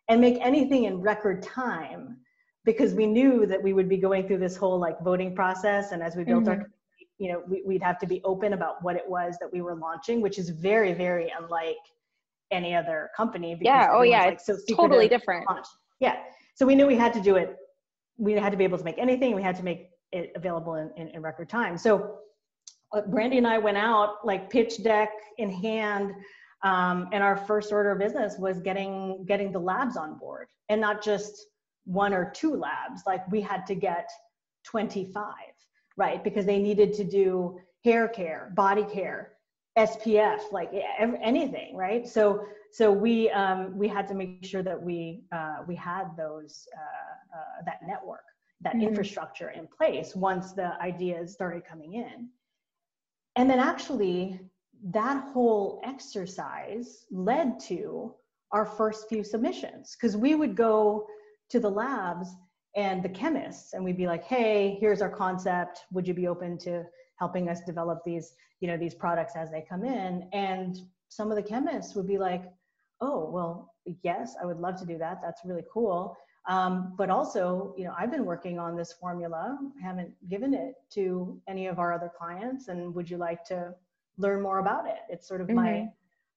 and 0.09 0.21
make 0.21 0.37
anything 0.41 0.85
in 0.85 1.01
record 1.01 1.43
time 1.43 2.17
because 2.65 2.93
we 2.93 3.05
knew 3.05 3.45
that 3.45 3.61
we 3.61 3.73
would 3.73 3.89
be 3.89 3.97
going 3.97 4.27
through 4.27 4.37
this 4.37 4.55
whole 4.55 4.79
like 4.79 4.99
voting 5.01 5.35
process. 5.35 5.91
And 5.91 6.01
as 6.01 6.15
we 6.15 6.23
built 6.23 6.45
mm-hmm. 6.45 6.61
our 6.61 6.71
you 7.17 7.31
know 7.31 7.43
we, 7.47 7.61
would 7.65 7.83
have 7.83 7.99
to 7.99 8.07
be 8.07 8.21
open 8.23 8.53
about 8.53 8.81
what 8.81 8.95
it 8.95 9.03
was 9.07 9.35
that 9.41 9.51
we 9.51 9.61
were 9.61 9.75
launching 9.75 10.21
which 10.21 10.39
is 10.39 10.49
very 10.49 10.93
very 10.93 11.31
unlike 11.37 11.75
any 12.51 12.73
other 12.73 13.09
company 13.15 13.57
yeah. 13.61 13.89
Oh 13.91 14.01
yeah. 14.01 14.25
like, 14.25 14.39
so 14.39 14.57
totally 14.71 15.07
different. 15.07 15.45
launch. 15.49 15.67
yeah. 15.99 16.15
So 16.55 16.65
we 16.65 16.75
knew 16.75 16.87
we 16.87 16.95
had 16.95 17.13
to 17.13 17.21
do 17.21 17.35
it. 17.35 17.55
We 18.17 18.33
had 18.33 18.51
to 18.51 18.57
be 18.57 18.63
able 18.63 18.77
to 18.77 18.83
make 18.83 18.97
anything. 18.97 19.35
We 19.35 19.43
had 19.43 19.55
to 19.57 19.63
make 19.63 19.91
it 20.11 20.31
available 20.35 20.75
in, 20.75 20.91
in, 20.97 21.09
in 21.09 21.21
record 21.21 21.47
time. 21.49 21.77
So 21.77 22.19
brandy 23.07 23.37
and 23.37 23.47
i 23.47 23.57
went 23.57 23.77
out 23.77 24.25
like 24.25 24.49
pitch 24.49 24.83
deck 24.83 25.09
in 25.37 25.49
hand 25.49 26.13
um, 26.61 27.07
and 27.13 27.23
our 27.23 27.37
first 27.37 27.71
order 27.71 27.91
of 27.91 27.99
business 27.99 28.35
was 28.37 28.59
getting 28.59 29.23
getting 29.25 29.51
the 29.51 29.59
labs 29.59 29.95
on 29.95 30.17
board 30.17 30.47
and 30.69 30.81
not 30.81 31.03
just 31.03 31.45
one 31.85 32.13
or 32.13 32.31
two 32.35 32.55
labs 32.55 33.03
like 33.05 33.29
we 33.31 33.41
had 33.41 33.65
to 33.65 33.75
get 33.75 34.09
25 34.65 35.23
right? 35.99 36.23
Because 36.23 36.45
they 36.45 36.57
needed 36.57 36.93
to 36.93 37.03
do 37.03 37.59
hair 37.83 38.07
care 38.07 38.51
body 38.55 38.83
care 38.83 39.33
spf 39.77 40.41
like 40.51 40.71
anything 41.21 41.75
right? 41.75 42.07
So 42.07 42.43
so 42.71 42.91
we 42.91 43.29
um, 43.31 43.77
we 43.77 43.87
had 43.87 44.07
to 44.07 44.13
make 44.13 44.43
sure 44.43 44.63
that 44.63 44.81
we 44.81 45.23
uh, 45.31 45.57
we 45.67 45.75
had 45.75 46.15
those 46.17 46.67
uh, 46.75 47.37
uh, 47.37 47.63
that 47.65 47.79
network 47.85 48.23
that 48.61 48.73
mm-hmm. 48.73 48.87
infrastructure 48.87 49.49
in 49.49 49.67
place 49.67 50.15
once 50.15 50.53
the 50.53 50.79
ideas 50.81 51.31
started 51.31 51.63
coming 51.65 51.93
in 51.93 52.29
and 53.39 53.49
then 53.49 53.59
actually 53.59 54.37
that 54.91 55.23
whole 55.31 55.81
exercise 55.85 57.05
led 57.09 57.57
to 57.57 58.13
our 58.51 58.65
first 58.65 59.07
few 59.07 59.23
submissions 59.23 59.95
because 59.95 60.17
we 60.17 60.35
would 60.35 60.57
go 60.57 61.07
to 61.49 61.57
the 61.57 61.69
labs 61.69 62.27
and 62.75 63.01
the 63.01 63.07
chemists 63.07 63.73
and 63.73 63.83
we'd 63.83 63.95
be 63.95 64.07
like 64.07 64.25
hey 64.25 64.77
here's 64.81 65.01
our 65.01 65.09
concept. 65.09 65.85
Would 65.93 66.05
you 66.05 66.13
be 66.13 66.27
open 66.27 66.57
to 66.59 66.83
helping 67.17 67.47
us 67.47 67.61
develop 67.61 67.99
these 68.05 68.33
you 68.59 68.67
know 68.67 68.75
these 68.75 68.93
products 68.93 69.37
as 69.37 69.49
they 69.49 69.65
come 69.67 69.85
in? 69.85 70.27
And 70.33 70.77
some 71.07 71.31
of 71.31 71.37
the 71.37 71.43
chemists 71.43 71.95
would 71.95 72.07
be 72.07 72.17
like 72.17 72.43
oh 72.99 73.29
well 73.29 73.73
yes 74.03 74.35
i 74.41 74.45
would 74.45 74.59
love 74.59 74.77
to 74.81 74.85
do 74.85 74.97
that. 74.97 75.21
That's 75.21 75.45
really 75.45 75.63
cool 75.73 76.17
um, 76.49 76.93
but 76.97 77.09
also 77.09 77.73
you 77.77 77.85
know 77.85 77.93
i've 77.97 78.11
been 78.11 78.25
working 78.25 78.59
on 78.59 78.75
this 78.75 78.91
formula 78.91 79.57
haven't 79.81 80.11
given 80.27 80.53
it 80.53 80.73
to 80.89 81.39
any 81.47 81.67
of 81.67 81.79
our 81.79 81.93
other 81.93 82.11
clients 82.17 82.67
and 82.67 82.93
would 82.93 83.09
you 83.09 83.15
like 83.15 83.45
to 83.45 83.73
learn 84.17 84.41
more 84.41 84.59
about 84.59 84.85
it 84.85 84.99
it's 85.07 85.25
sort 85.25 85.39
of 85.39 85.47
mm-hmm. 85.47 85.55
my 85.55 85.87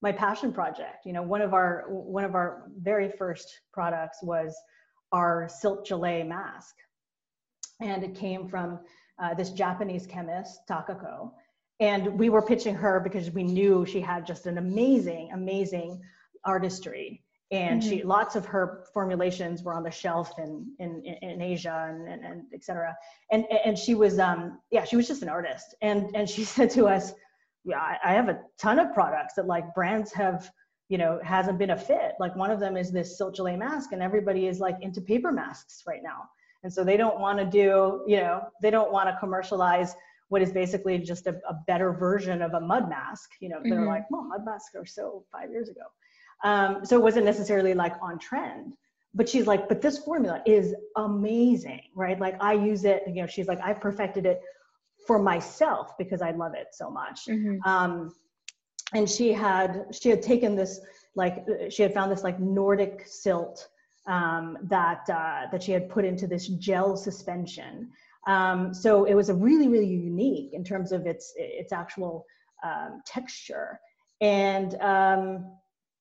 my 0.00 0.12
passion 0.12 0.52
project 0.52 1.04
you 1.04 1.12
know 1.12 1.22
one 1.22 1.42
of 1.42 1.52
our 1.54 1.86
one 1.88 2.24
of 2.24 2.36
our 2.36 2.70
very 2.78 3.10
first 3.10 3.60
products 3.72 4.18
was 4.22 4.54
our 5.12 5.48
silk 5.48 5.86
Gelée 5.86 6.26
mask. 6.26 6.76
And 7.80 8.02
it 8.02 8.14
came 8.14 8.48
from 8.48 8.80
uh, 9.18 9.34
this 9.34 9.50
Japanese 9.50 10.06
chemist, 10.06 10.60
Takako. 10.68 11.32
And 11.80 12.18
we 12.18 12.30
were 12.30 12.42
pitching 12.42 12.74
her 12.74 13.00
because 13.00 13.30
we 13.30 13.42
knew 13.42 13.84
she 13.84 14.00
had 14.00 14.26
just 14.26 14.46
an 14.46 14.58
amazing, 14.58 15.30
amazing 15.32 16.00
artistry. 16.44 17.22
And 17.52 17.82
mm-hmm. 17.82 17.90
she, 17.90 18.02
lots 18.02 18.34
of 18.34 18.46
her 18.46 18.84
formulations 18.94 19.62
were 19.62 19.74
on 19.74 19.82
the 19.82 19.90
shelf 19.90 20.32
in, 20.38 20.66
in, 20.78 21.04
in 21.04 21.42
Asia 21.42 21.86
and, 21.88 22.08
and, 22.08 22.24
and 22.24 22.42
et 22.54 22.64
cetera. 22.64 22.96
And, 23.30 23.44
and 23.64 23.78
she 23.78 23.94
was, 23.94 24.18
um, 24.18 24.58
yeah, 24.70 24.84
she 24.84 24.96
was 24.96 25.06
just 25.06 25.22
an 25.22 25.28
artist. 25.28 25.74
And, 25.82 26.10
and 26.14 26.28
she 26.28 26.44
said 26.56 26.70
to 26.70 26.86
us, 26.86 27.12
yeah, 27.64 27.78
I, 27.78 27.98
I 28.04 28.12
have 28.14 28.28
a 28.28 28.40
ton 28.58 28.78
of 28.78 28.92
products 28.94 29.34
that 29.34 29.46
like 29.46 29.74
brands 29.74 30.12
have 30.14 30.50
you 30.88 30.98
know 30.98 31.20
hasn't 31.22 31.58
been 31.58 31.70
a 31.70 31.76
fit 31.76 32.12
like 32.20 32.36
one 32.36 32.50
of 32.50 32.60
them 32.60 32.76
is 32.76 32.90
this 32.90 33.16
silk 33.16 33.34
Gelée 33.34 33.56
mask 33.56 33.92
and 33.92 34.02
everybody 34.02 34.46
is 34.46 34.60
like 34.60 34.76
into 34.82 35.00
paper 35.00 35.32
masks 35.32 35.84
right 35.86 36.02
now 36.02 36.28
and 36.64 36.72
so 36.72 36.84
they 36.84 36.98
don't 36.98 37.18
want 37.18 37.38
to 37.38 37.46
do 37.46 38.02
you 38.06 38.18
know 38.18 38.42
they 38.60 38.70
don't 38.70 38.92
want 38.92 39.08
to 39.08 39.16
commercialize 39.18 39.94
what 40.28 40.42
is 40.42 40.52
basically 40.52 40.98
just 40.98 41.26
a, 41.26 41.40
a, 41.48 41.54
better 41.66 41.92
version 41.92 42.42
of 42.42 42.52
a 42.54 42.60
mud 42.60 42.90
mask 42.90 43.30
you 43.40 43.48
know 43.48 43.56
mm-hmm. 43.56 43.70
they're 43.70 43.86
like 43.86 44.04
well 44.10 44.22
mud 44.24 44.44
masks 44.44 44.74
are 44.74 44.84
so 44.84 45.24
five 45.32 45.50
years 45.50 45.70
ago 45.70 45.80
um, 46.44 46.84
so 46.84 46.96
it 46.96 47.02
wasn't 47.02 47.24
necessarily 47.24 47.74
like 47.74 47.94
on 48.02 48.18
trend 48.18 48.74
but 49.14 49.28
she's 49.28 49.46
like 49.46 49.68
but 49.68 49.82
this 49.82 49.98
formula 49.98 50.42
is 50.46 50.74
amazing 50.96 51.82
right 51.94 52.18
like 52.20 52.36
i 52.40 52.52
use 52.52 52.84
it 52.84 53.02
you 53.06 53.14
know 53.14 53.26
she's 53.26 53.46
like 53.46 53.60
i've 53.62 53.80
perfected 53.80 54.26
it 54.26 54.40
for 55.06 55.18
myself 55.18 55.96
because 55.98 56.22
i 56.22 56.30
love 56.30 56.54
it 56.54 56.68
so 56.72 56.90
much 56.90 57.26
mm-hmm. 57.28 57.56
um, 57.68 58.12
and 58.94 59.08
she 59.08 59.32
had 59.32 59.86
she 59.92 60.08
had 60.08 60.22
taken 60.22 60.54
this 60.56 60.80
like 61.14 61.46
she 61.68 61.82
had 61.82 61.92
found 61.92 62.10
this 62.10 62.22
like 62.22 62.38
Nordic 62.40 63.04
silt 63.06 63.68
um, 64.06 64.58
that 64.64 65.08
uh, 65.08 65.50
that 65.50 65.62
she 65.62 65.72
had 65.72 65.88
put 65.88 66.04
into 66.04 66.26
this 66.26 66.48
gel 66.48 66.96
suspension. 66.96 67.90
Um, 68.26 68.72
so 68.72 69.04
it 69.04 69.14
was 69.14 69.28
a 69.28 69.34
really 69.34 69.68
really 69.68 69.86
unique 69.86 70.52
in 70.52 70.64
terms 70.64 70.92
of 70.92 71.06
its 71.06 71.34
its 71.36 71.72
actual 71.72 72.24
um, 72.64 73.02
texture. 73.06 73.80
And 74.20 74.74
um, 74.80 75.50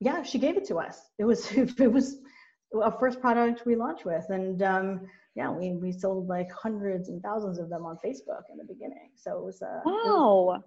yeah, 0.01 0.23
she 0.23 0.37
gave 0.37 0.57
it 0.57 0.65
to 0.65 0.77
us. 0.77 0.99
It 1.17 1.23
was 1.23 1.49
it 1.53 1.91
was 1.91 2.17
a 2.73 2.91
first 2.99 3.21
product 3.21 3.65
we 3.65 3.75
launched 3.75 4.05
with, 4.05 4.25
and 4.29 4.61
um, 4.61 5.07
yeah, 5.35 5.49
we 5.49 5.71
we 5.71 5.93
sold 5.93 6.27
like 6.27 6.51
hundreds 6.51 7.07
and 7.07 7.21
thousands 7.21 7.57
of 7.57 7.69
them 7.69 7.85
on 7.85 7.95
Facebook 8.03 8.43
in 8.51 8.57
the 8.57 8.65
beginning. 8.65 9.11
So 9.15 9.37
it 9.37 9.43
was 9.43 9.61
uh, 9.61 9.79
wow. 9.85 9.93
It 9.93 10.07
was, 10.07 10.61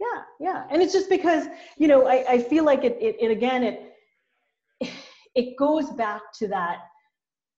yeah 0.00 0.22
yeah 0.40 0.64
and 0.70 0.82
it's 0.82 0.92
just 0.92 1.08
because 1.08 1.46
you 1.76 1.88
know 1.88 2.06
i, 2.06 2.24
I 2.28 2.42
feel 2.42 2.64
like 2.64 2.84
it, 2.84 2.96
it, 3.00 3.16
it 3.20 3.30
again 3.30 3.62
it 3.64 3.94
it 5.34 5.56
goes 5.56 5.90
back 5.90 6.22
to 6.34 6.48
that 6.48 6.78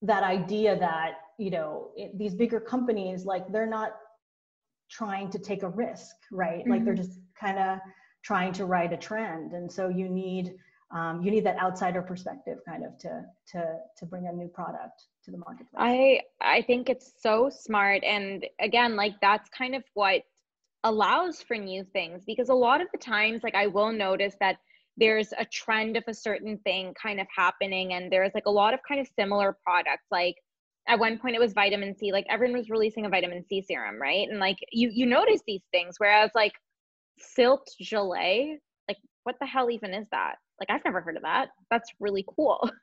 that 0.03 0.23
idea 0.23 0.79
that 0.79 1.13
you 1.39 1.51
know 1.51 1.91
it, 1.97 2.17
these 2.19 2.35
bigger 2.35 2.61
companies 2.61 3.25
like 3.25 3.51
they're 3.53 3.67
not 3.67 3.93
trying 4.91 5.31
to 5.31 5.39
take 5.39 5.63
a 5.63 5.69
risk 5.69 6.15
right 6.33 6.61
mm-hmm. 6.61 6.71
like 6.71 6.85
they're 6.85 6.95
mm-hmm. 6.95 7.03
just 7.03 7.21
kind 7.39 7.59
of 7.59 7.79
trying 8.23 8.53
to 8.53 8.65
ride 8.65 8.93
a 8.93 8.97
trend 8.97 9.53
and 9.53 9.71
so 9.71 9.89
you 9.89 10.09
need 10.09 10.55
um, 10.93 11.23
you 11.23 11.31
need 11.31 11.45
that 11.47 11.59
outsider 11.59 12.03
perspective 12.03 12.59
kind 12.67 12.85
of 12.85 12.99
to 12.99 13.25
to 13.53 13.77
to 13.97 14.07
bring 14.07 14.27
a 14.27 14.33
new 14.33 14.49
product 14.49 15.05
to 15.25 15.31
the 15.31 15.39
marketplace. 15.39 15.77
I 15.79 16.21
i 16.41 16.63
think 16.63 16.89
it's 16.89 17.13
so 17.21 17.51
smart. 17.51 18.03
And 18.05 18.47
again 18.61 18.97
like 18.97 19.15
that's 19.21 19.49
kind 19.51 19.75
of 19.75 19.85
what 19.95 20.23
allows 20.85 21.43
for 21.43 21.57
new 21.57 21.85
things 21.93 22.23
because 22.27 22.49
a 22.49 22.55
lot 22.55 22.81
of 22.81 22.89
the 22.91 22.97
times 22.97 23.43
like 23.43 23.55
i 23.55 23.67
will 23.67 23.93
notice 23.93 24.35
that 24.41 24.57
there's 24.97 25.33
a 25.39 25.45
trend 25.47 25.97
of 25.97 26.05
a 26.07 26.15
certain 26.15 26.59
thing 26.59 26.95
kind 27.01 27.21
of 27.21 27.27
happening 27.35 27.95
and 27.95 28.13
there's 28.13 28.33
like 28.35 28.47
a 28.47 28.51
lot 28.51 28.75
of 28.75 28.81
kind 28.87 29.01
of 29.01 29.09
similar 29.19 29.57
products. 29.65 30.07
Like 30.11 30.37
at 30.89 30.99
one 30.99 31.19
point 31.19 31.35
it 31.35 31.41
was 31.41 31.53
vitamin 31.53 31.97
c 31.97 32.13
like 32.13 32.27
everyone 32.29 32.59
was 32.59 32.71
releasing 32.71 33.07
a 33.07 33.09
vitamin 33.09 33.45
c 33.49 33.63
serum 33.63 34.01
right? 34.01 34.29
And 34.29 34.39
like 34.39 34.59
you 34.71 34.91
you 34.93 35.07
notice 35.07 35.41
these 35.47 35.63
things 35.73 35.97
whereas 35.99 36.31
like 36.35 36.53
silt 37.19 37.69
gelée 37.83 38.57
like 38.89 38.99
what 39.25 39.37
the 39.41 39.47
hell 39.47 39.71
even 39.71 39.95
is 39.95 40.07
that 40.11 40.37
like 40.61 40.71
i've 40.71 40.85
never 40.85 41.01
heard 41.01 41.17
of 41.17 41.23
that. 41.23 41.49
That's 41.71 41.91
really 42.01 42.25
cool. 42.37 42.71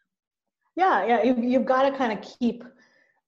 Yeah 0.76 1.08
yeah 1.08 1.24
you, 1.24 1.36
you've 1.42 1.66
got 1.66 1.90
to 1.90 1.98
kind 1.98 2.14
of 2.14 2.24
keep 2.40 2.64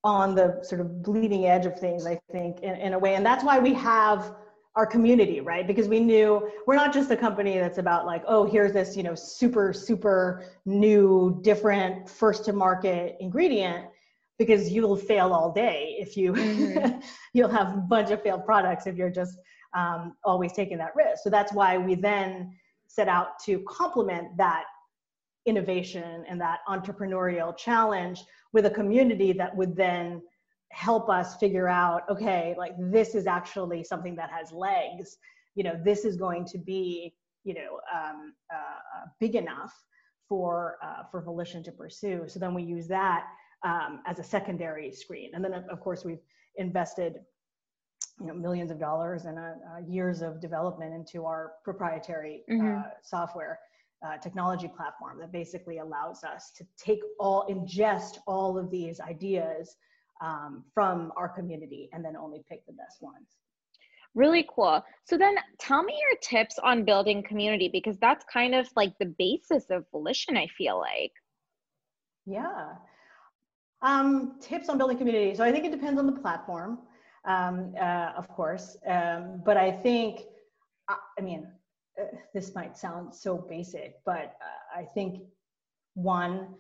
on 0.04 0.36
the 0.36 0.60
sort 0.62 0.82
of 0.82 1.02
bleeding 1.02 1.48
edge 1.48 1.66
of 1.66 1.80
things 1.80 2.06
i 2.06 2.16
think 2.32 2.60
in, 2.60 2.76
in 2.76 2.94
a 2.94 3.00
way 3.00 3.16
and 3.16 3.26
that's 3.26 3.44
why 3.44 3.58
we 3.58 3.74
have 3.74 4.36
our 4.76 4.86
community 4.86 5.42
right? 5.42 5.66
Because 5.66 5.88
we 5.88 6.00
knew 6.00 6.48
we're 6.68 6.76
not 6.76 6.94
just 6.94 7.10
a 7.10 7.18
company 7.18 7.58
that's 7.58 7.80
about 7.80 8.06
like 8.06 8.24
oh 8.28 8.46
here's 8.46 8.72
this 8.72 8.96
you 8.96 9.02
know 9.02 9.16
super 9.16 9.74
super 9.74 10.46
new 10.66 11.40
different 11.42 12.08
first 12.08 12.46
to 12.46 12.54
market 12.54 13.18
ingredient 13.20 13.88
because 14.38 14.70
you'll 14.70 14.96
fail 14.96 15.34
all 15.34 15.52
day 15.52 15.98
if 16.00 16.16
you 16.16 16.34
mm-hmm. 16.34 17.00
you'll 17.34 17.50
have 17.50 17.74
a 17.74 17.78
bunch 17.78 18.12
of 18.12 18.22
failed 18.22 18.46
products 18.46 18.86
if 18.88 18.96
you're 18.96 19.10
just 19.10 19.38
um, 19.74 20.16
always 20.24 20.54
taking 20.54 20.78
that 20.78 20.96
risk. 20.96 21.24
So 21.24 21.30
that's 21.30 21.54
why 21.54 21.78
we 21.78 21.96
then 21.96 22.56
set 22.90 23.08
out 23.08 23.40
to 23.46 23.64
complement 23.68 24.36
that 24.36 24.66
innovation 25.46 26.26
and 26.28 26.42
that 26.42 26.60
entrepreneurial 26.68 27.56
challenge 27.56 28.24
with 28.52 28.66
a 28.66 28.70
community 28.70 29.32
that 29.32 29.56
would 29.56 29.76
then 29.76 30.22
help 30.72 31.10
us 31.10 31.36
figure 31.38 31.68
out 31.68 32.04
okay 32.12 32.54
like 32.58 32.74
this 32.78 33.16
is 33.16 33.26
actually 33.26 33.84
something 33.84 34.16
that 34.16 34.30
has 34.30 34.52
legs. 34.52 35.18
You 35.56 35.64
know 35.64 35.80
this 35.84 36.04
is 36.04 36.18
going 36.18 36.46
to 36.46 36.58
be 36.58 37.14
you 37.44 37.54
know 37.54 37.80
um, 37.94 38.34
uh, 38.54 39.06
big 39.20 39.36
enough 39.36 39.74
for 40.28 40.78
uh, 40.84 41.04
for 41.10 41.22
volition 41.22 41.64
to 41.64 41.72
pursue. 41.72 42.26
So 42.28 42.40
then 42.40 42.54
we 42.54 42.64
use 42.64 42.88
that 42.88 43.26
um, 43.64 44.02
as 44.06 44.20
a 44.20 44.24
secondary 44.24 44.92
screen. 44.92 45.32
And 45.34 45.44
then 45.44 45.54
of 45.54 45.80
course 45.80 46.04
we've 46.04 46.24
invested 46.58 47.20
you 48.20 48.28
know 48.28 48.34
millions 48.34 48.72
of 48.72 48.80
dollars 48.80 49.26
and 49.26 49.40
uh, 49.40 49.42
uh 49.42 49.80
years 49.88 50.22
of 50.22 50.42
development 50.42 50.94
into 50.94 51.26
our 51.26 51.54
proprietary 51.64 52.44
uh, 52.50 52.54
mm-hmm. 52.54 52.82
software 53.02 53.60
uh, 54.06 54.18
technology 54.18 54.70
platform 54.76 55.20
that 55.20 55.32
basically 55.32 55.80
allows 55.80 56.24
us 56.24 56.52
to 56.56 56.66
take 56.78 57.00
all 57.20 57.46
ingest 57.50 58.18
all 58.28 58.58
of 58.58 58.72
these 58.72 59.00
ideas 59.00 59.76
um, 60.22 60.64
from 60.74 61.12
our 61.18 61.30
community 61.30 61.90
and 61.94 62.04
then 62.04 62.16
only 62.16 62.42
pick 62.50 62.66
the 62.66 62.74
best 62.74 63.02
ones. 63.02 63.38
Really 64.16 64.48
cool. 64.54 64.84
So 65.06 65.18
then 65.18 65.36
tell 65.60 65.84
me 65.84 65.94
your 65.94 66.18
tips 66.22 66.58
on 66.64 66.84
building 66.84 67.24
community 67.24 67.70
because 67.72 67.98
that's 68.00 68.26
kind 68.32 68.56
of 68.56 68.68
like 68.76 68.94
the 69.00 69.14
basis 69.18 69.66
of 69.70 69.86
volition, 69.92 70.36
I 70.36 70.48
feel 70.48 70.80
like. 70.80 71.12
Yeah. 72.26 72.74
Um, 73.82 74.40
tips 74.42 74.68
on 74.68 74.78
building 74.78 74.98
community. 74.98 75.36
So 75.36 75.44
I 75.44 75.52
think 75.52 75.66
it 75.66 75.72
depends 75.72 76.00
on 76.00 76.06
the 76.06 76.20
platform, 76.20 76.80
um, 77.30 77.74
uh, 77.80 78.12
of 78.18 78.28
course. 78.28 78.78
Um, 78.86 79.42
but 79.46 79.56
I 79.56 79.72
think, 79.72 80.22
I, 80.90 80.96
I 81.18 81.22
mean, 81.22 81.48
uh, 82.00 82.06
this 82.34 82.56
might 82.56 82.78
sound 82.78 83.14
so 83.14 83.38
basic, 83.38 84.04
but 84.06 84.36
uh, 84.42 84.80
I 84.82 84.84
think 84.96 85.12
one, 85.94 86.56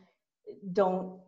don't 0.73 1.19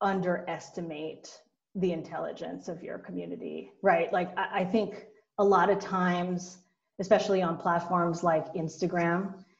underestimate 0.00 1.26
the 1.74 1.92
intelligence 1.92 2.68
of 2.68 2.82
your 2.82 2.98
community, 2.98 3.72
right? 3.82 4.12
Like, 4.12 4.36
I, 4.38 4.60
I 4.60 4.64
think 4.64 5.06
a 5.38 5.44
lot 5.44 5.70
of 5.70 5.78
times, 5.78 6.58
especially 7.00 7.40
on 7.42 7.56
platforms 7.56 8.22
like 8.22 8.52
Instagram, 8.54 9.18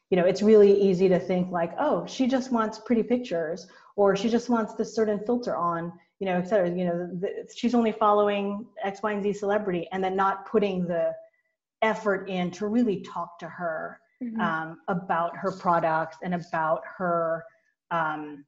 you 0.09 0.17
know, 0.17 0.25
it's 0.25 0.43
really 0.43 0.79
easy 0.79 1.09
to 1.09 1.19
think 1.19 1.51
like, 1.51 1.73
oh, 1.79 2.05
she 2.05 2.27
just 2.27 2.51
wants 2.51 2.77
pretty 2.77 3.01
pictures, 3.01 3.67
or 3.95 4.15
she 4.15 4.29
just 4.29 4.47
wants 4.49 4.75
this 4.75 4.93
certain 4.93 5.19
filter 5.25 5.55
on, 5.55 5.91
you 6.23 6.29
know, 6.29 6.37
et 6.37 6.47
cetera. 6.47 6.69
You 6.69 6.85
know, 6.85 7.09
the, 7.19 7.45
she's 7.53 7.75
only 7.75 7.91
following 7.91 8.65
X, 8.81 9.03
Y, 9.03 9.11
and 9.11 9.21
Z 9.21 9.33
celebrity, 9.33 9.89
and 9.91 10.01
then 10.01 10.15
not 10.15 10.45
putting 10.45 10.87
the 10.87 11.13
effort 11.81 12.29
in 12.29 12.49
to 12.51 12.67
really 12.67 13.01
talk 13.01 13.37
to 13.39 13.47
her 13.49 13.99
mm-hmm. 14.23 14.39
um, 14.39 14.77
about 14.87 15.35
her 15.35 15.51
products 15.51 16.15
and 16.23 16.33
about 16.33 16.81
her 16.97 17.43
um, 17.91 18.45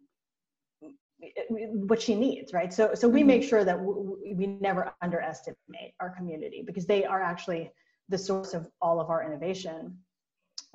what 1.87 2.01
she 2.01 2.15
needs 2.15 2.53
right 2.53 2.73
so 2.73 2.93
so 2.93 3.09
we 3.09 3.19
mm-hmm. 3.19 3.27
make 3.27 3.43
sure 3.43 3.65
that 3.65 3.77
w- 3.77 4.17
we 4.35 4.47
never 4.47 4.93
underestimate 5.01 5.93
our 5.99 6.11
community 6.11 6.63
because 6.65 6.85
they 6.85 7.03
are 7.03 7.21
actually 7.21 7.71
the 8.09 8.17
source 8.17 8.53
of 8.53 8.67
all 8.81 9.01
of 9.01 9.09
our 9.09 9.23
innovation 9.25 9.97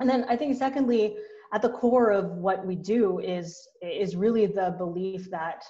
and 0.01 0.09
then 0.09 0.25
i 0.29 0.37
think 0.37 0.57
secondly 0.57 1.17
at 1.53 1.63
the 1.63 1.69
core 1.69 2.11
of 2.11 2.31
what 2.33 2.67
we 2.67 2.75
do 2.75 3.21
is 3.21 3.69
is 3.83 4.17
really 4.17 4.47
the 4.47 4.75
belief 4.79 5.31
that 5.31 5.63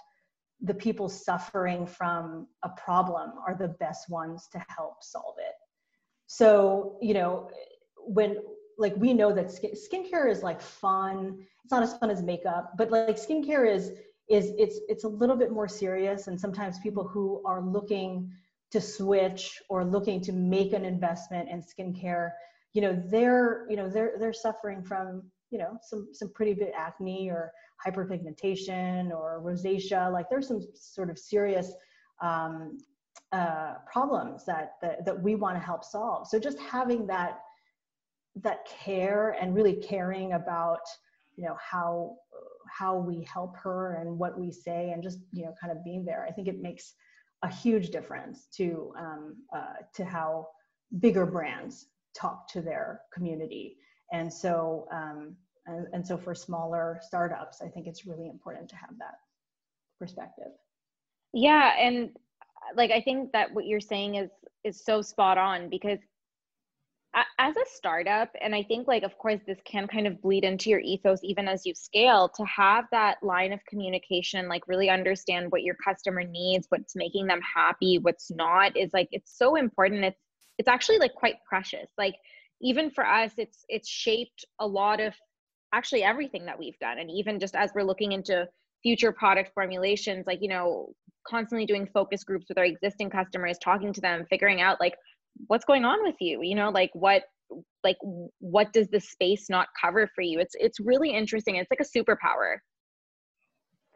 the 0.62 0.74
people 0.74 1.08
suffering 1.08 1.86
from 1.86 2.46
a 2.62 2.68
problem 2.70 3.32
are 3.46 3.56
the 3.58 3.68
best 3.68 4.10
ones 4.10 4.48
to 4.52 4.64
help 4.68 5.02
solve 5.02 5.36
it. 5.38 5.54
So 6.26 6.98
you 7.00 7.14
know 7.14 7.50
when 7.96 8.38
like 8.78 8.94
we 8.96 9.12
know 9.12 9.32
that 9.32 9.50
skin, 9.50 9.72
skincare 9.72 10.30
is 10.30 10.42
like 10.42 10.60
fun. 10.60 11.38
It's 11.64 11.70
not 11.70 11.82
as 11.82 11.94
fun 11.98 12.10
as 12.10 12.22
makeup 12.22 12.72
but 12.76 12.90
like 12.90 13.16
skincare 13.16 13.72
is 13.72 13.92
is 14.30 14.52
it's 14.56 14.78
it's 14.88 15.04
a 15.04 15.08
little 15.08 15.36
bit 15.36 15.50
more 15.50 15.68
serious 15.68 16.28
and 16.28 16.40
sometimes 16.40 16.78
people 16.78 17.06
who 17.06 17.42
are 17.44 17.60
looking 17.60 18.32
to 18.70 18.80
switch 18.80 19.60
or 19.68 19.84
looking 19.84 20.20
to 20.20 20.32
make 20.32 20.72
an 20.72 20.84
investment 20.84 21.48
in 21.48 21.60
skincare 21.60 22.30
you 22.72 22.80
know 22.80 23.02
they're 23.08 23.66
you 23.68 23.76
know 23.76 23.88
they're 23.88 24.12
they're 24.18 24.32
suffering 24.32 24.82
from 24.82 25.24
you 25.50 25.58
know 25.58 25.78
some 25.82 26.08
some 26.12 26.32
pretty 26.34 26.54
big 26.54 26.70
acne 26.76 27.30
or 27.30 27.52
hyperpigmentation 27.86 29.10
or 29.10 29.42
rosacea 29.44 30.12
like 30.12 30.26
there's 30.30 30.48
some 30.48 30.60
sort 30.74 31.10
of 31.10 31.18
serious 31.18 31.72
um, 32.22 32.78
uh, 33.32 33.74
problems 33.90 34.44
that, 34.44 34.72
that 34.82 35.04
that 35.04 35.22
we 35.22 35.34
want 35.34 35.56
to 35.56 35.60
help 35.60 35.84
solve. 35.84 36.26
So 36.26 36.38
just 36.38 36.58
having 36.58 37.06
that 37.06 37.40
that 38.42 38.64
care 38.66 39.36
and 39.40 39.54
really 39.54 39.74
caring 39.74 40.32
about 40.32 40.80
you 41.36 41.44
know 41.44 41.56
how 41.60 42.16
how 42.68 42.96
we 42.96 43.24
help 43.24 43.56
her 43.56 43.96
and 43.96 44.18
what 44.18 44.38
we 44.38 44.50
say 44.52 44.90
and 44.90 45.02
just 45.02 45.18
you 45.32 45.44
know 45.44 45.52
kind 45.60 45.76
of 45.76 45.82
being 45.84 46.04
there 46.04 46.24
i 46.28 46.30
think 46.30 46.46
it 46.46 46.60
makes 46.60 46.94
a 47.42 47.52
huge 47.52 47.90
difference 47.90 48.46
to 48.54 48.92
um, 48.96 49.36
uh, 49.52 49.82
to 49.92 50.04
how 50.04 50.46
bigger 51.00 51.26
brands 51.26 51.86
talk 52.14 52.46
to 52.48 52.60
their 52.60 53.00
community 53.12 53.76
and 54.12 54.32
so 54.32 54.86
um, 54.92 55.36
and, 55.66 55.86
and 55.92 56.06
so 56.06 56.16
for 56.16 56.34
smaller 56.34 56.98
startups 57.02 57.60
i 57.62 57.68
think 57.68 57.86
it's 57.86 58.06
really 58.06 58.28
important 58.28 58.68
to 58.68 58.76
have 58.76 58.96
that 58.98 59.18
perspective. 59.98 60.52
Yeah 61.32 61.72
and 61.78 62.10
like 62.76 62.90
i 62.90 63.00
think 63.00 63.32
that 63.32 63.52
what 63.52 63.66
you're 63.66 63.80
saying 63.80 64.16
is 64.16 64.30
is 64.64 64.84
so 64.84 65.02
spot 65.02 65.38
on 65.38 65.68
because 65.68 65.98
as 67.38 67.56
a 67.56 67.64
startup 67.66 68.30
and 68.40 68.54
i 68.54 68.62
think 68.62 68.86
like 68.86 69.02
of 69.02 69.16
course 69.18 69.40
this 69.46 69.58
can 69.64 69.86
kind 69.86 70.06
of 70.06 70.22
bleed 70.22 70.44
into 70.44 70.70
your 70.70 70.78
ethos 70.80 71.20
even 71.22 71.48
as 71.48 71.66
you 71.66 71.74
scale 71.74 72.28
to 72.28 72.44
have 72.44 72.84
that 72.92 73.20
line 73.22 73.52
of 73.52 73.64
communication 73.64 74.48
like 74.48 74.66
really 74.68 74.88
understand 74.88 75.50
what 75.50 75.62
your 75.62 75.74
customer 75.84 76.22
needs 76.22 76.66
what's 76.68 76.94
making 76.94 77.26
them 77.26 77.40
happy 77.42 77.98
what's 77.98 78.30
not 78.30 78.76
is 78.76 78.90
like 78.92 79.08
it's 79.10 79.36
so 79.36 79.56
important. 79.56 80.04
It's 80.04 80.20
it's 80.60 80.68
actually 80.68 80.98
like 80.98 81.14
quite 81.14 81.36
precious. 81.48 81.90
Like 81.96 82.16
even 82.62 82.90
for 82.90 83.06
us 83.06 83.32
it's 83.38 83.64
it's 83.68 83.88
shaped 83.88 84.44
a 84.60 84.66
lot 84.66 85.00
of 85.00 85.14
actually 85.72 86.02
everything 86.02 86.44
that 86.46 86.58
we've 86.58 86.78
done. 86.80 86.98
And 86.98 87.10
even 87.10 87.38
just 87.38 87.54
as 87.54 87.70
we're 87.74 87.84
looking 87.84 88.12
into 88.12 88.46
future 88.82 89.12
product 89.12 89.50
formulations 89.54 90.26
like 90.26 90.38
you 90.40 90.48
know 90.48 90.88
constantly 91.28 91.66
doing 91.66 91.86
focus 91.92 92.24
groups 92.24 92.46
with 92.48 92.56
our 92.56 92.64
existing 92.64 93.10
customers 93.10 93.58
talking 93.62 93.92
to 93.92 94.00
them 94.00 94.24
figuring 94.30 94.62
out 94.62 94.80
like 94.80 94.94
what's 95.48 95.66
going 95.66 95.84
on 95.84 96.02
with 96.02 96.14
you? 96.20 96.40
You 96.42 96.54
know 96.54 96.70
like 96.70 96.90
what 96.94 97.22
like 97.84 97.96
what 98.38 98.72
does 98.72 98.88
the 98.88 99.00
space 99.00 99.50
not 99.50 99.68
cover 99.80 100.08
for 100.14 100.22
you? 100.22 100.38
It's 100.40 100.54
it's 100.58 100.80
really 100.80 101.10
interesting. 101.10 101.56
It's 101.56 101.70
like 101.70 101.80
a 101.80 101.98
superpower. 101.98 102.56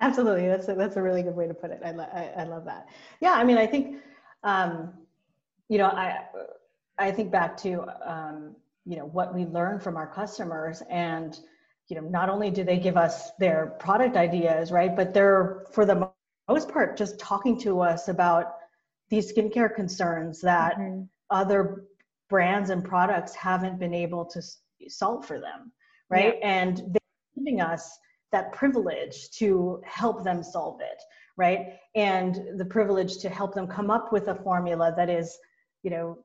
Absolutely. 0.01 0.49
That's 0.49 0.69
a, 0.69 0.75
that's 0.75 0.97
a 0.97 1.03
really 1.03 1.23
good 1.23 1.37
way 1.37 1.47
to 1.47 1.55
put 1.55 1.71
it. 1.71 1.81
I, 1.85 1.93
lo- 1.93 2.09
I, 2.13 2.33
I 2.39 2.45
love 2.45 2.65
that. 2.67 2.89
Yeah 3.21 3.33
i 3.33 3.45
mean 3.45 3.57
i 3.57 3.67
think 3.67 3.99
um 4.43 4.93
you 5.69 5.79
know 5.79 5.87
i 5.87 6.19
i 6.99 7.11
think 7.11 7.31
back 7.31 7.57
to 7.57 7.85
um 8.05 8.55
you 8.85 8.97
know 8.97 9.07
what 9.07 9.35
we 9.35 9.45
learn 9.47 9.81
from 9.81 9.97
our 9.97 10.07
customers 10.07 10.83
and 10.91 11.41
you 11.89 11.97
know 11.97 12.07
not 12.09 12.29
only 12.29 12.51
do 12.51 12.65
they 12.65 12.79
give 12.79 12.97
us 12.97 13.31
their 13.39 13.75
product 13.79 14.17
ideas 14.17 14.71
right 14.71 14.95
but 14.97 15.13
they're 15.15 15.65
for 15.73 15.85
the 15.85 16.11
most 16.49 16.69
part 16.69 16.97
just 16.97 17.19
talking 17.19 17.59
to 17.59 17.81
us 17.81 18.09
about 18.09 18.55
these 19.09 19.33
skincare 19.33 19.75
concerns 19.75 20.41
that 20.41 20.77
mm-hmm. 20.77 21.03
other 21.31 21.85
brands 22.29 22.71
and 22.71 22.85
products 22.85 23.35
haven't 23.35 23.79
been 23.79 23.95
able 23.95 24.25
to 24.25 24.43
solve 24.89 25.27
for 25.27 25.41
them 25.41 25.73
right? 26.11 26.37
Yeah. 26.41 26.49
and 26.49 26.77
they're 26.77 27.35
giving 27.37 27.61
us 27.61 27.99
that 28.33 28.53
privilege 28.53 29.31
to 29.31 29.81
help 29.85 30.25
them 30.25 30.43
solve 30.43 30.81
it 30.81 31.03
right? 31.37 31.79
And 31.97 32.59
the 32.59 32.65
privilege 32.65 33.19
to 33.19 33.29
help 33.29 33.55
them 33.55 33.67
come 33.67 33.91
up 33.91 34.13
with 34.13 34.29
a 34.29 34.37
formula 34.37 34.95
that 34.97 35.11
is 35.11 35.37
you 35.83 35.91
know 35.91 36.19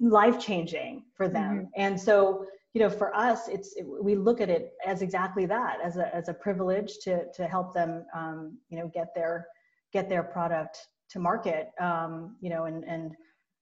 life 0.00 0.38
changing 0.38 1.04
for 1.16 1.28
them 1.28 1.56
mm-hmm. 1.56 1.66
and 1.76 1.98
so 1.98 2.44
you 2.72 2.80
know 2.80 2.90
for 2.90 3.14
us 3.14 3.48
it's 3.48 3.74
it, 3.76 3.86
we 4.02 4.14
look 4.16 4.40
at 4.40 4.50
it 4.50 4.72
as 4.84 5.02
exactly 5.02 5.46
that 5.46 5.78
as 5.82 5.96
a 5.96 6.14
as 6.14 6.28
a 6.28 6.34
privilege 6.34 6.98
to 7.02 7.24
to 7.32 7.46
help 7.46 7.72
them 7.72 8.04
um, 8.14 8.58
you 8.68 8.78
know 8.78 8.90
get 8.92 9.14
their 9.14 9.46
get 9.92 10.08
their 10.08 10.22
product 10.22 10.78
to 11.08 11.18
market 11.18 11.70
um, 11.80 12.36
you 12.40 12.50
know 12.50 12.64
and 12.64 12.84
and 12.84 13.14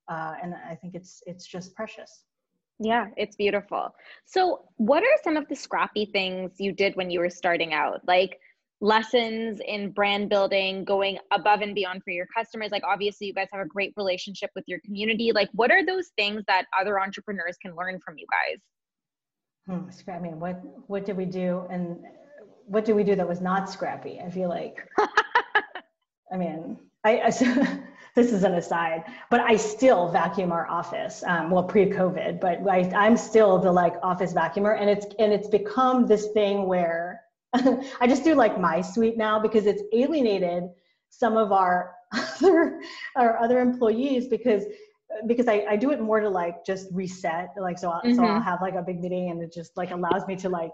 uh, 0.08 0.34
and 0.42 0.54
I 0.54 0.74
think 0.74 0.94
it's 0.94 1.22
it's 1.26 1.46
just 1.46 1.74
precious. 1.74 2.24
Yeah, 2.78 3.06
it's 3.16 3.36
beautiful. 3.36 3.90
So, 4.24 4.62
what 4.76 5.02
are 5.02 5.16
some 5.22 5.36
of 5.36 5.48
the 5.48 5.54
scrappy 5.54 6.06
things 6.06 6.52
you 6.58 6.72
did 6.72 6.96
when 6.96 7.10
you 7.10 7.20
were 7.20 7.30
starting 7.30 7.72
out? 7.72 8.00
Like 8.06 8.38
lessons 8.82 9.60
in 9.64 9.92
brand 9.92 10.28
building, 10.28 10.84
going 10.84 11.16
above 11.30 11.60
and 11.60 11.74
beyond 11.74 12.02
for 12.02 12.10
your 12.10 12.26
customers. 12.36 12.72
Like, 12.72 12.82
obviously, 12.84 13.28
you 13.28 13.32
guys 13.32 13.46
have 13.52 13.64
a 13.64 13.68
great 13.68 13.94
relationship 13.96 14.50
with 14.56 14.64
your 14.66 14.80
community. 14.84 15.30
Like, 15.32 15.48
what 15.52 15.70
are 15.70 15.86
those 15.86 16.08
things 16.18 16.42
that 16.48 16.66
other 16.78 17.00
entrepreneurs 17.00 17.56
can 17.62 17.74
learn 17.76 18.00
from 18.04 18.18
you 18.18 18.26
guys? 18.30 18.58
Hmm, 19.66 20.10
I 20.10 20.18
mean, 20.18 20.40
what 20.40 20.60
what 20.88 21.06
did 21.06 21.16
we 21.16 21.24
do, 21.24 21.64
and 21.70 21.98
what 22.66 22.84
did 22.84 22.96
we 22.96 23.04
do 23.04 23.14
that 23.14 23.28
was 23.28 23.40
not 23.40 23.70
scrappy? 23.70 24.20
I 24.20 24.28
feel 24.28 24.48
like. 24.48 24.88
I 26.32 26.36
mean, 26.36 26.78
I, 27.04 27.20
I 27.20 27.30
this 28.16 28.32
is 28.32 28.42
an 28.42 28.54
aside, 28.54 29.04
but 29.30 29.40
I 29.40 29.56
still 29.56 30.10
vacuum 30.10 30.50
our 30.50 30.68
office. 30.68 31.22
Um, 31.24 31.50
well, 31.50 31.62
pre-COVID, 31.62 32.40
but 32.40 32.68
I, 32.68 32.90
I'm 32.96 33.16
still 33.16 33.58
the 33.58 33.70
like 33.70 33.94
office 34.02 34.32
vacuumer, 34.32 34.80
and 34.80 34.90
it's 34.90 35.06
and 35.20 35.32
it's 35.32 35.46
become 35.46 36.06
this 36.06 36.28
thing 36.28 36.66
where 36.66 37.11
I 38.00 38.06
just 38.06 38.24
do 38.24 38.34
like 38.34 38.58
my 38.58 38.80
suite 38.80 39.16
now 39.16 39.38
because 39.38 39.66
it's 39.66 39.82
alienated 39.92 40.64
some 41.10 41.36
of 41.36 41.52
our 41.52 41.94
other 42.12 42.80
our 43.16 43.38
other 43.38 43.60
employees 43.60 44.28
because 44.28 44.64
because 45.26 45.46
I, 45.46 45.66
I 45.68 45.76
do 45.76 45.90
it 45.90 46.00
more 46.00 46.20
to 46.20 46.28
like 46.28 46.64
just 46.64 46.88
reset 46.90 47.50
like 47.58 47.78
so 47.78 47.90
I'll, 47.90 48.00
mm-hmm. 48.00 48.14
so 48.14 48.24
I'll 48.24 48.40
have 48.40 48.62
like 48.62 48.74
a 48.74 48.82
big 48.82 49.00
meeting 49.00 49.30
and 49.30 49.42
it 49.42 49.52
just 49.52 49.76
like 49.76 49.90
allows 49.90 50.26
me 50.26 50.36
to 50.36 50.48
like 50.48 50.72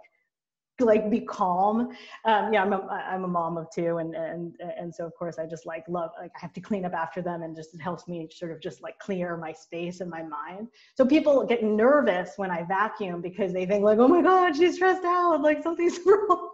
like 0.85 1.11
be 1.11 1.21
calm. 1.21 1.91
Um, 2.25 2.53
yeah, 2.53 2.63
I'm 2.63 2.73
a, 2.73 2.87
I'm 2.87 3.25
a 3.25 3.29
mom 3.29 3.57
of 3.57 3.69
two, 3.71 3.99
and 3.99 4.15
and 4.15 4.55
and 4.79 4.95
so 4.95 5.07
of 5.07 5.15
course 5.15 5.39
I 5.39 5.47
just 5.47 5.67
like 5.67 5.85
love 5.89 6.11
like 6.21 6.31
I 6.37 6.41
have 6.41 6.53
to 6.55 6.61
clean 6.61 6.85
up 6.85 6.95
after 6.95 7.23
them, 7.23 7.43
and 7.43 7.57
just 7.57 7.75
it 7.75 7.81
helps 7.81 8.09
me 8.09 8.29
sort 8.31 8.53
of 8.53 8.61
just 8.61 8.83
like 8.83 8.99
clear 8.99 9.37
my 9.37 9.53
space 9.53 10.01
and 10.01 10.11
my 10.11 10.23
mind. 10.23 10.69
So 10.97 11.05
people 11.05 11.45
get 11.45 11.63
nervous 11.63 12.33
when 12.37 12.51
I 12.51 12.63
vacuum 12.65 13.21
because 13.21 13.53
they 13.53 13.67
think 13.67 13.85
like, 13.85 13.99
oh 13.99 14.09
my 14.09 14.23
god, 14.23 14.57
she's 14.57 14.77
stressed 14.77 15.05
out, 15.05 15.43
like 15.43 15.63
something's 15.63 15.99
wrong. 16.07 16.51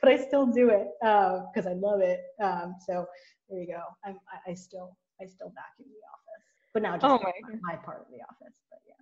but 0.00 0.10
I 0.10 0.16
still 0.16 0.46
do 0.46 0.70
it 0.70 0.88
because 1.00 1.66
uh, 1.66 1.70
I 1.70 1.74
love 1.74 2.00
it. 2.00 2.20
Um, 2.42 2.76
so 2.86 3.06
there 3.48 3.60
you 3.60 3.66
go. 3.66 3.82
I'm 4.04 4.18
I, 4.32 4.50
I 4.52 4.54
still 4.54 4.96
I 5.20 5.26
still 5.26 5.52
vacuum 5.54 5.88
the 5.92 6.06
office, 6.12 6.44
but 6.72 6.82
now 6.82 6.94
just 6.94 7.04
oh 7.04 7.18
my, 7.22 7.32
my 7.62 7.76
part 7.76 8.00
of 8.00 8.06
the 8.10 8.22
office. 8.22 8.56
But 8.70 8.80
yeah, 8.86 8.94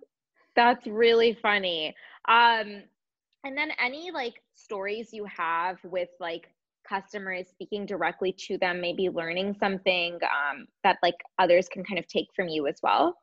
that's 0.55 0.85
really 0.87 1.37
funny. 1.41 1.95
Um, 2.27 2.83
and 3.43 3.57
then 3.57 3.71
any 3.83 4.11
like 4.11 4.41
stories 4.55 5.09
you 5.11 5.25
have 5.25 5.77
with 5.83 6.09
like 6.19 6.49
customers 6.87 7.47
speaking 7.49 7.85
directly 7.85 8.33
to 8.47 8.57
them, 8.57 8.81
maybe 8.81 9.09
learning 9.09 9.55
something 9.59 10.19
um, 10.23 10.67
that 10.83 10.97
like 11.01 11.15
others 11.39 11.67
can 11.69 11.83
kind 11.83 11.99
of 11.99 12.07
take 12.07 12.27
from 12.35 12.47
you 12.47 12.67
as 12.67 12.79
well. 12.83 13.17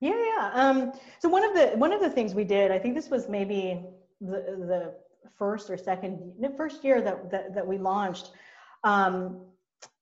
Yeah, 0.00 0.14
yeah. 0.16 0.50
Um, 0.52 0.92
so 1.18 1.28
one 1.28 1.44
of 1.44 1.54
the 1.54 1.76
one 1.76 1.92
of 1.92 2.00
the 2.00 2.10
things 2.10 2.34
we 2.34 2.44
did, 2.44 2.70
I 2.70 2.78
think 2.78 2.94
this 2.94 3.08
was 3.08 3.28
maybe 3.28 3.84
the 4.20 4.56
the 4.66 4.94
first 5.36 5.70
or 5.70 5.76
second 5.76 6.32
first 6.56 6.84
year 6.84 7.00
that 7.00 7.30
that, 7.30 7.54
that 7.54 7.66
we 7.66 7.78
launched, 7.78 8.30
um, 8.84 9.40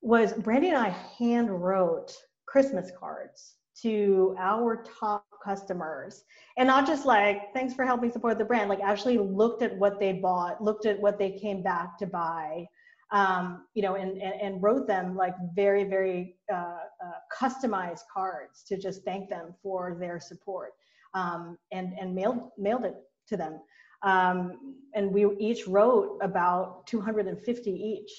was 0.03 0.35
Brandy 0.35 0.69
and 0.69 0.77
I 0.77 0.91
hand 0.91 1.51
wrote 1.51 2.15
Christmas 2.47 2.91
cards 2.99 3.57
to 3.83 4.35
our 4.39 4.85
top 4.99 5.26
customers. 5.47 6.25
And 6.59 6.67
not 6.67 6.87
just 6.87 7.07
like 7.07 7.39
thanks 7.55 7.73
for 7.75 7.85
helping 7.85 8.11
support 8.11 8.39
the 8.39 8.45
brand 8.45 8.69
like 8.69 8.81
actually 8.81 9.19
looked 9.19 9.63
at 9.63 9.73
what 9.83 10.01
they 10.01 10.13
bought 10.13 10.63
looked 10.63 10.87
at 10.87 11.01
what 11.01 11.19
they 11.19 11.31
came 11.31 11.63
back 11.63 11.97
to 12.01 12.07
buy 12.07 12.67
um, 13.13 13.45
you 13.75 13.83
know 13.83 13.95
and, 13.95 14.13
and, 14.27 14.35
and 14.41 14.63
wrote 14.63 14.87
them 14.87 15.17
like 15.17 15.35
very 15.55 15.85
very 15.85 16.37
uh, 16.53 16.83
uh, 17.05 17.19
customized 17.41 18.07
cards 18.13 18.65
to 18.69 18.77
just 18.77 19.05
thank 19.05 19.31
them 19.31 19.55
for 19.63 19.97
their 20.01 20.19
support 20.19 20.73
um, 21.15 21.57
and 21.73 21.95
and 22.01 22.15
mailed 22.15 22.51
mailed 22.59 22.85
it 22.85 22.97
to 23.29 23.37
them. 23.37 23.61
Um, 24.03 24.77
and 24.95 25.13
we 25.13 25.27
each 25.39 25.67
wrote 25.67 26.19
about 26.23 26.87
250 26.87 27.71
each 27.71 28.13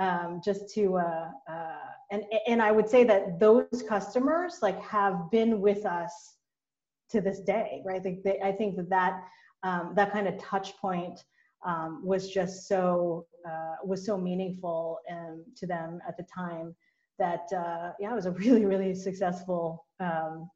um, 0.00 0.40
just 0.44 0.68
to 0.74 0.98
uh, 0.98 1.30
uh, 1.50 1.86
and 2.10 2.24
and 2.46 2.60
I 2.60 2.72
would 2.72 2.88
say 2.88 3.04
that 3.04 3.38
those 3.38 3.84
customers 3.88 4.58
like 4.60 4.80
have 4.82 5.30
been 5.30 5.60
with 5.60 5.86
us 5.86 6.33
to 7.10 7.20
this 7.20 7.40
day, 7.40 7.82
right? 7.84 7.96
I 7.96 8.02
think 8.02 8.22
they, 8.22 8.40
I 8.40 8.52
think 8.52 8.76
that 8.76 8.90
that 8.90 9.20
um, 9.62 9.92
that 9.96 10.12
kind 10.12 10.28
of 10.28 10.38
touch 10.38 10.76
point 10.76 11.24
um, 11.64 12.02
was 12.04 12.28
just 12.28 12.68
so 12.68 13.26
uh, 13.48 13.76
was 13.84 14.04
so 14.04 14.18
meaningful 14.18 14.98
um, 15.10 15.44
to 15.56 15.66
them 15.66 16.00
at 16.06 16.16
the 16.16 16.24
time 16.34 16.74
that 17.18 17.46
uh, 17.56 17.92
yeah, 18.00 18.10
it 18.10 18.14
was 18.14 18.26
a 18.26 18.32
really 18.32 18.64
really 18.64 18.94
successful 18.94 19.86
um, 20.00 20.50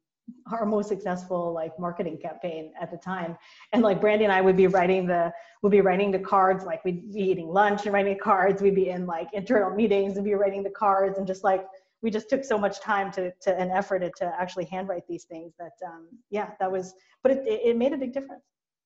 our 0.51 0.65
most 0.65 0.89
successful 0.89 1.53
like 1.53 1.77
marketing 1.79 2.17
campaign 2.21 2.71
at 2.79 2.91
the 2.91 2.97
time 2.97 3.37
and 3.73 3.81
like 3.81 4.01
brandy 4.01 4.23
and 4.23 4.33
i 4.33 4.41
would 4.41 4.57
be 4.57 4.67
writing 4.67 5.05
the 5.05 5.31
would 5.61 5.71
be 5.71 5.81
writing 5.81 6.11
the 6.11 6.19
cards 6.19 6.65
like 6.65 6.83
we'd 6.85 7.11
be 7.13 7.21
eating 7.21 7.47
lunch 7.47 7.85
and 7.85 7.93
writing 7.93 8.17
cards 8.21 8.61
we'd 8.61 8.75
be 8.75 8.89
in 8.89 9.05
like 9.05 9.27
internal 9.33 9.69
meetings 9.69 10.17
and 10.17 10.25
be 10.25 10.33
writing 10.33 10.63
the 10.63 10.69
cards 10.69 11.17
and 11.17 11.27
just 11.27 11.43
like 11.43 11.65
we 12.01 12.09
just 12.09 12.29
took 12.29 12.43
so 12.43 12.57
much 12.57 12.79
time 12.79 13.11
to 13.11 13.31
to 13.41 13.57
an 13.57 13.71
effort 13.71 14.03
to 14.17 14.25
actually 14.39 14.65
handwrite 14.65 15.07
these 15.07 15.25
things 15.25 15.53
that 15.59 15.73
um 15.85 16.07
yeah 16.29 16.51
that 16.59 16.71
was 16.71 16.93
but 17.23 17.31
it, 17.31 17.43
it 17.45 17.77
made 17.77 17.93
a 17.93 17.97
big 17.97 18.13
difference 18.13 18.43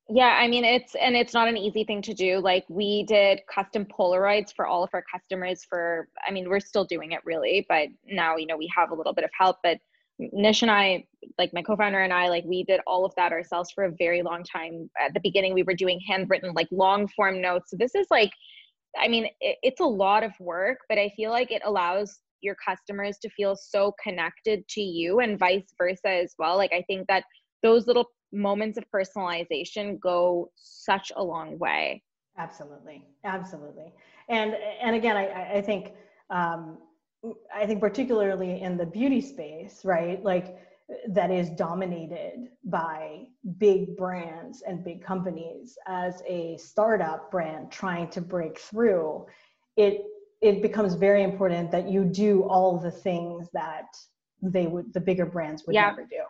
yeah, 0.09 0.37
I 0.37 0.49
mean 0.49 0.65
it's 0.65 0.95
and 0.95 1.15
it's 1.15 1.33
not 1.33 1.47
an 1.47 1.55
easy 1.55 1.85
thing 1.85 2.01
to 2.01 2.13
do. 2.13 2.39
Like 2.39 2.65
we 2.67 3.03
did 3.03 3.39
custom 3.49 3.85
Polaroids 3.85 4.53
for 4.53 4.67
all 4.67 4.83
of 4.83 4.89
our 4.93 5.03
customers 5.09 5.63
for 5.63 6.09
I 6.27 6.31
mean 6.31 6.49
we're 6.49 6.59
still 6.59 6.83
doing 6.83 7.13
it 7.13 7.21
really, 7.23 7.65
but 7.69 7.87
now 8.05 8.35
you 8.35 8.45
know 8.45 8.57
we 8.57 8.69
have 8.75 8.91
a 8.91 8.95
little 8.95 9.13
bit 9.13 9.23
of 9.23 9.29
help, 9.39 9.59
but 9.63 9.77
Nish 10.19 10.61
and 10.61 10.69
I, 10.69 11.05
like 11.37 11.53
my 11.53 11.61
co-founder 11.61 12.01
and 12.01 12.13
I, 12.13 12.29
like 12.29 12.43
we 12.45 12.63
did 12.63 12.81
all 12.85 13.05
of 13.05 13.13
that 13.15 13.31
ourselves 13.31 13.71
for 13.71 13.85
a 13.85 13.91
very 13.97 14.21
long 14.21 14.43
time. 14.43 14.89
At 14.99 15.13
the 15.13 15.19
beginning, 15.21 15.53
we 15.53 15.63
were 15.63 15.73
doing 15.73 15.99
handwritten, 16.07 16.53
like 16.53 16.67
long 16.71 17.07
form 17.07 17.41
notes. 17.41 17.71
So 17.71 17.77
this 17.77 17.95
is 17.95 18.07
like, 18.11 18.31
I 18.97 19.07
mean, 19.07 19.25
it, 19.41 19.57
it's 19.63 19.81
a 19.81 19.85
lot 19.85 20.23
of 20.23 20.31
work, 20.39 20.79
but 20.87 20.97
I 20.97 21.11
feel 21.15 21.31
like 21.31 21.51
it 21.51 21.63
allows 21.65 22.19
your 22.43 22.55
customers 22.65 23.17
to 23.21 23.29
feel 23.29 23.55
so 23.55 23.93
connected 24.03 24.67
to 24.69 24.81
you 24.81 25.19
and 25.19 25.39
vice 25.39 25.73
versa 25.77 26.09
as 26.09 26.33
well. 26.37 26.57
Like 26.57 26.73
I 26.73 26.83
think 26.83 27.07
that 27.07 27.23
those 27.61 27.87
little 27.87 28.05
moments 28.31 28.77
of 28.77 28.83
personalization 28.93 29.99
go 29.99 30.51
such 30.55 31.11
a 31.15 31.23
long 31.23 31.57
way. 31.59 32.03
Absolutely, 32.37 33.05
absolutely. 33.23 33.93
And 34.29 34.55
and 34.81 34.95
again, 34.95 35.17
I 35.17 35.57
I 35.57 35.61
think. 35.61 35.93
Um, 36.29 36.77
I 37.55 37.65
think 37.65 37.79
particularly 37.79 38.61
in 38.61 38.75
the 38.75 38.85
beauty 38.85 39.21
space, 39.21 39.85
right? 39.85 40.21
Like 40.21 40.57
that 41.07 41.31
is 41.31 41.49
dominated 41.51 42.49
by 42.65 43.27
big 43.57 43.95
brands 43.95 44.61
and 44.61 44.83
big 44.83 45.03
companies 45.03 45.77
as 45.87 46.21
a 46.27 46.57
startup 46.57 47.31
brand 47.31 47.71
trying 47.71 48.09
to 48.09 48.21
break 48.21 48.59
through 48.59 49.25
it 49.77 50.03
it 50.43 50.61
becomes 50.61 50.93
very 50.93 51.23
important 51.23 51.71
that 51.71 51.89
you 51.89 52.03
do 52.03 52.43
all 52.43 52.77
the 52.77 52.91
things 52.91 53.47
that 53.53 53.87
they 54.41 54.67
would 54.67 54.93
the 54.93 54.99
bigger 54.99 55.25
brands 55.25 55.63
would 55.65 55.73
yeah. 55.73 55.89
never 55.89 56.03
do. 56.03 56.23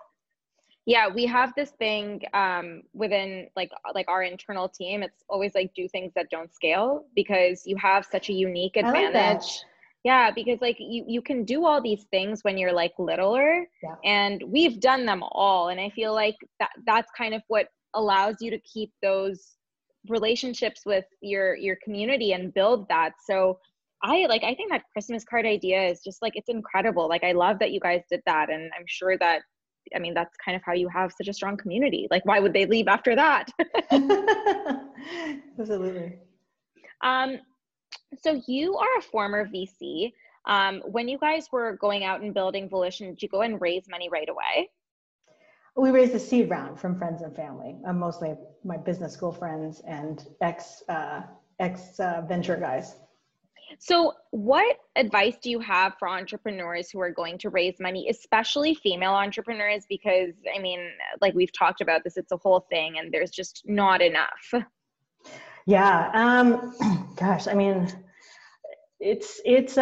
Yeah 0.85 1.07
we 1.07 1.25
have 1.25 1.51
this 1.55 1.71
thing 1.71 2.21
um, 2.33 2.83
within 2.93 3.47
like 3.55 3.71
like 3.93 4.07
our 4.07 4.23
internal 4.23 4.69
team. 4.69 5.01
It's 5.01 5.23
always 5.27 5.55
like 5.55 5.73
do 5.73 5.87
things 5.89 6.11
that 6.15 6.29
don't 6.29 6.53
scale 6.53 7.05
because 7.15 7.63
you 7.65 7.75
have 7.77 8.05
such 8.05 8.29
a 8.29 8.33
unique 8.33 8.77
advantage. 8.77 9.61
Yeah 10.03 10.29
because 10.31 10.61
like 10.61 10.77
you 10.79 11.03
you 11.07 11.21
can 11.21 11.43
do 11.43 11.65
all 11.65 11.81
these 11.81 12.03
things 12.11 12.43
when 12.43 12.57
you're 12.57 12.73
like 12.73 12.93
littler. 12.99 13.65
Yeah. 13.81 13.95
and 14.05 14.43
we've 14.45 14.79
done 14.79 15.05
them 15.05 15.23
all. 15.23 15.69
And 15.69 15.79
i 15.79 15.89
feel 15.89 16.13
like 16.13 16.35
that 16.59 16.71
that's 16.85 17.11
kind 17.17 17.33
of 17.33 17.41
what 17.47 17.67
allows 17.95 18.35
you 18.41 18.51
to 18.51 18.59
keep 18.59 18.91
those 19.01 19.53
relationships 20.09 20.81
with 20.85 21.05
your 21.21 21.55
your 21.55 21.77
community 21.83 22.33
and 22.33 22.53
build 22.53 22.87
that. 22.89 23.13
So 23.25 23.59
i 24.03 24.25
like 24.27 24.43
i 24.43 24.53
think 24.53 24.69
that 24.69 24.83
christmas 24.93 25.23
card 25.23 25.45
idea 25.45 25.81
is 25.89 26.01
just 26.03 26.21
like 26.21 26.35
it's 26.35 26.49
incredible 26.49 27.07
like 27.09 27.23
i 27.23 27.31
love 27.31 27.57
that 27.59 27.71
you 27.71 27.79
guys 27.79 28.01
did 28.09 28.21
that 28.25 28.49
and 28.49 28.71
i'm 28.77 28.85
sure 28.85 29.17
that 29.17 29.41
i 29.95 29.99
mean 29.99 30.13
that's 30.13 30.35
kind 30.43 30.55
of 30.55 30.61
how 30.65 30.73
you 30.73 30.87
have 30.87 31.11
such 31.11 31.27
a 31.27 31.33
strong 31.33 31.57
community 31.57 32.07
like 32.11 32.25
why 32.25 32.39
would 32.39 32.53
they 32.53 32.65
leave 32.65 32.87
after 32.87 33.15
that 33.15 33.49
absolutely 35.59 36.17
um 37.03 37.39
so 38.21 38.41
you 38.47 38.77
are 38.77 38.97
a 38.97 39.01
former 39.01 39.47
VC. 39.47 40.13
Um, 40.45 40.81
when 40.85 41.07
you 41.07 41.17
guys 41.17 41.47
were 41.51 41.77
going 41.77 42.03
out 42.03 42.21
and 42.21 42.33
building 42.33 42.69
Volition, 42.69 43.09
did 43.09 43.21
you 43.21 43.29
go 43.29 43.41
and 43.41 43.59
raise 43.61 43.87
money 43.89 44.09
right 44.09 44.27
away? 44.29 44.69
We 45.75 45.89
raised 45.89 46.13
a 46.13 46.19
seed 46.19 46.49
round 46.49 46.79
from 46.79 46.97
friends 46.97 47.21
and 47.23 47.35
family, 47.35 47.77
uh, 47.87 47.93
mostly 47.93 48.35
my 48.63 48.77
business 48.77 49.13
school 49.13 49.31
friends 49.31 49.81
and 49.87 50.27
ex 50.41 50.83
uh, 50.87 51.21
ex 51.59 51.99
uh, 51.99 52.21
venture 52.27 52.57
guys. 52.57 52.95
So, 53.79 54.13
what 54.31 54.77
advice 54.95 55.35
do 55.41 55.49
you 55.49 55.59
have 55.59 55.95
for 55.99 56.07
entrepreneurs 56.07 56.89
who 56.89 56.99
are 56.99 57.11
going 57.11 57.37
to 57.39 57.49
raise 57.49 57.79
money, 57.79 58.07
especially 58.09 58.73
female 58.75 59.13
entrepreneurs? 59.13 59.85
Because, 59.89 60.33
I 60.55 60.59
mean, 60.59 60.79
like 61.21 61.33
we've 61.33 61.51
talked 61.51 61.81
about 61.81 62.03
this, 62.03 62.17
it's 62.17 62.31
a 62.31 62.37
whole 62.37 62.65
thing 62.69 62.97
and 62.97 63.11
there's 63.11 63.31
just 63.31 63.63
not 63.65 64.01
enough. 64.01 64.53
Yeah. 65.65 66.11
Um, 66.13 67.13
gosh, 67.15 67.47
I 67.47 67.53
mean, 67.53 67.87
it's 68.99 69.41
it's 69.45 69.77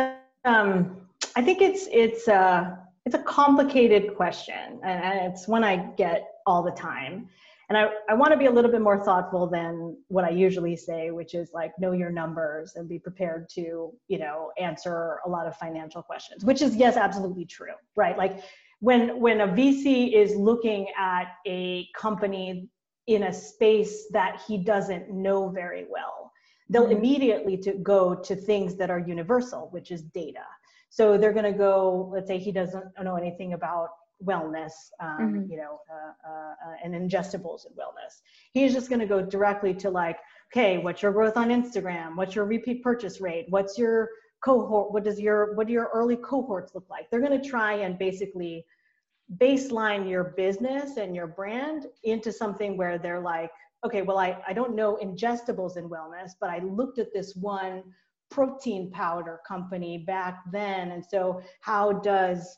um, 0.45 0.97
I 1.35 1.41
think 1.41 1.61
it's 1.61 1.87
it's 1.91 2.27
uh, 2.27 2.75
it's 3.05 3.15
a 3.15 3.23
complicated 3.23 4.15
question, 4.15 4.79
and 4.83 5.31
it's 5.31 5.47
one 5.47 5.63
I 5.63 5.77
get 5.97 6.27
all 6.45 6.63
the 6.63 6.71
time. 6.71 7.29
And 7.71 7.77
I, 7.77 7.87
I 8.09 8.15
want 8.15 8.33
to 8.33 8.37
be 8.37 8.47
a 8.47 8.51
little 8.51 8.69
bit 8.69 8.81
more 8.81 9.01
thoughtful 9.01 9.47
than 9.47 9.95
what 10.09 10.25
I 10.25 10.29
usually 10.29 10.75
say, 10.75 11.11
which 11.11 11.33
is 11.33 11.51
like 11.53 11.71
know 11.79 11.93
your 11.93 12.09
numbers 12.09 12.73
and 12.75 12.85
be 12.85 12.99
prepared 12.99 13.47
to, 13.51 13.93
you 14.09 14.19
know, 14.19 14.51
answer 14.59 15.19
a 15.25 15.29
lot 15.29 15.47
of 15.47 15.55
financial 15.55 16.01
questions, 16.01 16.43
which 16.43 16.61
is 16.61 16.75
yes, 16.75 16.97
absolutely 16.97 17.45
true, 17.45 17.75
right? 17.95 18.17
Like 18.17 18.43
when 18.81 19.21
when 19.21 19.39
a 19.39 19.47
VC 19.47 20.11
is 20.11 20.35
looking 20.35 20.85
at 20.99 21.27
a 21.47 21.87
company 21.95 22.67
in 23.07 23.23
a 23.23 23.33
space 23.33 24.07
that 24.11 24.41
he 24.45 24.57
doesn't 24.57 25.09
know 25.09 25.47
very 25.47 25.85
well 25.89 26.29
they'll 26.69 26.83
mm-hmm. 26.83 26.97
immediately 26.97 27.57
to 27.57 27.73
go 27.73 28.13
to 28.15 28.35
things 28.35 28.75
that 28.75 28.89
are 28.89 28.99
universal 28.99 29.69
which 29.71 29.91
is 29.91 30.01
data 30.01 30.45
so 30.89 31.17
they're 31.17 31.33
going 31.33 31.51
to 31.51 31.57
go 31.57 32.09
let's 32.13 32.27
say 32.27 32.37
he 32.37 32.51
doesn't 32.51 32.85
know 33.01 33.15
anything 33.15 33.53
about 33.53 33.89
wellness 34.25 34.71
um, 34.99 35.17
mm-hmm. 35.19 35.51
you 35.51 35.57
know 35.57 35.79
uh, 35.91 36.29
uh, 36.29 36.51
uh, 36.69 36.75
and 36.83 36.93
ingestibles 36.93 37.65
and 37.65 37.75
wellness 37.75 38.21
he's 38.53 38.73
just 38.73 38.89
going 38.89 38.99
to 38.99 39.07
go 39.07 39.21
directly 39.21 39.73
to 39.73 39.89
like 39.89 40.17
okay 40.51 40.77
what's 40.77 41.01
your 41.01 41.11
growth 41.11 41.37
on 41.37 41.49
instagram 41.49 42.15
what's 42.15 42.35
your 42.35 42.45
repeat 42.45 42.83
purchase 42.83 43.21
rate 43.21 43.45
what's 43.49 43.77
your 43.77 44.09
cohort 44.43 44.91
what 44.91 45.03
does 45.03 45.19
your 45.19 45.53
what 45.55 45.67
do 45.67 45.73
your 45.73 45.89
early 45.93 46.15
cohorts 46.17 46.73
look 46.73 46.85
like 46.89 47.09
they're 47.09 47.21
going 47.21 47.39
to 47.39 47.49
try 47.49 47.73
and 47.73 47.97
basically 47.99 48.65
baseline 49.37 50.09
your 50.09 50.33
business 50.35 50.97
and 50.97 51.15
your 51.15 51.27
brand 51.27 51.87
into 52.03 52.31
something 52.31 52.77
where 52.77 52.97
they're 52.97 53.21
like, 53.21 53.51
okay, 53.85 54.01
well, 54.01 54.17
I, 54.17 54.37
I 54.47 54.53
don't 54.53 54.75
know 54.75 54.97
ingestibles 55.01 55.77
in 55.77 55.89
wellness, 55.89 56.31
but 56.39 56.49
I 56.49 56.59
looked 56.59 56.99
at 56.99 57.13
this 57.13 57.35
one 57.35 57.83
protein 58.29 58.91
powder 58.91 59.39
company 59.47 59.99
back 59.99 60.41
then. 60.51 60.91
And 60.91 61.03
so, 61.05 61.41
how 61.61 61.93
does 61.93 62.57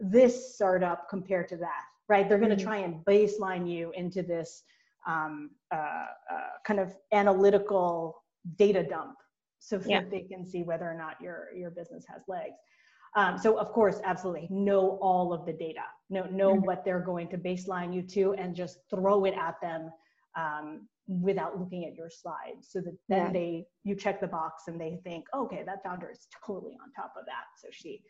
this 0.00 0.54
startup 0.54 1.08
compared 1.08 1.48
to 1.48 1.56
that? 1.58 1.82
Right? 2.08 2.28
They're 2.28 2.38
going 2.38 2.50
to 2.50 2.56
mm-hmm. 2.56 2.66
try 2.66 2.78
and 2.78 3.04
baseline 3.04 3.70
you 3.70 3.92
into 3.94 4.22
this 4.22 4.62
um, 5.06 5.50
uh, 5.72 5.76
uh, 5.76 6.06
kind 6.66 6.80
of 6.80 6.94
analytical 7.12 8.22
data 8.56 8.82
dump 8.82 9.16
so 9.58 9.80
yeah. 9.84 10.00
that 10.00 10.10
they 10.10 10.20
can 10.20 10.44
see 10.44 10.62
whether 10.62 10.84
or 10.84 10.94
not 10.94 11.20
your 11.20 11.48
your 11.54 11.70
business 11.70 12.04
has 12.08 12.22
legs. 12.28 12.56
Um, 13.16 13.38
so 13.38 13.58
of 13.58 13.72
course, 13.72 14.00
absolutely 14.04 14.46
know 14.50 14.98
all 15.00 15.32
of 15.32 15.46
the 15.46 15.52
data, 15.52 15.84
know 16.10 16.24
know 16.26 16.54
mm-hmm. 16.54 16.66
what 16.66 16.84
they're 16.84 17.00
going 17.00 17.28
to 17.28 17.38
baseline 17.38 17.94
you 17.94 18.02
to, 18.02 18.34
and 18.34 18.54
just 18.54 18.78
throw 18.90 19.24
it 19.24 19.34
at 19.34 19.60
them 19.60 19.90
um, 20.36 20.88
without 21.06 21.58
looking 21.58 21.84
at 21.86 21.94
your 21.94 22.10
slides, 22.10 22.68
so 22.70 22.80
that 22.80 22.96
then 23.08 23.26
yeah. 23.26 23.32
they 23.32 23.66
you 23.84 23.94
check 23.94 24.20
the 24.20 24.26
box 24.26 24.64
and 24.68 24.80
they 24.80 25.00
think, 25.04 25.24
okay, 25.34 25.62
that 25.64 25.82
founder 25.82 26.10
is 26.10 26.28
totally 26.46 26.76
on 26.82 26.92
top 26.92 27.14
of 27.18 27.24
that, 27.26 27.46
so 27.60 27.68
she 27.72 28.02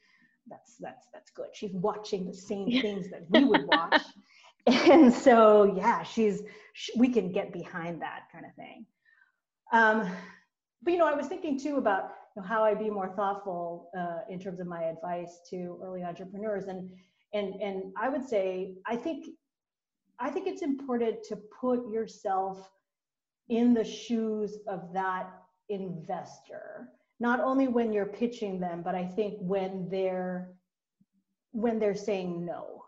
that's 0.49 0.77
that's 0.81 1.07
that's 1.13 1.31
good. 1.31 1.49
She's 1.53 1.73
watching 1.73 2.27
the 2.27 2.35
same 2.35 2.71
things 2.81 3.11
that 3.11 3.23
we 3.31 3.45
would 3.45 3.67
watch, 3.73 4.03
and 4.67 5.13
so 5.13 5.65
yeah, 5.77 6.03
she's 6.03 6.43
she, 6.73 6.93
we 6.97 7.09
can 7.09 7.33
get 7.33 7.53
behind 7.53 8.03
that 8.03 8.25
kind 8.33 8.45
of 8.45 8.55
thing. 8.55 8.87
Um, 9.73 10.11
but 10.83 10.93
you 10.93 10.99
know, 10.99 11.07
I 11.07 11.15
was 11.15 11.27
thinking 11.27 11.59
too 11.59 11.77
about 11.77 12.11
you 12.37 12.43
know, 12.43 12.49
how 12.49 12.65
I 12.65 12.75
be 12.75 12.91
more 12.91 13.09
thoughtful 13.09 13.91
uh, 13.97 14.21
in 14.31 14.39
terms 14.39 14.61
of 14.61 14.67
my 14.67 14.85
advice 14.85 15.41
to 15.51 15.79
early 15.83 16.03
entrepreneurs, 16.03 16.69
and 16.69 16.91
and 17.35 17.55
and 17.61 17.93
I 18.01 18.09
would 18.09 18.27
say 18.27 18.75
I 18.87 18.97
think 18.97 19.27
I 20.19 20.31
think 20.31 20.47
it's 20.47 20.63
important 20.63 21.23
to 21.25 21.37
put 21.37 21.91
yourself 21.91 22.71
in 23.49 23.73
the 23.73 23.85
shoes 23.85 24.59
of 24.69 24.93
that 24.93 25.31
investor 25.69 26.89
not 27.21 27.41
only 27.41 27.69
when 27.69 27.93
you're 27.93 28.07
pitching 28.07 28.59
them 28.61 28.83
but 28.83 28.95
i 28.95 29.05
think 29.05 29.35
when 29.41 29.89
they're 29.91 30.49
when 31.53 31.79
they're 31.79 31.95
saying 31.95 32.45
no 32.45 32.79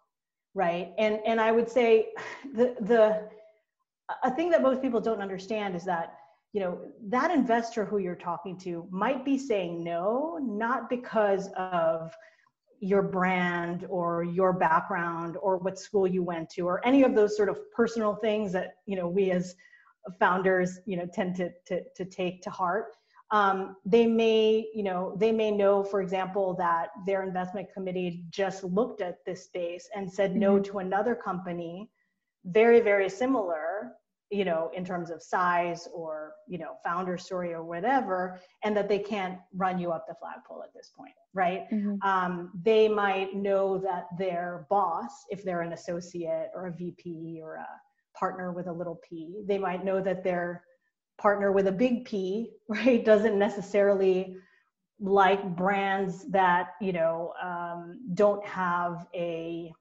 right? 0.54 0.92
And 0.98 1.20
and 1.26 1.40
i 1.40 1.50
would 1.50 1.68
say 1.68 2.08
the 2.54 2.74
the 2.80 3.28
a 4.24 4.30
thing 4.34 4.50
that 4.50 4.62
most 4.62 4.82
people 4.82 5.00
don't 5.00 5.20
understand 5.20 5.76
is 5.76 5.84
that 5.84 6.14
you 6.52 6.60
know 6.60 6.80
that 7.08 7.30
investor 7.30 7.84
who 7.84 7.98
you're 7.98 8.16
talking 8.16 8.58
to 8.58 8.86
might 8.90 9.24
be 9.24 9.38
saying 9.38 9.84
no 9.84 10.38
not 10.42 10.90
because 10.90 11.48
of 11.56 12.12
your 12.80 13.02
brand 13.02 13.86
or 13.88 14.24
your 14.24 14.52
background 14.52 15.36
or 15.42 15.58
what 15.58 15.78
school 15.78 16.06
you 16.08 16.24
went 16.24 16.50
to 16.50 16.62
or 16.62 16.84
any 16.84 17.04
of 17.04 17.14
those 17.14 17.36
sort 17.36 17.48
of 17.48 17.58
personal 17.72 18.16
things 18.16 18.52
that 18.52 18.74
you 18.86 18.96
know 18.96 19.06
we 19.06 19.30
as 19.30 19.54
founders 20.18 20.80
you 20.86 20.96
know 20.96 21.06
tend 21.14 21.36
to 21.36 21.50
to, 21.66 21.82
to 21.94 22.04
take 22.04 22.42
to 22.42 22.50
heart 22.50 22.96
um, 23.32 23.76
they 23.84 24.06
may 24.06 24.66
you 24.74 24.82
know 24.82 25.14
they 25.18 25.32
may 25.32 25.50
know 25.50 25.82
for 25.82 26.00
example 26.00 26.54
that 26.54 26.88
their 27.06 27.22
investment 27.22 27.72
committee 27.72 28.24
just 28.30 28.64
looked 28.64 29.00
at 29.00 29.24
this 29.24 29.44
space 29.44 29.88
and 29.94 30.10
said 30.10 30.34
no 30.34 30.54
mm-hmm. 30.54 30.64
to 30.64 30.78
another 30.78 31.14
company 31.14 31.90
very 32.44 32.80
very 32.80 33.08
similar 33.08 33.92
you 34.30 34.44
know 34.44 34.70
in 34.74 34.84
terms 34.84 35.10
of 35.10 35.22
size 35.22 35.88
or 35.94 36.32
you 36.48 36.58
know 36.58 36.72
founder 36.84 37.18
story 37.18 37.52
or 37.52 37.62
whatever 37.62 38.38
and 38.64 38.76
that 38.76 38.88
they 38.88 38.98
can't 38.98 39.38
run 39.54 39.78
you 39.78 39.92
up 39.92 40.06
the 40.08 40.14
flagpole 40.14 40.62
at 40.62 40.72
this 40.74 40.90
point 40.96 41.14
right 41.34 41.70
mm-hmm. 41.70 41.96
um, 42.08 42.50
they 42.64 42.88
might 42.88 43.34
know 43.34 43.78
that 43.78 44.06
their 44.18 44.66
boss 44.70 45.24
if 45.30 45.44
they're 45.44 45.62
an 45.62 45.72
associate 45.72 46.48
or 46.54 46.66
a 46.68 46.72
vp 46.72 47.40
or 47.42 47.56
a 47.56 47.68
partner 48.18 48.52
with 48.52 48.66
a 48.66 48.72
little 48.72 49.00
p 49.08 49.42
they 49.46 49.58
might 49.58 49.84
know 49.84 50.00
that 50.00 50.24
their 50.24 50.64
partner 51.20 51.52
with 51.52 51.66
a 51.66 51.72
big 51.72 52.04
P, 52.04 52.50
right, 52.68 53.04
doesn't 53.04 53.38
necessarily 53.38 54.36
like 55.00 55.56
brands 55.56 56.30
that 56.30 56.74
you 56.80 56.92
know 56.92 57.32
um, 57.42 58.00
don't 58.14 58.44
have 58.46 59.06
a 59.14 59.72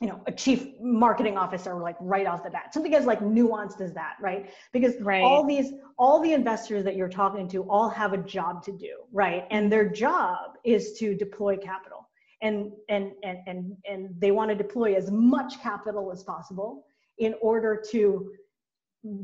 you 0.00 0.06
know 0.06 0.20
a 0.26 0.32
chief 0.32 0.66
marketing 0.80 1.36
officer 1.36 1.74
like 1.74 1.96
right 2.00 2.26
off 2.26 2.44
the 2.44 2.50
bat. 2.50 2.72
Something 2.72 2.94
as 2.94 3.06
like 3.06 3.20
nuanced 3.20 3.80
as 3.80 3.94
that 3.94 4.16
right? 4.20 4.50
Because 4.72 4.94
right. 5.00 5.22
all 5.22 5.44
these 5.46 5.72
all 5.98 6.20
the 6.20 6.32
investors 6.32 6.84
that 6.84 6.94
you're 6.94 7.08
talking 7.08 7.48
to 7.48 7.62
all 7.70 7.88
have 7.88 8.12
a 8.12 8.18
job 8.18 8.62
to 8.64 8.72
do 8.72 8.98
right? 9.12 9.44
And 9.50 9.72
their 9.72 9.88
job 9.88 10.56
is 10.64 10.92
to 10.98 11.14
deploy 11.14 11.56
capital. 11.56 12.08
And 12.40 12.70
and 12.88 13.12
and 13.24 13.38
and, 13.46 13.76
and 13.88 14.10
they 14.18 14.30
want 14.30 14.50
to 14.50 14.54
deploy 14.54 14.94
as 14.94 15.10
much 15.10 15.60
capital 15.60 16.12
as 16.12 16.22
possible 16.22 16.84
in 17.18 17.34
order 17.42 17.82
to 17.90 18.30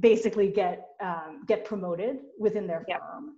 basically 0.01 0.49
get 0.49 0.89
um, 1.03 1.43
get 1.47 1.65
promoted 1.65 2.19
within 2.39 2.67
their 2.67 2.85
yep. 2.89 3.01
firm. 3.01 3.35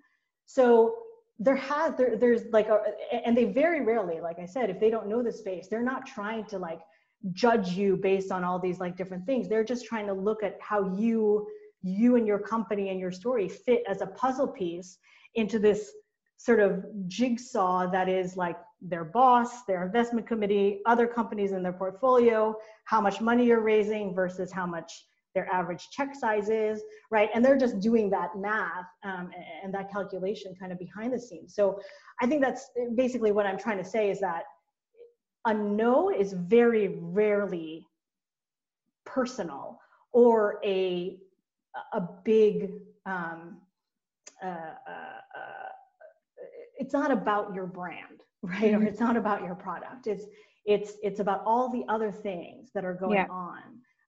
So 0.46 0.96
there 1.38 1.56
has 1.56 1.96
there, 1.96 2.16
there's 2.16 2.42
like 2.52 2.68
a, 2.68 2.80
and 3.12 3.36
they 3.36 3.44
very 3.44 3.84
rarely, 3.84 4.20
like 4.20 4.38
I 4.38 4.46
said, 4.46 4.70
if 4.70 4.80
they 4.80 4.90
don't 4.90 5.08
know 5.08 5.22
the 5.22 5.32
space, 5.32 5.68
they're 5.68 5.82
not 5.82 6.06
trying 6.06 6.44
to 6.46 6.58
like 6.58 6.80
judge 7.32 7.70
you 7.70 7.96
based 7.96 8.30
on 8.30 8.44
all 8.44 8.58
these 8.58 8.78
like 8.78 8.96
different 8.96 9.26
things. 9.26 9.48
They're 9.48 9.64
just 9.64 9.86
trying 9.86 10.06
to 10.06 10.12
look 10.12 10.42
at 10.42 10.56
how 10.60 10.94
you 10.94 11.46
you 11.82 12.16
and 12.16 12.26
your 12.26 12.38
company 12.38 12.88
and 12.88 12.98
your 12.98 13.12
story 13.12 13.48
fit 13.48 13.82
as 13.88 14.00
a 14.00 14.06
puzzle 14.08 14.48
piece 14.48 14.98
into 15.34 15.58
this 15.58 15.92
sort 16.36 16.60
of 16.60 16.84
jigsaw 17.06 17.90
that 17.90 18.08
is 18.08 18.36
like 18.36 18.56
their 18.82 19.04
boss, 19.04 19.64
their 19.64 19.86
investment 19.86 20.26
committee, 20.26 20.80
other 20.86 21.06
companies 21.06 21.52
in 21.52 21.62
their 21.62 21.72
portfolio, 21.72 22.54
how 22.84 23.00
much 23.00 23.20
money 23.20 23.46
you're 23.46 23.60
raising 23.60 24.14
versus 24.14 24.52
how 24.52 24.66
much 24.66 25.06
their 25.36 25.52
average 25.52 25.90
check 25.90 26.14
size 26.14 26.48
is, 26.48 26.82
right? 27.10 27.28
And 27.34 27.44
they're 27.44 27.58
just 27.58 27.78
doing 27.78 28.08
that 28.08 28.38
math 28.38 28.86
um, 29.04 29.28
and 29.62 29.72
that 29.74 29.92
calculation 29.92 30.56
kind 30.58 30.72
of 30.72 30.78
behind 30.78 31.12
the 31.12 31.20
scenes. 31.20 31.54
So 31.54 31.78
I 32.22 32.26
think 32.26 32.40
that's 32.40 32.70
basically 32.94 33.32
what 33.32 33.44
I'm 33.44 33.58
trying 33.58 33.76
to 33.76 33.84
say 33.84 34.10
is 34.10 34.18
that 34.20 34.44
a 35.44 35.52
no 35.52 36.10
is 36.10 36.32
very 36.32 36.96
rarely 37.00 37.86
personal 39.04 39.78
or 40.12 40.58
a 40.64 41.18
a 41.92 42.00
big 42.24 42.70
um, 43.04 43.58
uh, 44.42 44.46
uh, 44.46 45.20
uh, 45.38 45.68
it's 46.78 46.94
not 46.94 47.10
about 47.10 47.54
your 47.54 47.66
brand 47.66 48.22
right 48.42 48.72
mm-hmm. 48.72 48.82
or 48.82 48.86
it's 48.86 48.98
not 48.98 49.16
about 49.16 49.42
your 49.42 49.54
product 49.54 50.06
it's 50.06 50.24
it's 50.64 50.94
it's 51.02 51.20
about 51.20 51.42
all 51.44 51.70
the 51.70 51.84
other 51.88 52.10
things 52.10 52.70
that 52.74 52.84
are 52.84 52.94
going 52.94 53.18
yeah. 53.18 53.26
on 53.30 53.60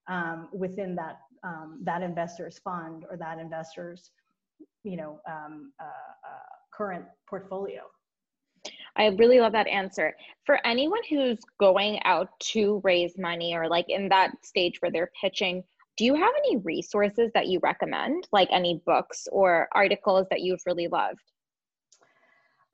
um, 0.08 0.48
within 0.52 0.94
that 0.96 1.20
um, 1.44 1.80
that 1.84 2.02
investor's 2.02 2.58
fund 2.58 3.04
or 3.10 3.16
that 3.16 3.38
investor's 3.38 4.10
you 4.82 4.96
know 4.96 5.20
um, 5.28 5.72
uh, 5.80 5.84
uh, 5.84 6.54
current 6.72 7.04
portfolio 7.28 7.82
I 8.96 9.06
really 9.18 9.40
love 9.40 9.52
that 9.52 9.68
answer. 9.68 10.14
For 10.44 10.58
anyone 10.66 11.00
who's 11.08 11.38
going 11.60 12.00
out 12.04 12.28
to 12.52 12.80
raise 12.82 13.16
money 13.16 13.54
or 13.54 13.68
like 13.68 13.86
in 13.88 14.08
that 14.08 14.32
stage 14.44 14.78
where 14.80 14.90
they're 14.90 15.12
pitching, 15.20 15.62
do 15.96 16.04
you 16.04 16.14
have 16.14 16.32
any 16.38 16.56
resources 16.58 17.30
that 17.34 17.46
you 17.46 17.60
recommend, 17.62 18.28
like 18.32 18.48
any 18.50 18.80
books 18.86 19.26
or 19.30 19.68
articles 19.72 20.26
that 20.30 20.40
you've 20.40 20.62
really 20.66 20.88
loved? 20.88 21.20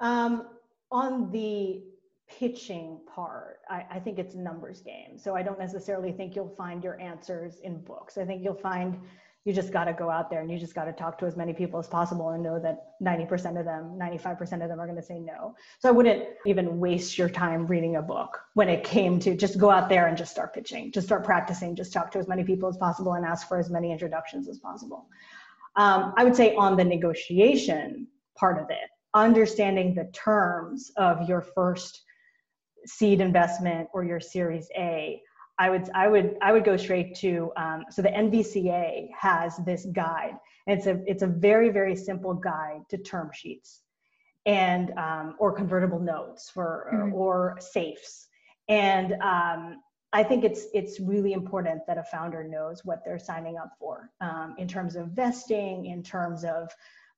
Um, 0.00 0.48
on 0.90 1.30
the 1.30 1.82
pitching 2.28 3.00
part, 3.12 3.60
I, 3.68 3.84
I 3.90 3.98
think 3.98 4.18
it's 4.18 4.34
a 4.34 4.38
numbers 4.38 4.80
game. 4.80 5.18
So 5.18 5.34
I 5.34 5.42
don't 5.42 5.58
necessarily 5.58 6.12
think 6.12 6.34
you'll 6.34 6.54
find 6.56 6.82
your 6.82 7.00
answers 7.00 7.60
in 7.62 7.80
books. 7.80 8.18
I 8.18 8.24
think 8.24 8.42
you'll 8.42 8.54
find 8.54 8.98
you 9.44 9.52
just 9.52 9.72
got 9.72 9.84
to 9.84 9.92
go 9.92 10.08
out 10.08 10.30
there 10.30 10.40
and 10.40 10.50
you 10.50 10.58
just 10.58 10.74
got 10.74 10.84
to 10.86 10.92
talk 10.92 11.18
to 11.18 11.26
as 11.26 11.36
many 11.36 11.52
people 11.52 11.78
as 11.78 11.86
possible 11.86 12.30
and 12.30 12.42
know 12.42 12.58
that 12.58 12.98
90% 13.02 13.58
of 13.58 13.66
them 13.66 13.98
95% 13.98 14.62
of 14.62 14.68
them 14.68 14.80
are 14.80 14.86
going 14.86 14.96
to 14.96 15.02
say 15.02 15.18
no 15.18 15.54
so 15.78 15.88
i 15.88 15.92
wouldn't 15.92 16.24
even 16.46 16.80
waste 16.80 17.18
your 17.18 17.28
time 17.28 17.66
reading 17.66 17.96
a 17.96 18.02
book 18.02 18.40
when 18.54 18.68
it 18.68 18.82
came 18.84 19.18
to 19.20 19.36
just 19.36 19.58
go 19.58 19.70
out 19.70 19.88
there 19.88 20.06
and 20.06 20.16
just 20.16 20.30
start 20.30 20.54
pitching 20.54 20.90
just 20.90 21.06
start 21.06 21.24
practicing 21.24 21.76
just 21.76 21.92
talk 21.92 22.10
to 22.10 22.18
as 22.18 22.26
many 22.26 22.42
people 22.42 22.68
as 22.68 22.76
possible 22.76 23.14
and 23.14 23.24
ask 23.24 23.46
for 23.46 23.58
as 23.58 23.70
many 23.70 23.92
introductions 23.92 24.48
as 24.48 24.58
possible 24.58 25.06
um, 25.76 26.14
i 26.16 26.24
would 26.24 26.34
say 26.34 26.54
on 26.54 26.76
the 26.76 26.84
negotiation 26.84 28.06
part 28.34 28.58
of 28.58 28.70
it 28.70 28.88
understanding 29.12 29.94
the 29.94 30.04
terms 30.12 30.90
of 30.96 31.28
your 31.28 31.40
first 31.40 32.02
seed 32.86 33.20
investment 33.20 33.88
or 33.92 34.04
your 34.04 34.20
series 34.20 34.68
a 34.76 35.20
i 35.58 35.70
would 35.70 35.88
i 35.94 36.08
would 36.08 36.36
i 36.42 36.52
would 36.52 36.64
go 36.64 36.76
straight 36.76 37.14
to 37.14 37.50
um, 37.56 37.84
so 37.90 38.02
the 38.02 38.08
nvca 38.08 39.08
has 39.18 39.56
this 39.64 39.86
guide 39.92 40.34
and 40.66 40.78
it's 40.78 40.86
a 40.86 41.00
it's 41.06 41.22
a 41.22 41.26
very 41.26 41.70
very 41.70 41.96
simple 41.96 42.34
guide 42.34 42.80
to 42.88 42.98
term 42.98 43.30
sheets 43.32 43.80
and 44.46 44.90
um, 44.98 45.36
or 45.38 45.52
convertible 45.52 45.98
notes 45.98 46.50
for 46.50 46.90
mm-hmm. 46.92 47.14
or, 47.14 47.54
or 47.54 47.60
safes 47.60 48.28
and 48.68 49.14
um, 49.14 49.80
i 50.12 50.22
think 50.22 50.44
it's 50.44 50.66
it's 50.74 51.00
really 51.00 51.32
important 51.32 51.80
that 51.86 51.98
a 51.98 52.04
founder 52.04 52.44
knows 52.44 52.84
what 52.84 53.04
they're 53.04 53.18
signing 53.18 53.56
up 53.56 53.70
for 53.78 54.10
um, 54.20 54.54
in 54.58 54.68
terms 54.68 54.96
of 54.96 55.08
vesting 55.08 55.86
in 55.86 56.02
terms 56.02 56.44
of 56.44 56.70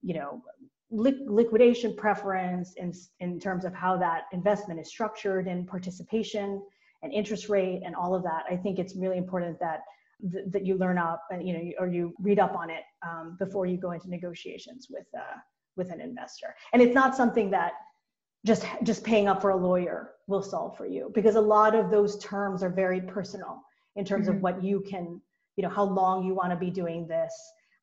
you 0.02 0.14
know 0.14 0.42
liquidation 0.90 1.96
preference 1.96 2.74
in, 2.74 2.92
in 3.20 3.40
terms 3.40 3.64
of 3.64 3.74
how 3.74 3.96
that 3.96 4.24
investment 4.32 4.78
is 4.78 4.88
structured 4.88 5.48
and 5.48 5.66
participation 5.66 6.62
and 7.02 7.12
interest 7.12 7.48
rate 7.48 7.82
and 7.84 7.94
all 7.94 8.14
of 8.14 8.22
that 8.22 8.44
i 8.48 8.56
think 8.56 8.78
it's 8.78 8.94
really 8.94 9.18
important 9.18 9.58
that 9.58 9.80
th- 10.30 10.44
that 10.48 10.64
you 10.64 10.76
learn 10.76 10.96
up 10.96 11.24
and 11.30 11.46
you 11.46 11.52
know 11.52 11.72
or 11.78 11.88
you 11.88 12.14
read 12.20 12.38
up 12.38 12.54
on 12.54 12.70
it 12.70 12.84
um, 13.06 13.36
before 13.38 13.66
you 13.66 13.76
go 13.76 13.90
into 13.90 14.08
negotiations 14.08 14.86
with 14.88 15.06
uh, 15.16 15.36
with 15.76 15.90
an 15.90 16.00
investor 16.00 16.54
and 16.72 16.80
it's 16.80 16.94
not 16.94 17.16
something 17.16 17.50
that 17.50 17.72
just 18.44 18.64
just 18.84 19.02
paying 19.02 19.26
up 19.26 19.42
for 19.42 19.50
a 19.50 19.56
lawyer 19.56 20.12
will 20.28 20.42
solve 20.42 20.76
for 20.76 20.86
you 20.86 21.10
because 21.14 21.34
a 21.34 21.40
lot 21.40 21.74
of 21.74 21.90
those 21.90 22.16
terms 22.18 22.62
are 22.62 22.70
very 22.70 23.00
personal 23.00 23.60
in 23.96 24.04
terms 24.04 24.28
mm-hmm. 24.28 24.36
of 24.36 24.42
what 24.42 24.62
you 24.62 24.80
can 24.88 25.20
you 25.56 25.62
know 25.62 25.68
how 25.68 25.82
long 25.82 26.24
you 26.24 26.32
want 26.32 26.50
to 26.50 26.56
be 26.56 26.70
doing 26.70 27.08
this 27.08 27.34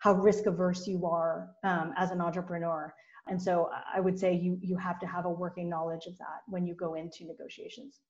how 0.03 0.11
risk 0.11 0.47
averse 0.47 0.85
you 0.85 1.05
are 1.05 1.49
um, 1.63 1.93
as 1.95 2.11
an 2.11 2.19
entrepreneur. 2.19 2.93
And 3.27 3.41
so 3.41 3.69
I 3.95 4.01
would 4.01 4.19
say 4.19 4.33
you 4.33 4.59
you 4.61 4.75
have 4.75 4.99
to 4.99 5.07
have 5.07 5.23
a 5.23 5.29
working 5.29 5.69
knowledge 5.69 6.07
of 6.07 6.17
that 6.17 6.41
when 6.47 6.67
you 6.67 6.75
go 6.75 6.95
into 6.95 7.23
negotiations. 7.23 8.01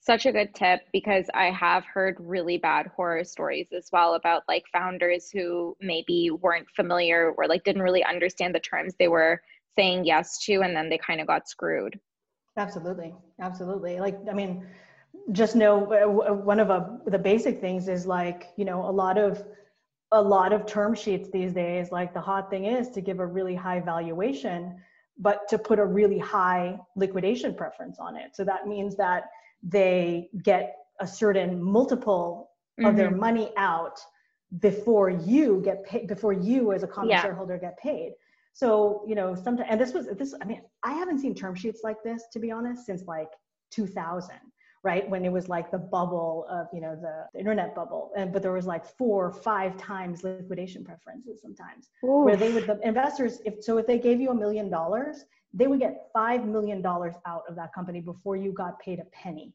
Such 0.00 0.26
a 0.26 0.32
good 0.32 0.54
tip 0.54 0.80
because 0.92 1.24
I 1.32 1.46
have 1.46 1.84
heard 1.86 2.16
really 2.20 2.58
bad 2.58 2.88
horror 2.94 3.24
stories 3.24 3.68
as 3.74 3.88
well 3.90 4.14
about 4.14 4.42
like 4.46 4.64
founders 4.70 5.30
who 5.30 5.74
maybe 5.80 6.30
weren't 6.30 6.68
familiar 6.76 7.32
or 7.32 7.48
like 7.48 7.64
didn't 7.64 7.82
really 7.82 8.04
understand 8.04 8.54
the 8.54 8.60
terms 8.60 8.94
they 8.98 9.08
were 9.08 9.40
saying 9.74 10.04
yes 10.04 10.38
to 10.44 10.60
and 10.60 10.76
then 10.76 10.90
they 10.90 10.98
kind 10.98 11.22
of 11.22 11.26
got 11.26 11.48
screwed. 11.48 11.98
Absolutely. 12.58 13.14
Absolutely. 13.40 14.00
Like 14.00 14.18
I 14.30 14.34
mean 14.34 14.66
just 15.30 15.56
know 15.56 15.92
uh, 15.94 16.32
one 16.34 16.60
of 16.60 16.68
a, 16.68 16.74
uh, 16.74 16.88
the 17.06 17.18
basic 17.18 17.60
things 17.60 17.88
is 17.88 18.06
like, 18.06 18.48
you 18.56 18.66
know, 18.66 18.86
a 18.86 18.90
lot 18.90 19.16
of 19.16 19.42
a 20.12 20.20
lot 20.20 20.52
of 20.52 20.66
term 20.66 20.94
sheets 20.94 21.28
these 21.32 21.52
days 21.52 21.90
like 21.90 22.12
the 22.12 22.20
hot 22.20 22.50
thing 22.50 22.66
is 22.66 22.90
to 22.90 23.00
give 23.00 23.18
a 23.18 23.26
really 23.26 23.54
high 23.54 23.80
valuation 23.80 24.76
but 25.18 25.48
to 25.48 25.58
put 25.58 25.78
a 25.78 25.84
really 25.84 26.18
high 26.18 26.78
liquidation 26.96 27.54
preference 27.54 27.98
on 27.98 28.16
it 28.16 28.34
so 28.34 28.44
that 28.44 28.66
means 28.66 28.96
that 28.96 29.24
they 29.62 30.28
get 30.42 30.76
a 31.00 31.06
certain 31.06 31.62
multiple 31.62 32.50
mm-hmm. 32.78 32.88
of 32.88 32.96
their 32.96 33.10
mm-hmm. 33.10 33.20
money 33.20 33.52
out 33.56 33.98
before 34.60 35.08
you 35.08 35.62
get 35.64 35.82
paid 35.84 36.06
before 36.06 36.32
you 36.32 36.72
as 36.72 36.82
a 36.82 36.86
common 36.86 37.10
yeah. 37.10 37.22
shareholder 37.22 37.58
get 37.58 37.76
paid 37.78 38.12
so 38.52 39.02
you 39.06 39.14
know 39.14 39.34
sometimes 39.34 39.66
and 39.70 39.80
this 39.80 39.94
was 39.94 40.06
this 40.18 40.34
i 40.42 40.44
mean 40.44 40.60
i 40.82 40.92
haven't 40.92 41.18
seen 41.18 41.34
term 41.34 41.54
sheets 41.54 41.80
like 41.82 42.02
this 42.04 42.24
to 42.30 42.38
be 42.38 42.50
honest 42.50 42.84
since 42.84 43.04
like 43.06 43.30
2000 43.70 44.34
right 44.82 45.08
when 45.08 45.24
it 45.24 45.32
was 45.32 45.48
like 45.48 45.70
the 45.70 45.78
bubble 45.78 46.46
of 46.50 46.66
you 46.72 46.80
know 46.80 46.96
the, 46.96 47.26
the 47.32 47.38
internet 47.38 47.74
bubble 47.74 48.10
and 48.16 48.32
but 48.32 48.42
there 48.42 48.52
was 48.52 48.66
like 48.66 48.84
four 48.84 49.26
or 49.26 49.32
five 49.32 49.76
times 49.76 50.24
liquidation 50.24 50.84
preferences 50.84 51.40
sometimes 51.40 51.90
Oof. 52.04 52.24
where 52.24 52.36
they 52.36 52.52
would 52.52 52.66
the 52.66 52.78
investors 52.82 53.40
if 53.44 53.62
so 53.62 53.78
if 53.78 53.86
they 53.86 53.98
gave 53.98 54.20
you 54.20 54.30
a 54.30 54.34
million 54.34 54.68
dollars 54.68 55.24
they 55.54 55.66
would 55.66 55.80
get 55.80 56.08
five 56.12 56.44
million 56.46 56.82
dollars 56.82 57.14
out 57.26 57.42
of 57.48 57.54
that 57.56 57.72
company 57.72 58.00
before 58.00 58.36
you 58.36 58.52
got 58.52 58.78
paid 58.80 58.98
a 58.98 59.04
penny 59.06 59.54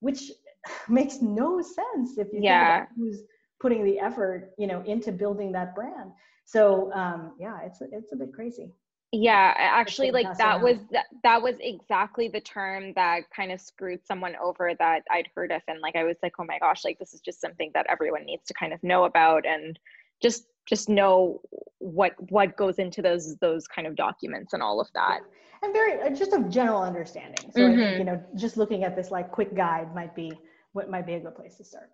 which 0.00 0.30
makes 0.88 1.20
no 1.20 1.60
sense 1.60 2.18
if 2.18 2.28
you 2.32 2.40
yeah. 2.42 2.86
think 2.86 2.90
who's 2.96 3.22
putting 3.60 3.84
the 3.84 3.98
effort 3.98 4.52
you 4.58 4.66
know 4.66 4.82
into 4.82 5.10
building 5.10 5.50
that 5.52 5.74
brand 5.74 6.12
so 6.44 6.92
um, 6.92 7.32
yeah 7.38 7.60
it's 7.64 7.80
it's 7.92 8.12
a 8.12 8.16
bit 8.16 8.32
crazy 8.32 8.72
yeah 9.12 9.54
actually 9.56 10.10
like 10.10 10.36
that 10.36 10.60
was 10.60 10.76
that, 10.90 11.06
that 11.22 11.40
was 11.40 11.54
exactly 11.60 12.28
the 12.28 12.40
term 12.40 12.92
that 12.94 13.22
kind 13.34 13.50
of 13.50 13.58
screwed 13.58 14.04
someone 14.06 14.36
over 14.36 14.72
that 14.78 15.02
i'd 15.10 15.26
heard 15.34 15.50
of 15.50 15.62
and 15.66 15.80
like 15.80 15.96
i 15.96 16.04
was 16.04 16.16
like 16.22 16.34
oh 16.38 16.44
my 16.44 16.58
gosh 16.58 16.84
like 16.84 16.98
this 16.98 17.14
is 17.14 17.20
just 17.20 17.40
something 17.40 17.70
that 17.72 17.86
everyone 17.88 18.24
needs 18.26 18.44
to 18.46 18.52
kind 18.52 18.72
of 18.72 18.82
know 18.82 19.04
about 19.04 19.46
and 19.46 19.78
just 20.20 20.44
just 20.68 20.88
know 20.88 21.40
what 21.78 22.12
what 22.30 22.56
goes 22.56 22.78
into 22.78 23.00
those 23.00 23.36
those 23.36 23.66
kind 23.66 23.86
of 23.86 23.96
documents 23.96 24.52
and 24.52 24.62
all 24.62 24.80
of 24.80 24.88
that. 24.94 25.20
and 25.62 25.72
very 25.72 26.00
uh, 26.02 26.10
just 26.10 26.32
a 26.32 26.44
general 26.48 26.82
understanding. 26.82 27.50
So 27.52 27.60
mm-hmm. 27.60 27.80
I 27.80 27.84
think, 27.84 27.98
you 27.98 28.04
know 28.04 28.22
just 28.36 28.56
looking 28.56 28.84
at 28.84 28.94
this 28.94 29.10
like 29.10 29.30
quick 29.30 29.56
guide 29.56 29.94
might 29.94 30.14
be 30.14 30.32
what 30.72 30.90
might 30.90 31.06
be 31.06 31.14
a 31.14 31.20
good 31.20 31.34
place 31.34 31.56
to 31.56 31.64
start 31.64 31.90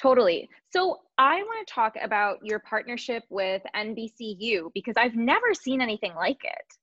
Totally. 0.00 0.48
So 0.70 1.00
I 1.18 1.42
want 1.42 1.66
to 1.66 1.74
talk 1.74 1.94
about 2.02 2.38
your 2.42 2.60
partnership 2.60 3.24
with 3.30 3.62
NBCU 3.74 4.70
because 4.72 4.94
I've 4.96 5.16
never 5.16 5.54
seen 5.54 5.80
anything 5.80 6.14
like 6.14 6.44
it. 6.44 6.76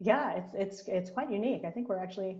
Yeah, 0.00 0.32
it's 0.32 0.54
it's 0.54 0.88
it's 0.88 1.10
quite 1.10 1.30
unique. 1.30 1.64
I 1.64 1.70
think 1.70 1.88
we're 1.88 1.98
actually 1.98 2.38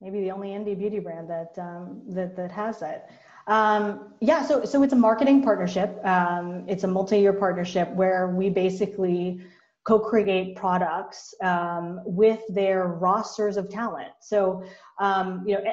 maybe 0.00 0.20
the 0.20 0.30
only 0.30 0.50
indie 0.50 0.78
beauty 0.78 1.00
brand 1.00 1.28
that 1.28 1.52
um, 1.58 2.02
that 2.08 2.36
that 2.36 2.50
has 2.52 2.80
that. 2.80 3.10
Um, 3.48 4.14
yeah, 4.20 4.42
so 4.44 4.64
so 4.64 4.82
it's 4.82 4.92
a 4.92 4.96
marketing 4.96 5.42
partnership. 5.42 5.98
Um, 6.06 6.64
it's 6.68 6.84
a 6.84 6.88
multi-year 6.88 7.32
partnership 7.32 7.90
where 7.90 8.28
we 8.28 8.50
basically 8.50 9.40
co-create 9.84 10.54
products 10.54 11.34
um, 11.42 12.00
with 12.04 12.40
their 12.48 12.86
rosters 12.86 13.56
of 13.56 13.68
talent. 13.68 14.12
So 14.20 14.64
um, 15.00 15.42
you 15.46 15.56
know 15.56 15.64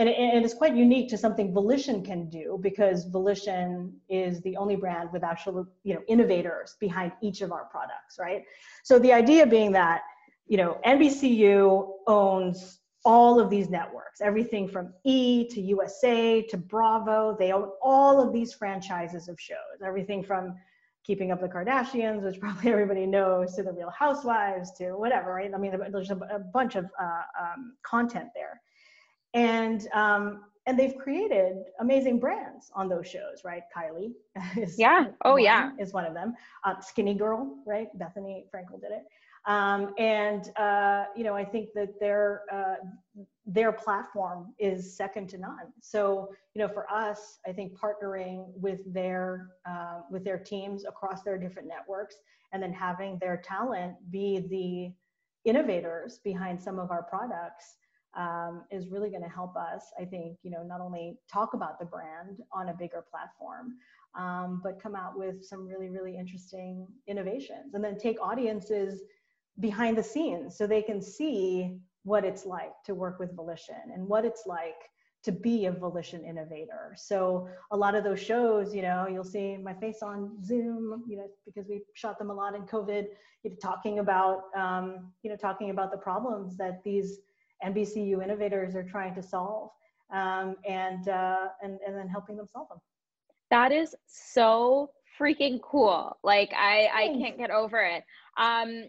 and, 0.00 0.08
and 0.08 0.44
it's 0.46 0.54
quite 0.54 0.74
unique 0.74 1.10
to 1.10 1.18
something 1.18 1.52
Volition 1.52 2.02
can 2.02 2.26
do 2.30 2.58
because 2.62 3.04
Volition 3.04 3.92
is 4.08 4.40
the 4.40 4.56
only 4.56 4.74
brand 4.74 5.10
with 5.12 5.22
actual, 5.22 5.66
you 5.84 5.92
know, 5.92 6.00
innovators 6.08 6.76
behind 6.80 7.12
each 7.20 7.42
of 7.42 7.52
our 7.52 7.66
products, 7.66 8.18
right? 8.18 8.42
So 8.82 8.98
the 8.98 9.12
idea 9.12 9.46
being 9.46 9.72
that, 9.72 10.00
you 10.46 10.56
know, 10.56 10.80
NBCU 10.86 11.86
owns 12.06 12.78
all 13.04 13.38
of 13.38 13.50
these 13.50 13.68
networks, 13.68 14.22
everything 14.22 14.68
from 14.68 14.94
E 15.04 15.46
to 15.48 15.60
USA 15.60 16.42
to 16.48 16.56
Bravo. 16.56 17.36
They 17.38 17.52
own 17.52 17.68
all 17.82 18.26
of 18.26 18.32
these 18.32 18.54
franchises 18.54 19.28
of 19.28 19.38
shows, 19.38 19.82
everything 19.84 20.22
from 20.22 20.54
Keeping 21.04 21.30
Up 21.30 21.42
the 21.42 21.48
Kardashians, 21.48 22.22
which 22.22 22.40
probably 22.40 22.72
everybody 22.72 23.04
knows, 23.04 23.54
to 23.56 23.62
The 23.62 23.72
Real 23.72 23.90
Housewives, 23.90 24.72
to 24.78 24.92
whatever, 24.92 25.34
right? 25.34 25.50
I 25.54 25.58
mean, 25.58 25.78
there's 25.92 26.10
a, 26.10 26.16
a 26.16 26.38
bunch 26.38 26.74
of 26.74 26.86
uh, 26.98 27.22
um, 27.38 27.74
content 27.82 28.30
there 28.34 28.62
and 29.34 29.86
um, 29.92 30.44
and 30.66 30.78
they've 30.78 30.96
created 30.96 31.64
amazing 31.80 32.20
brands 32.20 32.70
on 32.74 32.88
those 32.88 33.08
shows, 33.08 33.42
right? 33.44 33.62
Kylie 33.76 34.12
is 34.56 34.78
yeah, 34.78 35.06
oh 35.24 35.32
one, 35.32 35.42
yeah, 35.42 35.70
is 35.78 35.92
one 35.92 36.04
of 36.04 36.14
them. 36.14 36.34
Um, 36.64 36.76
Skinny 36.80 37.14
Girl, 37.14 37.56
right? 37.66 37.88
Bethenny 37.98 38.44
Frankel 38.54 38.80
did 38.80 38.90
it, 38.92 39.04
um, 39.46 39.94
and 39.98 40.50
uh, 40.56 41.04
you 41.16 41.24
know 41.24 41.34
I 41.34 41.44
think 41.44 41.70
that 41.74 41.98
their 41.98 42.42
uh, 42.52 42.76
their 43.46 43.72
platform 43.72 44.54
is 44.58 44.96
second 44.96 45.28
to 45.30 45.38
none. 45.38 45.72
So 45.80 46.30
you 46.54 46.62
know 46.62 46.68
for 46.68 46.90
us, 46.90 47.38
I 47.46 47.52
think 47.52 47.72
partnering 47.78 48.46
with 48.54 48.80
their 48.92 49.48
uh, 49.68 50.00
with 50.10 50.24
their 50.24 50.38
teams 50.38 50.84
across 50.84 51.22
their 51.22 51.38
different 51.38 51.68
networks, 51.68 52.16
and 52.52 52.62
then 52.62 52.72
having 52.72 53.18
their 53.18 53.38
talent 53.38 53.94
be 54.10 54.46
the 54.50 55.48
innovators 55.48 56.18
behind 56.22 56.60
some 56.60 56.78
of 56.78 56.90
our 56.90 57.02
products 57.02 57.76
um, 58.16 58.64
is 58.70 58.88
really 58.88 59.10
going 59.10 59.22
to 59.22 59.28
help 59.28 59.56
us, 59.56 59.92
I 59.98 60.04
think, 60.04 60.38
you 60.42 60.50
know, 60.50 60.62
not 60.62 60.80
only 60.80 61.18
talk 61.30 61.54
about 61.54 61.78
the 61.78 61.84
brand 61.84 62.38
on 62.52 62.68
a 62.68 62.74
bigger 62.74 63.04
platform, 63.10 63.74
um, 64.14 64.60
but 64.62 64.82
come 64.82 64.96
out 64.96 65.16
with 65.16 65.44
some 65.44 65.66
really, 65.66 65.88
really 65.88 66.16
interesting 66.16 66.86
innovations 67.06 67.74
and 67.74 67.84
then 67.84 67.98
take 67.98 68.20
audiences 68.20 69.02
behind 69.60 69.96
the 69.96 70.02
scenes 70.02 70.56
so 70.56 70.66
they 70.66 70.82
can 70.82 71.00
see 71.00 71.78
what 72.02 72.24
it's 72.24 72.46
like 72.46 72.72
to 72.86 72.94
work 72.94 73.20
with 73.20 73.34
Volition 73.36 73.92
and 73.94 74.06
what 74.08 74.24
it's 74.24 74.44
like 74.46 74.90
to 75.22 75.32
be 75.32 75.66
a 75.66 75.72
volition 75.72 76.24
innovator. 76.24 76.94
So 76.96 77.46
a 77.72 77.76
lot 77.76 77.94
of 77.94 78.04
those 78.04 78.20
shows, 78.20 78.74
you 78.74 78.80
know, 78.80 79.06
you'll 79.06 79.22
see 79.22 79.58
my 79.58 79.74
face 79.74 80.02
on 80.02 80.42
Zoom, 80.42 81.04
you 81.06 81.18
know, 81.18 81.26
because 81.44 81.68
we 81.68 81.82
shot 81.92 82.18
them 82.18 82.30
a 82.30 82.34
lot 82.34 82.54
in 82.54 82.62
COVID, 82.62 83.04
you 83.42 83.50
know, 83.50 83.56
talking 83.60 83.98
about, 83.98 84.44
um, 84.56 85.12
you 85.22 85.28
know, 85.28 85.36
talking 85.36 85.70
about 85.70 85.90
the 85.90 85.98
problems 85.98 86.56
that 86.56 86.82
these 86.84 87.18
NBCU 87.64 88.22
innovators 88.22 88.74
are 88.74 88.82
trying 88.82 89.14
to 89.14 89.22
solve 89.22 89.70
um, 90.12 90.56
and, 90.66 91.08
uh, 91.08 91.48
and, 91.62 91.78
and 91.86 91.96
then 91.96 92.08
helping 92.08 92.36
them 92.36 92.46
solve 92.52 92.68
them. 92.68 92.78
That 93.50 93.72
is 93.72 93.94
so 94.06 94.90
freaking 95.18 95.60
cool. 95.62 96.16
Like 96.22 96.52
I, 96.56 96.88
I 96.92 97.06
can't 97.18 97.36
get 97.36 97.50
over 97.50 97.80
it. 97.80 98.04
Um, 98.38 98.84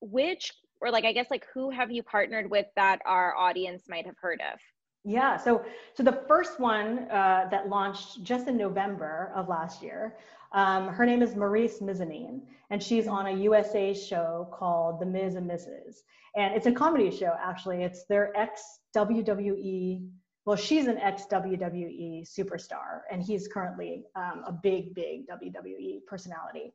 which, 0.00 0.52
or 0.80 0.90
like, 0.90 1.04
I 1.04 1.12
guess 1.12 1.30
like 1.30 1.46
who 1.54 1.70
have 1.70 1.90
you 1.90 2.02
partnered 2.02 2.50
with 2.50 2.66
that 2.76 3.00
our 3.06 3.36
audience 3.36 3.84
might 3.88 4.06
have 4.06 4.16
heard 4.20 4.40
of? 4.52 4.58
Yeah, 5.04 5.36
so 5.36 5.64
so 5.94 6.04
the 6.04 6.22
first 6.28 6.60
one 6.60 7.10
uh, 7.10 7.48
that 7.50 7.68
launched 7.68 8.22
just 8.22 8.46
in 8.46 8.56
November 8.56 9.32
of 9.34 9.48
last 9.48 9.82
year, 9.82 10.16
um, 10.54 10.88
her 10.88 11.06
name 11.06 11.22
is 11.22 11.34
Maryse 11.34 11.80
Mizanin, 11.80 12.40
and 12.70 12.82
she's 12.82 13.06
on 13.06 13.26
a 13.26 13.32
USA 13.32 13.94
show 13.94 14.48
called 14.52 15.00
The 15.00 15.06
Miz 15.06 15.34
and 15.34 15.50
Mrs 15.50 15.96
and 16.36 16.54
it's 16.54 16.66
a 16.66 16.72
comedy 16.72 17.10
show 17.10 17.34
actually. 17.42 17.82
It's 17.82 18.04
their 18.04 18.36
ex 18.36 18.80
wwe 18.96 20.06
well 20.44 20.56
she's 20.56 20.86
an 20.86 20.98
ex 20.98 21.24
wwe 21.30 22.26
superstar 22.28 23.00
and 23.10 23.22
he's 23.22 23.48
currently 23.48 24.04
um, 24.16 24.42
a 24.46 24.52
big 24.52 24.94
big 24.94 25.26
wwe 25.28 26.04
personality. 26.06 26.74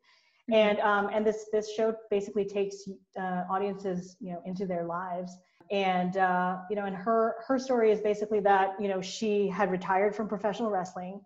Mm-hmm. 0.50 0.54
and 0.54 0.80
um, 0.80 1.10
and 1.12 1.26
this 1.26 1.46
this 1.52 1.74
show 1.74 1.96
basically 2.10 2.46
takes 2.46 2.88
uh, 3.20 3.44
audiences 3.50 4.16
you 4.20 4.32
know 4.32 4.42
into 4.46 4.66
their 4.66 4.86
lives. 4.86 5.38
And 5.70 6.16
uh, 6.16 6.60
you 6.70 6.76
know 6.78 6.86
and 6.86 6.96
her 6.96 7.36
her 7.46 7.60
story 7.60 7.92
is 7.92 8.00
basically 8.00 8.40
that 8.42 8.76
you 8.80 8.88
know 8.88 9.02
she 9.02 9.50
had 9.50 9.72
retired 9.72 10.16
from 10.16 10.28
professional 10.28 10.70
wrestling 10.70 11.20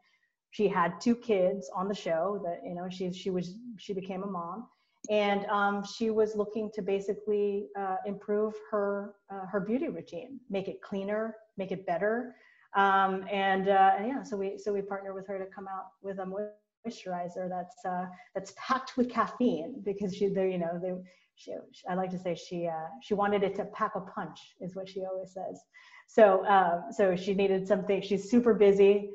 she 0.51 0.67
had 0.67 0.99
two 1.01 1.15
kids 1.15 1.69
on 1.75 1.87
the 1.87 1.95
show 1.95 2.41
that 2.43 2.59
you 2.67 2.75
know 2.75 2.87
she 2.89 3.11
she 3.11 3.29
was 3.29 3.55
she 3.77 3.93
became 3.93 4.23
a 4.23 4.27
mom 4.27 4.67
and 5.09 5.45
um, 5.45 5.83
she 5.83 6.11
was 6.11 6.35
looking 6.35 6.69
to 6.75 6.81
basically 6.81 7.67
uh, 7.79 7.95
improve 8.05 8.53
her 8.69 9.15
uh, 9.31 9.45
her 9.47 9.59
beauty 9.59 9.87
routine, 9.87 10.39
make 10.49 10.67
it 10.67 10.81
cleaner, 10.81 11.35
make 11.57 11.71
it 11.71 11.85
better, 11.87 12.35
um, 12.75 13.25
and, 13.31 13.67
uh, 13.67 13.93
and 13.97 14.07
yeah, 14.07 14.23
so 14.23 14.37
we 14.37 14.57
so 14.57 14.71
we 14.71 14.81
partner 14.81 15.13
with 15.13 15.27
her 15.27 15.37
to 15.37 15.45
come 15.45 15.67
out 15.67 15.87
with 16.01 16.19
a 16.19 16.25
moisturizer 16.25 17.49
that's 17.49 17.83
uh, 17.85 18.05
that's 18.35 18.53
packed 18.57 18.95
with 18.95 19.09
caffeine 19.09 19.81
because 19.83 20.15
she 20.15 20.27
there 20.27 20.47
you 20.47 20.57
know 20.57 20.79
they 20.81 20.93
she, 21.35 21.53
I 21.89 21.95
like 21.95 22.11
to 22.11 22.19
say 22.19 22.35
she 22.35 22.67
uh, 22.67 22.87
she 23.01 23.13
wanted 23.13 23.43
it 23.43 23.55
to 23.55 23.65
pack 23.65 23.93
a 23.95 24.01
punch 24.01 24.39
is 24.61 24.75
what 24.75 24.87
she 24.87 25.03
always 25.03 25.33
says. 25.33 25.61
So 26.07 26.45
um, 26.45 26.83
so 26.91 27.15
she 27.15 27.33
needed 27.33 27.67
something. 27.67 28.01
She's 28.01 28.29
super 28.29 28.53
busy 28.53 29.09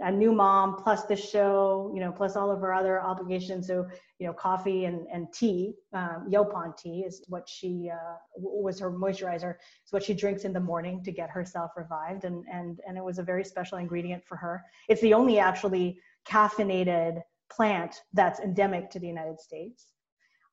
a 0.00 0.10
new 0.10 0.32
mom 0.32 0.76
plus 0.76 1.04
the 1.04 1.16
show, 1.16 1.90
you 1.94 2.00
know, 2.00 2.12
plus 2.12 2.36
all 2.36 2.50
of 2.50 2.60
her 2.60 2.72
other 2.72 3.00
obligations. 3.00 3.66
So, 3.66 3.86
you 4.18 4.26
know, 4.26 4.32
coffee 4.32 4.84
and, 4.84 5.06
and 5.12 5.32
tea, 5.32 5.74
um, 5.92 6.28
Yaupon 6.30 6.76
tea 6.76 7.00
is 7.00 7.24
what 7.28 7.48
she 7.48 7.90
uh, 7.92 8.16
was 8.36 8.80
her 8.80 8.90
moisturizer. 8.90 9.54
It's 9.82 9.92
what 9.92 10.02
she 10.02 10.14
drinks 10.14 10.44
in 10.44 10.52
the 10.52 10.60
morning 10.60 11.02
to 11.04 11.12
get 11.12 11.30
herself 11.30 11.72
revived. 11.76 12.24
And, 12.24 12.44
and, 12.52 12.80
and 12.86 12.96
it 12.96 13.04
was 13.04 13.18
a 13.18 13.22
very 13.22 13.44
special 13.44 13.78
ingredient 13.78 14.24
for 14.24 14.36
her. 14.36 14.64
It's 14.88 15.00
the 15.00 15.14
only 15.14 15.38
actually 15.38 15.98
caffeinated 16.28 17.22
plant 17.50 18.02
that's 18.12 18.40
endemic 18.40 18.90
to 18.90 18.98
the 18.98 19.06
United 19.06 19.40
States. 19.40 19.86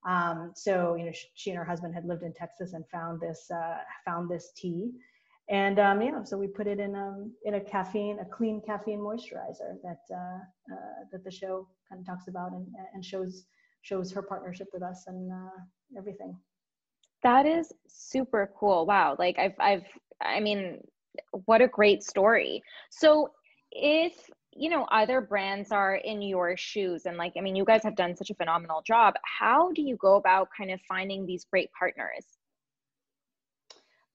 Um, 0.06 0.52
so, 0.56 0.96
you 0.96 1.06
know, 1.06 1.12
she, 1.34 1.50
and 1.52 1.58
her 1.58 1.66
husband 1.66 1.94
had 1.94 2.06
lived 2.06 2.24
in 2.24 2.34
Texas 2.34 2.74
and 2.74 2.84
found 2.89 3.22
this, 3.22 3.50
uh, 3.50 3.78
found 4.06 4.30
this 4.30 4.52
tea 4.56 4.91
and 5.50 5.80
um, 5.80 6.02
yeah, 6.02 6.24
so 6.24 6.38
we 6.38 6.48
put 6.48 6.68
it 6.68 6.80
in 6.80 6.96
um, 6.96 7.34
in 7.44 7.56
a 7.56 7.62
caffeine, 7.62 8.20
a 8.20 8.26
clean 8.26 8.62
caffeine 8.66 9.00
moisturizer 9.00 9.76
that 9.84 10.00
uh, 10.12 10.39
uh, 10.74 11.04
that 11.12 11.24
the 11.24 11.32
show 11.32 11.68
kind 11.89 12.00
of 12.00 12.06
talks 12.06 12.28
about 12.28 12.54
and, 12.54 12.68
and 12.94 13.04
shows 13.04 13.46
shows 13.82 14.12
her 14.14 14.22
partnership 14.22 14.68
with 14.74 14.82
us 14.82 15.04
and 15.08 15.32
uh, 15.32 15.98
everything. 15.98 16.38
That 17.24 17.46
is 17.46 17.74
super 17.88 18.52
cool. 18.58 18.86
Wow, 18.86 19.18
like 19.20 19.38
I've 19.38 19.56
I've 19.60 19.86
I 20.22 20.39
mean, 20.39 20.80
what 21.46 21.62
a 21.62 21.68
great 21.68 22.04
story. 22.04 22.64
So 22.89 23.32
if 23.72 24.30
you 24.56 24.70
know 24.70 24.86
other 24.91 25.20
brands 25.20 25.72
are 25.72 25.96
in 25.96 26.22
your 26.22 26.56
shoes 26.56 27.08
and 27.08 27.18
like 27.18 27.34
i 27.36 27.41
mean 27.41 27.56
you 27.56 27.66
guys 27.66 27.82
have 27.82 27.96
done 27.96 28.16
such 28.16 28.30
a 28.30 28.36
phenomenal 28.36 28.84
job 28.86 29.16
how 29.24 29.72
do 29.72 29.82
you 29.82 29.96
go 29.98 30.16
about 30.16 30.48
kind 30.56 30.70
of 30.70 30.80
finding 30.82 31.26
these 31.26 31.44
great 31.46 31.72
partners 31.72 32.33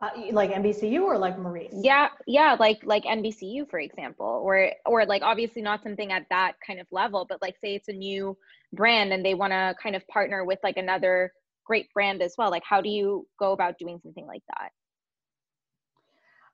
uh, 0.00 0.10
like 0.32 0.50
NBCU 0.52 1.02
or 1.02 1.18
like 1.18 1.36
Maryse? 1.38 1.70
Yeah, 1.72 2.08
yeah, 2.26 2.56
like 2.58 2.80
like 2.84 3.04
NBCU 3.04 3.68
for 3.68 3.80
example, 3.80 4.40
or 4.44 4.72
or 4.86 5.04
like 5.06 5.22
obviously 5.22 5.62
not 5.62 5.82
something 5.82 6.12
at 6.12 6.26
that 6.30 6.52
kind 6.64 6.80
of 6.80 6.86
level, 6.90 7.26
but 7.28 7.42
like 7.42 7.56
say 7.62 7.74
it's 7.74 7.88
a 7.88 7.92
new 7.92 8.36
brand 8.72 9.12
and 9.12 9.24
they 9.24 9.34
want 9.34 9.52
to 9.52 9.74
kind 9.82 9.96
of 9.96 10.06
partner 10.08 10.44
with 10.44 10.58
like 10.62 10.76
another 10.76 11.32
great 11.64 11.92
brand 11.92 12.22
as 12.22 12.34
well. 12.38 12.50
Like 12.50 12.64
how 12.64 12.80
do 12.80 12.88
you 12.88 13.26
go 13.38 13.52
about 13.52 13.78
doing 13.78 13.98
something 14.02 14.26
like 14.26 14.42
that? 14.56 14.70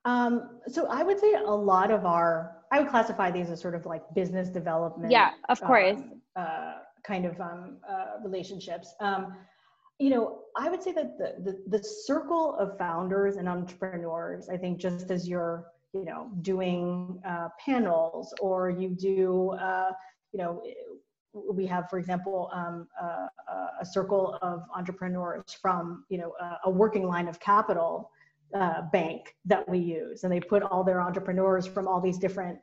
Um, 0.07 0.61
so 0.67 0.87
I 0.87 1.03
would 1.03 1.19
say 1.19 1.33
a 1.35 1.51
lot 1.51 1.91
of 1.91 2.05
our, 2.05 2.59
I 2.71 2.81
would 2.81 2.91
classify 2.91 3.31
these 3.31 3.49
as 3.49 3.61
sort 3.61 3.75
of 3.75 3.87
like 3.87 4.03
business 4.15 4.49
development. 4.49 5.11
Yeah, 5.11 5.31
of 5.49 5.61
course. 5.63 5.97
Um, 5.97 6.21
uh, 6.37 6.75
kind 7.07 7.25
of 7.25 7.41
um, 7.41 7.79
uh, 7.89 8.23
relationships. 8.23 8.95
Um, 9.01 9.35
you 9.99 10.11
know, 10.11 10.41
I 10.57 10.69
would 10.69 10.83
say 10.83 10.93
that 10.93 11.19
the, 11.19 11.35
the, 11.43 11.79
the 11.79 11.85
circle 11.85 12.57
of 12.57 12.77
founders 12.79 13.37
and 13.37 13.49
entrepreneurs, 13.49 14.49
I 14.49 14.57
think 14.57 14.79
just 14.79 15.11
as 15.11 15.29
you're, 15.29 15.67
you 15.93 16.05
know, 16.05 16.31
doing 16.43 17.21
uh, 17.27 17.49
panels 17.65 18.35
or 18.41 18.71
you 18.71 18.89
do, 18.89 19.51
uh, 19.51 19.93
you 20.33 20.39
know, 20.39 20.63
we 21.33 21.67
have, 21.67 21.91
for 21.91 21.99
example, 21.99 22.51
um, 22.53 22.89
uh, 23.01 23.27
a 23.81 23.85
circle 23.85 24.39
of 24.43 24.63
entrepreneurs 24.75 25.57
from, 25.61 26.05
you 26.09 26.19
know, 26.19 26.33
a 26.65 26.71
working 26.71 27.07
line 27.07 27.29
of 27.29 27.41
capital 27.41 28.11
uh, 28.55 28.83
bank 28.93 29.35
that 29.45 29.69
we 29.69 29.79
use. 29.79 30.23
And 30.23 30.33
they 30.33 30.41
put 30.41 30.63
all 30.63 30.85
their 30.85 31.01
entrepreneurs 31.01 31.67
from 31.67 31.89
all 31.89 32.01
these 32.01 32.19
different 32.19 32.59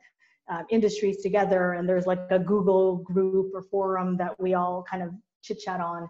um, 0.48 0.64
industries 0.70 1.22
together. 1.22 1.72
And 1.74 1.88
there's 1.88 2.06
like 2.06 2.20
a 2.30 2.38
Google 2.38 2.96
group 2.96 3.52
or 3.54 3.62
forum 3.62 4.16
that 4.16 4.38
we 4.40 4.54
all 4.54 4.84
kind 4.90 5.02
of 5.02 5.10
chit 5.42 5.60
chat 5.60 5.80
on. 5.80 6.08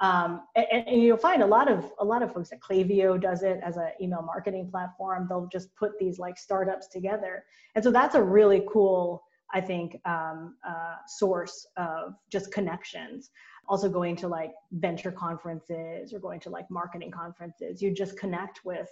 Um, 0.00 0.42
and, 0.54 0.66
and, 0.88 1.02
you'll 1.02 1.16
find 1.16 1.42
a 1.42 1.46
lot 1.46 1.70
of 1.70 1.90
a 1.98 2.04
lot 2.04 2.22
of 2.22 2.32
folks 2.34 2.52
at 2.52 2.60
Klaviyo 2.60 3.18
does 3.18 3.42
it 3.42 3.60
as 3.64 3.78
an 3.78 3.92
email 4.00 4.20
marketing 4.20 4.68
platform. 4.70 5.26
They'll 5.26 5.48
just 5.50 5.74
put 5.74 5.98
these 5.98 6.18
like 6.18 6.36
startups 6.36 6.88
together, 6.88 7.44
and 7.74 7.82
so 7.82 7.90
that's 7.90 8.14
a 8.14 8.22
really 8.22 8.62
cool, 8.70 9.22
I 9.54 9.62
think, 9.62 9.98
um, 10.04 10.56
uh, 10.68 10.96
source 11.06 11.66
of 11.78 12.14
just 12.30 12.52
connections. 12.52 13.30
Also, 13.68 13.88
going 13.88 14.16
to 14.16 14.28
like 14.28 14.52
venture 14.72 15.10
conferences 15.10 16.12
or 16.12 16.18
going 16.18 16.40
to 16.40 16.50
like 16.50 16.70
marketing 16.70 17.10
conferences, 17.10 17.80
you 17.80 17.92
just 17.94 18.18
connect 18.18 18.66
with 18.66 18.88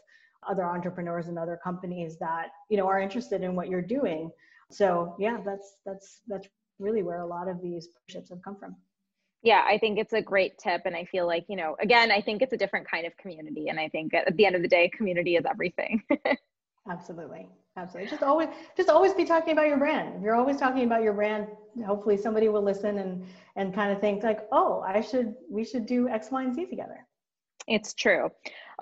other 0.49 0.65
entrepreneurs 0.65 1.29
and 1.29 1.39
other 1.39 1.59
companies 1.63 2.19
that 2.19 2.49
you 2.71 2.79
know 2.79 2.87
are 2.87 2.99
interested 2.99 3.43
in 3.43 3.55
what 3.55 3.69
you're 3.69 3.83
doing. 3.83 4.31
So 4.71 5.17
yeah, 5.19 5.41
that's 5.45 5.77
that's 5.85 6.23
that's 6.29 6.49
really 6.79 7.03
where 7.03 7.21
a 7.21 7.27
lot 7.27 7.47
of 7.47 7.61
these 7.61 7.89
partnerships 7.89 8.31
have 8.31 8.41
come 8.43 8.57
from 8.57 8.75
yeah 9.45 9.65
i 9.69 9.79
think 9.79 9.99
it's 9.99 10.13
a 10.13 10.21
great 10.21 10.59
tip 10.59 10.83
and 10.85 10.97
i 10.97 11.05
feel 11.05 11.27
like 11.27 11.45
you 11.49 11.55
know 11.55 11.77
again 11.81 12.11
i 12.11 12.21
think 12.21 12.43
it's 12.43 12.53
a 12.53 12.57
different 12.57 12.89
kind 12.91 13.07
of 13.07 13.17
community 13.17 13.69
and 13.69 13.79
i 13.79 13.89
think 13.89 14.13
at 14.13 14.37
the 14.37 14.45
end 14.45 14.57
of 14.57 14.63
the 14.63 14.69
day 14.69 14.91
community 14.97 15.37
is 15.37 15.45
everything. 15.49 16.03
Absolutely 16.91 17.49
absolutely. 17.77 18.11
Just 18.11 18.23
always 18.23 18.49
just 18.77 18.89
always 18.89 19.15
be 19.15 19.25
talking 19.25 19.53
about 19.53 19.67
your 19.67 19.79
brand. 19.79 20.17
If 20.17 20.23
you're 20.23 20.35
always 20.35 20.59
talking 20.59 20.85
about 20.85 21.03
your 21.03 21.13
brand 21.13 21.49
hopefully 21.85 22.17
somebody 22.17 22.49
will 22.49 22.63
listen 22.63 22.99
and 22.99 23.27
and 23.57 23.75
kind 23.75 23.91
of 23.91 24.01
think 24.01 24.23
like 24.23 24.47
oh 24.53 24.85
i 24.87 25.01
should 25.01 25.35
we 25.51 25.65
should 25.65 25.87
do 25.87 26.09
x 26.09 26.29
y 26.31 26.45
and 26.45 26.55
z 26.55 26.67
together. 26.67 27.07
It's 27.67 27.95
true. 27.95 28.31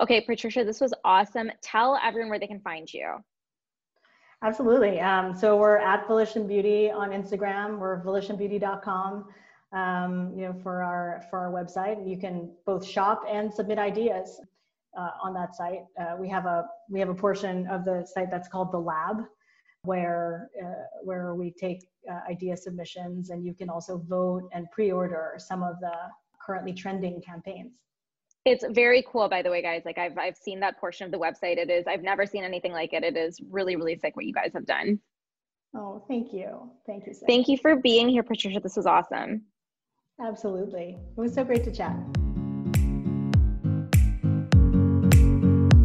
Okay 0.01 0.21
patricia 0.21 0.63
this 0.63 0.79
was 0.79 0.93
awesome. 1.03 1.49
Tell 1.61 1.99
everyone 2.03 2.29
where 2.29 2.39
they 2.39 2.47
can 2.47 2.59
find 2.59 2.91
you. 2.91 3.15
Absolutely. 4.43 4.99
Um, 4.99 5.33
so 5.33 5.55
we're 5.55 5.77
at 5.77 6.05
volition 6.07 6.45
beauty 6.47 6.91
on 6.91 7.09
instagram. 7.11 7.79
We're 7.79 8.03
volitionbeauty.com 8.03 9.25
um, 9.73 10.33
you 10.35 10.45
know, 10.45 10.53
for 10.61 10.83
our 10.83 11.23
for 11.29 11.39
our 11.39 11.51
website. 11.51 12.07
You 12.07 12.17
can 12.17 12.51
both 12.65 12.85
shop 12.85 13.23
and 13.27 13.53
submit 13.53 13.79
ideas 13.79 14.39
uh, 14.97 15.09
on 15.21 15.33
that 15.33 15.55
site. 15.55 15.81
Uh, 15.99 16.15
we 16.19 16.29
have 16.29 16.45
a 16.45 16.65
we 16.89 16.99
have 16.99 17.09
a 17.09 17.15
portion 17.15 17.67
of 17.67 17.83
the 17.83 18.05
site 18.05 18.29
that's 18.29 18.47
called 18.47 18.71
the 18.71 18.79
lab, 18.79 19.23
where 19.83 20.49
uh, 20.63 20.83
where 21.03 21.35
we 21.35 21.51
take 21.51 21.87
uh, 22.09 22.19
idea 22.29 22.55
submissions, 22.55 23.31
and 23.31 23.45
you 23.45 23.53
can 23.53 23.69
also 23.69 23.97
vote 24.07 24.49
and 24.53 24.69
pre-order 24.71 25.35
some 25.37 25.63
of 25.63 25.79
the 25.79 25.93
currently 26.45 26.73
trending 26.73 27.21
campaigns. 27.21 27.71
It's 28.45 28.65
very 28.71 29.05
cool, 29.09 29.29
by 29.29 29.41
the 29.41 29.49
way, 29.49 29.61
guys. 29.61 29.83
Like 29.85 29.97
I've 29.97 30.17
I've 30.17 30.37
seen 30.37 30.59
that 30.59 30.79
portion 30.79 31.05
of 31.05 31.11
the 31.11 31.19
website. 31.19 31.57
It 31.57 31.69
is 31.69 31.85
I've 31.87 32.03
never 32.03 32.25
seen 32.25 32.43
anything 32.43 32.73
like 32.73 32.93
it. 32.93 33.03
It 33.03 33.17
is 33.17 33.39
really 33.49 33.75
really 33.75 33.97
sick 33.97 34.15
what 34.15 34.25
you 34.25 34.33
guys 34.33 34.51
have 34.53 34.65
done. 34.65 34.99
Oh, 35.75 36.03
thank 36.07 36.31
you, 36.31 36.69
thank 36.85 37.07
you. 37.07 37.15
Thank 37.25 37.47
you 37.47 37.57
for 37.57 37.77
being 37.77 38.07
here, 38.07 38.21
Patricia. 38.21 38.59
This 38.59 38.75
was 38.75 38.85
awesome. 38.85 39.45
Absolutely. 40.19 40.97
It 41.17 41.19
was 41.19 41.33
so 41.33 41.43
great 41.43 41.63
to 41.63 41.71
chat. 41.71 41.95